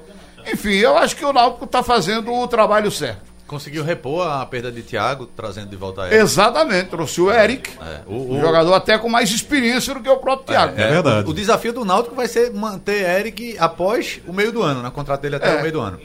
Enfim, 0.47 0.74
eu 0.76 0.97
acho 0.97 1.14
que 1.16 1.24
o 1.24 1.32
Náutico 1.32 1.64
está 1.64 1.82
fazendo 1.82 2.32
o 2.32 2.47
trabalho 2.49 2.90
certo. 2.90 3.30
Conseguiu 3.47 3.84
repor 3.84 4.26
a 4.26 4.47
perda 4.47 4.72
de 4.72 4.82
Thiago, 4.82 5.26
trazendo 5.26 5.68
de 5.68 5.76
volta 5.76 6.03
a 6.03 6.07
ele. 6.07 6.16
Exatamente, 6.16 6.88
trouxe 6.88 7.20
o 7.20 7.30
Eric, 7.30 7.70
É, 7.80 8.01
o, 8.07 8.14
um 8.34 8.38
o- 8.38 8.40
jogador 8.40 8.72
até 8.72 8.97
com 8.97 9.11
mais 9.11 9.30
experiência 9.30 9.93
do 9.93 10.01
que 10.01 10.09
o 10.09 10.16
próprio 10.16 10.47
Thiago. 10.47 10.80
É 10.80 10.88
verdade. 10.88 11.26
O, 11.26 11.30
o 11.32 11.34
desafio 11.34 11.72
do 11.72 11.84
Náutico 11.84 12.14
vai 12.14 12.26
ser 12.28 12.51
manter 12.53 13.03
Eric 13.18 13.57
após 13.59 14.20
o 14.26 14.32
meio 14.32 14.53
do 14.53 14.62
ano, 14.62 14.82
né? 14.82 14.90
Contrato 14.90 15.20
dele 15.20 15.36
até 15.36 15.55
É. 15.55 15.59
o 15.59 15.61
meio 15.61 15.72
do 15.72 15.80
ano. 15.80 16.01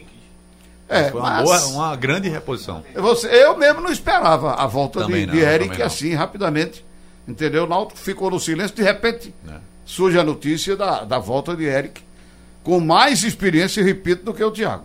É, 0.89 1.05
Foi 1.09 1.19
uma, 1.21 1.29
mas 1.29 1.43
boa, 1.43 1.65
uma 1.67 1.95
grande 1.95 2.27
reposição. 2.29 2.83
você- 2.95 3.27
eu 3.27 3.57
mesmo 3.57 3.81
não 3.81 3.91
esperava 3.91 4.53
a 4.53 4.65
volta 4.67 5.03
de, 5.05 5.25
não, 5.25 5.33
de 5.33 5.39
Eric 5.39 5.81
assim, 5.81 6.13
rapidamente. 6.13 6.85
Entendeu? 7.27 7.65
O 7.65 7.67
Náutico 7.67 7.99
ficou 7.99 8.31
no 8.31 8.39
silêncio, 8.39 8.73
de 8.75 8.81
repente 8.83 9.33
É. 9.49 9.55
surge 9.85 10.17
a 10.17 10.23
notícia 10.23 10.75
da, 10.77 11.03
da 11.03 11.19
volta 11.19 11.55
de 11.57 11.65
Eric, 11.65 12.01
com 12.67 12.81
mais 12.81 13.23
experiência, 13.23 13.81
repito, 13.81 14.25
do 14.25 14.33
que 14.33 14.43
o 14.43 14.51
Thiago. 14.51 14.83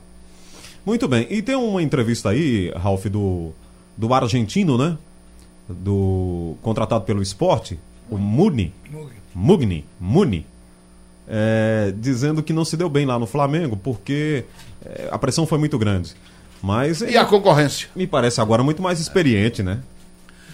Muito 0.87 1.09
bem. 1.09 1.26
E 1.28 1.43
tem 1.43 1.57
uma 1.57 1.83
entrevista 1.83 2.30
aí, 2.30 2.72
Ralf, 2.76 3.07
do, 3.07 3.51
do 3.97 4.14
argentino, 4.14 4.78
né? 4.78 4.97
Do 5.68 6.55
contratado 6.62 7.05
pelo 7.05 7.20
esporte, 7.20 7.76
o 8.09 8.16
Mugni. 8.16 8.72
Mugni. 9.35 9.85
Muni. 9.99 10.47
é, 11.26 11.93
dizendo 11.97 12.41
que 12.41 12.53
não 12.53 12.64
se 12.64 12.76
deu 12.76 12.89
bem 12.89 13.05
lá 13.05 13.18
no 13.18 13.26
Flamengo 13.26 13.76
porque 13.76 14.45
é, 14.85 15.09
a 15.11 15.18
pressão 15.18 15.45
foi 15.45 15.59
muito 15.59 15.76
grande. 15.76 16.14
Mas 16.62 17.01
E 17.01 17.07
ele 17.07 17.18
a 17.18 17.24
concorrência? 17.24 17.89
me 17.97 18.07
parece 18.07 18.41
agora 18.41 18.62
muito 18.62 18.80
mais 18.80 19.01
experiente, 19.01 19.61
né? 19.61 19.83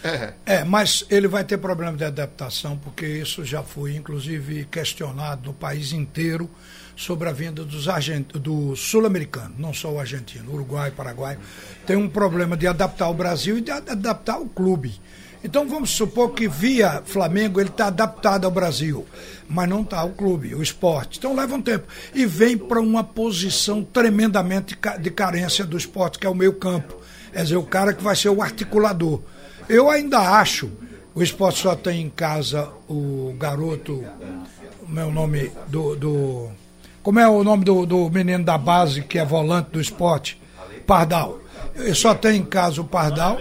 É. 0.03 0.33
É, 0.47 0.65
mas 0.65 1.05
ele 1.11 1.29
vai 1.29 1.45
ter 1.45 1.59
problema 1.59 1.95
de 1.95 2.05
adaptação, 2.05 2.79
porque 2.79 3.05
isso 3.05 3.45
já 3.45 3.63
foi, 3.63 3.97
inclusive, 3.97 4.65
questionado 4.71 5.49
no 5.49 5.53
país 5.53 5.93
inteiro 5.93 6.49
sobre 6.99 7.29
a 7.29 7.33
vinda 7.33 7.65
dos 7.65 7.89
argent... 7.89 8.33
do 8.33 8.75
sul-americano, 8.75 9.55
não 9.57 9.73
só 9.73 9.89
o 9.93 10.01
argentino, 10.01 10.53
Uruguai, 10.53 10.91
Paraguai. 10.91 11.39
Tem 11.87 11.97
um 11.97 12.09
problema 12.09 12.57
de 12.57 12.67
adaptar 12.67 13.09
o 13.09 13.15
Brasil 13.15 13.57
e 13.57 13.61
de 13.61 13.71
ad- 13.71 13.89
adaptar 13.89 14.41
o 14.41 14.49
clube. 14.49 15.01
Então 15.45 15.69
vamos 15.69 15.91
supor 15.91 16.33
que 16.33 16.49
via 16.49 17.01
Flamengo 17.05 17.61
ele 17.61 17.69
está 17.69 17.87
adaptado 17.87 18.45
ao 18.47 18.51
Brasil, 18.51 19.07
mas 19.49 19.69
não 19.69 19.83
está 19.83 20.03
o 20.03 20.11
clube, 20.11 20.57
o 20.57 20.61
esporte. 20.61 21.19
Então 21.19 21.37
leva 21.37 21.55
um 21.55 21.63
tempo. 21.63 21.87
E 22.13 22.27
vem 22.27 22.59
para 22.59 22.81
uma 22.81 23.05
posição 23.05 23.85
tremendamente 23.85 24.77
de 25.01 25.11
carência 25.13 25.65
do 25.65 25.79
esporte, 25.79 26.19
que 26.19 26.27
é 26.27 26.31
o 26.31 26.35
meio 26.35 26.55
campo. 26.55 26.97
Quer 27.33 27.45
dizer, 27.45 27.57
o 27.57 27.63
cara 27.63 27.95
que 27.95 28.03
vai 28.03 28.17
ser 28.17 28.31
o 28.31 28.43
articulador. 28.43 29.23
Eu 29.69 29.89
ainda 29.89 30.19
acho, 30.19 30.69
o 31.15 31.23
esporte 31.23 31.61
só 31.61 31.77
tem 31.77 32.03
em 32.03 32.11
casa 32.11 32.69
o 32.89 33.33
garoto, 33.39 34.05
o 34.83 34.89
meu 34.89 35.13
nome 35.13 35.53
do. 35.69 35.95
do 35.95 36.68
como 37.09 37.21
é 37.21 37.27
o 37.27 37.43
nome 37.43 37.65
do, 37.65 37.87
do 37.87 38.11
menino 38.11 38.45
da 38.45 38.59
base 38.59 39.01
que 39.01 39.19
é 39.19 39.25
volante 39.25 39.71
do 39.71 39.81
esporte? 39.81 40.39
Pardal. 40.87 41.39
Eu 41.75 41.95
só 41.95 42.15
tem 42.15 42.37
em 42.37 42.45
casa 42.45 42.83
o 42.83 42.85
Pardal. 42.85 43.39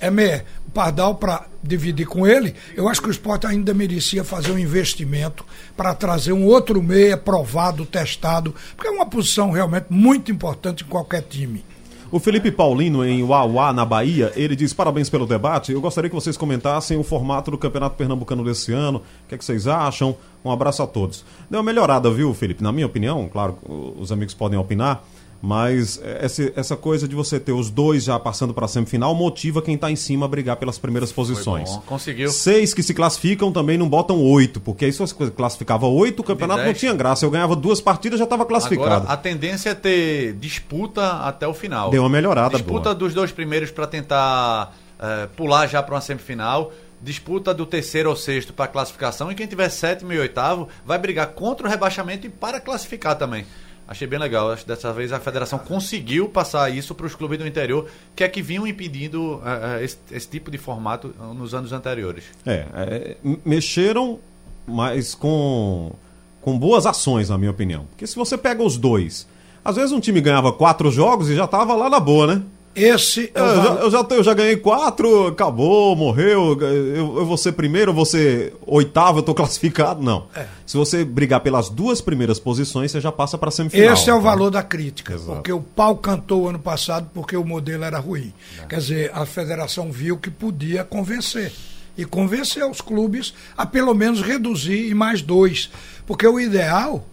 É 0.00 0.10
meia. 0.10 0.44
O 0.66 0.70
Pardal 0.72 1.14
para 1.14 1.46
dividir 1.62 2.04
com 2.04 2.26
ele, 2.26 2.56
eu 2.74 2.88
acho 2.88 3.00
que 3.00 3.06
o 3.06 3.12
esporte 3.12 3.46
ainda 3.46 3.72
merecia 3.72 4.24
fazer 4.24 4.50
um 4.50 4.58
investimento 4.58 5.46
para 5.76 5.94
trazer 5.94 6.32
um 6.32 6.44
outro 6.44 6.82
meia 6.82 7.16
provado, 7.16 7.86
testado, 7.86 8.52
porque 8.74 8.88
é 8.88 8.90
uma 8.90 9.06
posição 9.06 9.52
realmente 9.52 9.86
muito 9.88 10.32
importante 10.32 10.82
em 10.82 10.88
qualquer 10.88 11.22
time. 11.22 11.64
O 12.10 12.20
Felipe 12.20 12.52
Paulino, 12.52 13.04
em 13.04 13.22
Uauá, 13.22 13.72
na 13.72 13.84
Bahia, 13.84 14.32
ele 14.36 14.54
diz: 14.54 14.72
parabéns 14.72 15.10
pelo 15.10 15.26
debate. 15.26 15.72
Eu 15.72 15.80
gostaria 15.80 16.08
que 16.08 16.14
vocês 16.14 16.36
comentassem 16.36 16.96
o 16.96 17.02
formato 17.02 17.50
do 17.50 17.58
Campeonato 17.58 17.96
Pernambucano 17.96 18.44
desse 18.44 18.72
ano. 18.72 18.98
O 18.98 19.28
que, 19.28 19.34
é 19.34 19.38
que 19.38 19.44
vocês 19.44 19.66
acham? 19.66 20.16
Um 20.44 20.50
abraço 20.50 20.82
a 20.82 20.86
todos. 20.86 21.24
Deu 21.50 21.58
uma 21.58 21.64
melhorada, 21.64 22.08
viu, 22.08 22.32
Felipe? 22.32 22.62
Na 22.62 22.70
minha 22.70 22.86
opinião, 22.86 23.28
claro, 23.28 23.58
os 23.98 24.12
amigos 24.12 24.34
podem 24.34 24.56
opinar. 24.56 25.02
Mas 25.42 26.00
essa, 26.02 26.52
essa 26.56 26.76
coisa 26.76 27.06
de 27.06 27.14
você 27.14 27.38
ter 27.38 27.52
os 27.52 27.70
dois 27.70 28.04
já 28.04 28.18
passando 28.18 28.54
para 28.54 28.64
a 28.64 28.68
semifinal 28.68 29.14
motiva 29.14 29.62
quem 29.62 29.74
está 29.74 29.90
em 29.90 29.96
cima 29.96 30.26
a 30.26 30.28
brigar 30.28 30.56
pelas 30.56 30.78
primeiras 30.78 31.12
posições. 31.12 31.68
bom, 31.70 31.82
conseguiu. 31.86 32.30
Seis 32.30 32.72
que 32.72 32.82
se 32.82 32.94
classificam 32.94 33.52
também 33.52 33.76
não 33.76 33.88
botam 33.88 34.22
oito, 34.22 34.60
porque 34.60 34.86
aí 34.86 34.92
se 34.92 34.98
você 34.98 35.14
classificava 35.30 35.86
oito, 35.86 36.20
o 36.20 36.24
campeonato 36.24 36.64
não 36.64 36.74
tinha 36.74 36.94
graça. 36.94 37.24
Eu 37.24 37.30
ganhava 37.30 37.54
duas 37.54 37.80
partidas 37.80 38.18
já 38.18 38.24
estava 38.24 38.44
classificado. 38.44 38.94
Agora, 38.94 39.12
a 39.12 39.16
tendência 39.16 39.70
é 39.70 39.74
ter 39.74 40.32
disputa 40.34 41.18
até 41.18 41.46
o 41.46 41.54
final. 41.54 41.90
Deu 41.90 42.02
uma 42.02 42.08
melhorada 42.08 42.56
Disputa 42.56 42.84
boa. 42.84 42.94
dos 42.94 43.14
dois 43.14 43.32
primeiros 43.32 43.70
para 43.70 43.86
tentar 43.86 44.74
eh, 44.98 45.28
pular 45.36 45.66
já 45.66 45.82
para 45.82 45.94
uma 45.94 46.00
semifinal. 46.00 46.72
Disputa 47.02 47.52
do 47.52 47.66
terceiro 47.66 48.08
ou 48.08 48.16
sexto 48.16 48.52
para 48.52 48.66
classificação. 48.66 49.30
E 49.30 49.34
quem 49.34 49.46
tiver 49.46 49.68
sétimo 49.68 50.12
e 50.12 50.18
oitavo 50.18 50.68
vai 50.84 50.98
brigar 50.98 51.28
contra 51.28 51.66
o 51.66 51.70
rebaixamento 51.70 52.26
e 52.26 52.30
para 52.30 52.58
classificar 52.58 53.16
também. 53.16 53.44
Achei 53.88 54.06
bem 54.06 54.18
legal. 54.18 54.50
Acho 54.50 54.62
que 54.62 54.68
dessa 54.68 54.92
vez 54.92 55.12
a 55.12 55.20
federação 55.20 55.58
conseguiu 55.58 56.28
passar 56.28 56.70
isso 56.70 56.94
para 56.94 57.06
os 57.06 57.14
clubes 57.14 57.38
do 57.38 57.46
interior, 57.46 57.88
que 58.14 58.24
é 58.24 58.28
que 58.28 58.42
vinham 58.42 58.66
impedindo 58.66 59.40
eh, 59.44 59.84
esse, 59.84 59.98
esse 60.10 60.28
tipo 60.28 60.50
de 60.50 60.58
formato 60.58 61.14
eh, 61.18 61.34
nos 61.34 61.54
anos 61.54 61.72
anteriores. 61.72 62.24
É, 62.44 62.66
é, 62.74 63.16
mexeram, 63.44 64.18
mas 64.66 65.14
com, 65.14 65.92
com 66.40 66.58
boas 66.58 66.84
ações, 66.84 67.28
na 67.28 67.38
minha 67.38 67.50
opinião. 67.50 67.86
Porque 67.90 68.06
se 68.06 68.16
você 68.16 68.36
pega 68.36 68.62
os 68.62 68.76
dois, 68.76 69.28
às 69.64 69.76
vezes 69.76 69.92
um 69.92 70.00
time 70.00 70.20
ganhava 70.20 70.52
quatro 70.52 70.90
jogos 70.90 71.30
e 71.30 71.36
já 71.36 71.46
tava 71.46 71.74
lá 71.74 71.88
na 71.88 72.00
boa, 72.00 72.26
né? 72.26 72.42
Esse 72.76 73.32
é 73.34 73.40
Eu 73.40 73.56
já, 73.56 73.74
eu 73.74 73.90
já, 73.90 74.06
eu 74.10 74.22
já 74.22 74.34
ganhei 74.34 74.56
quatro, 74.56 75.28
acabou, 75.28 75.96
morreu, 75.96 76.60
eu, 76.60 77.18
eu 77.18 77.24
vou 77.24 77.38
ser 77.38 77.52
primeiro, 77.52 77.90
eu 77.90 77.94
vou 77.94 78.04
ser 78.04 78.54
oitavo, 78.66 79.20
eu 79.20 79.22
tô 79.22 79.34
classificado. 79.34 80.02
Não. 80.02 80.26
É. 80.34 80.46
Se 80.66 80.76
você 80.76 81.02
brigar 81.02 81.40
pelas 81.40 81.70
duas 81.70 82.02
primeiras 82.02 82.38
posições, 82.38 82.90
você 82.90 83.00
já 83.00 83.10
passa 83.10 83.38
pra 83.38 83.50
semifinal. 83.50 83.94
Esse 83.94 84.10
é 84.10 84.12
o 84.12 84.18
tá? 84.18 84.22
valor 84.22 84.50
da 84.50 84.62
crítica, 84.62 85.14
Exato. 85.14 85.36
porque 85.36 85.52
o 85.52 85.60
pau 85.60 85.96
cantou 85.96 86.48
ano 86.48 86.58
passado 86.58 87.08
porque 87.14 87.36
o 87.36 87.44
modelo 87.44 87.82
era 87.82 87.98
ruim. 87.98 88.32
Quer 88.68 88.78
dizer, 88.78 89.10
a 89.14 89.24
federação 89.24 89.90
viu 89.90 90.18
que 90.18 90.30
podia 90.30 90.84
convencer. 90.84 91.52
E 91.96 92.04
convenceu 92.04 92.70
os 92.70 92.82
clubes 92.82 93.32
a 93.56 93.64
pelo 93.64 93.94
menos 93.94 94.20
reduzir 94.20 94.90
em 94.90 94.94
mais 94.94 95.22
dois. 95.22 95.70
Porque 96.06 96.26
o 96.26 96.38
ideal 96.38 97.06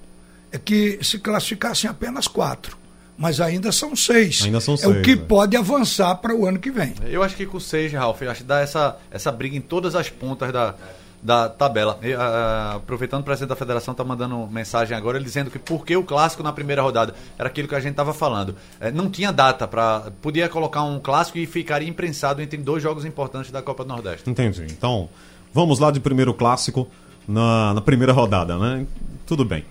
é 0.52 0.58
que 0.58 1.00
se 1.02 1.20
classificassem 1.20 1.90
apenas 1.90 2.28
quatro. 2.28 2.83
Mas 3.18 3.40
ainda 3.40 3.72
são 3.72 3.96
seis. 3.96 4.42
Ainda 4.44 4.60
são 4.60 4.74
É 4.74 4.78
o 4.88 4.94
seis, 4.94 5.06
que 5.06 5.12
é. 5.12 5.16
pode 5.16 5.56
avançar 5.56 6.16
para 6.16 6.36
o 6.36 6.46
ano 6.46 6.60
que 6.60 6.72
vem. 6.72 6.94
Eu 7.06 7.22
acho 7.22 7.36
que 7.36 7.46
com 7.46 7.60
seis, 7.60 7.94
Ralf, 7.94 8.22
eu 8.22 8.32
acho 8.32 8.42
que 8.42 8.48
dá 8.48 8.60
essa, 8.60 8.98
essa 9.12 9.32
briga 9.32 9.56
em 9.56 9.62
todas 9.62 9.96
as 9.96 10.10
pontas 10.10 10.52
da, 10.52 10.74
da 11.22 11.48
tabela. 11.48 12.00
E, 12.02 12.14
ah, 12.14 12.74
aproveitando 12.78 13.22
o 13.22 13.24
presidente 13.24 13.50
da 13.50 13.56
federação 13.56 13.94
está 13.94 14.04
mandando 14.04 14.48
mensagem 14.48 14.96
agora, 14.96 15.20
dizendo 15.20 15.50
que 15.50 15.58
porque 15.58 15.96
o 15.96 16.04
clássico 16.04 16.44
na 16.44 16.52
primeira 16.52 16.82
rodada 16.82 17.14
era 17.38 17.48
aquilo 17.48 17.68
que 17.68 17.76
a 17.76 17.80
gente 17.80 17.92
estava 17.92 18.14
falando. 18.14 18.56
Eh, 18.80 18.92
não 18.92 19.10
tinha 19.10 19.32
data 19.32 19.68
para. 19.68 20.12
Podia 20.22 20.50
colocar 20.50 20.84
um 20.84 21.00
clássico 21.00 21.38
e 21.38 21.46
ficaria 21.46 21.88
imprensado 21.88 22.42
entre 22.42 22.58
dois 22.58 22.84
jogos 22.84 23.06
importantes 23.06 23.52
da 23.52 23.62
Copa 23.62 23.84
do 23.84 23.90
Nordeste. 23.90 24.30
Entendi. 24.30 24.66
Então, 24.70 25.08
vamos 25.54 25.80
lá 25.80 25.92
de 25.92 26.00
primeiro 26.00 26.34
clássico 26.34 26.88
na, 27.28 27.74
na 27.74 27.82
primeira 27.82 28.12
rodada, 28.12 28.58
né? 28.58 28.86
Tudo 29.26 29.46
bem. 29.46 29.64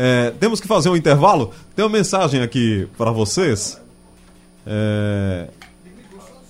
É, 0.00 0.32
temos 0.38 0.60
que 0.60 0.68
fazer 0.68 0.88
um 0.90 0.96
intervalo. 0.96 1.52
Tem 1.74 1.84
uma 1.84 1.90
mensagem 1.90 2.40
aqui 2.40 2.86
para 2.96 3.10
vocês. 3.10 3.80
É, 4.64 5.48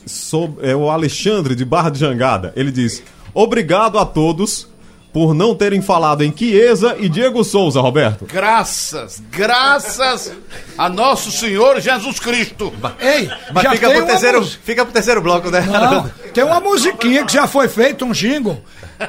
sob- 0.07 0.59
é 0.63 0.75
o 0.77 0.91
Alexandre 0.91 1.55
de 1.55 1.65
Barra 1.65 1.91
de 1.91 1.99
Jangada. 1.99 2.53
Ele 2.57 2.71
diz: 2.71 3.03
Obrigado 3.33 3.99
a 3.99 4.05
todos 4.05 4.69
por 5.13 5.33
não 5.33 5.55
terem 5.55 5.81
falado 5.81 6.23
em 6.23 6.35
Chiesa 6.37 6.95
e 6.99 7.09
Diego 7.09 7.43
Souza, 7.43 7.81
Roberto. 7.81 8.27
Graças, 8.27 9.23
graças 9.31 10.31
a 10.77 10.89
nosso 10.89 11.31
Senhor 11.33 11.81
Jesus 11.81 12.21
Cristo. 12.21 12.73
Ei, 13.01 13.31
Mas 13.53 13.63
já 13.65 13.73
fica 13.73 13.89
tem 13.89 13.97
pro, 13.97 14.07
terceiro, 14.07 14.41
mus- 14.41 14.59
fica 14.63 14.85
pro 14.85 14.93
terceiro 14.93 15.23
bloco, 15.23 15.51
né? 15.51 15.63
Não, 15.63 16.11
tem 16.33 16.45
uma 16.45 16.61
musiquinha 16.61 17.25
que 17.25 17.33
já 17.33 17.47
foi 17.47 17.67
feita, 17.69 18.05
um 18.05 18.13
jingle. 18.13 18.61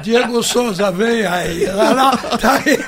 Diego 0.02 0.42
Souza, 0.42 0.90
vem 0.90 1.26
aí. 1.26 1.66
Lá, 1.66 1.92
lá, 1.92 2.16
tá 2.16 2.54
aí. 2.64 2.78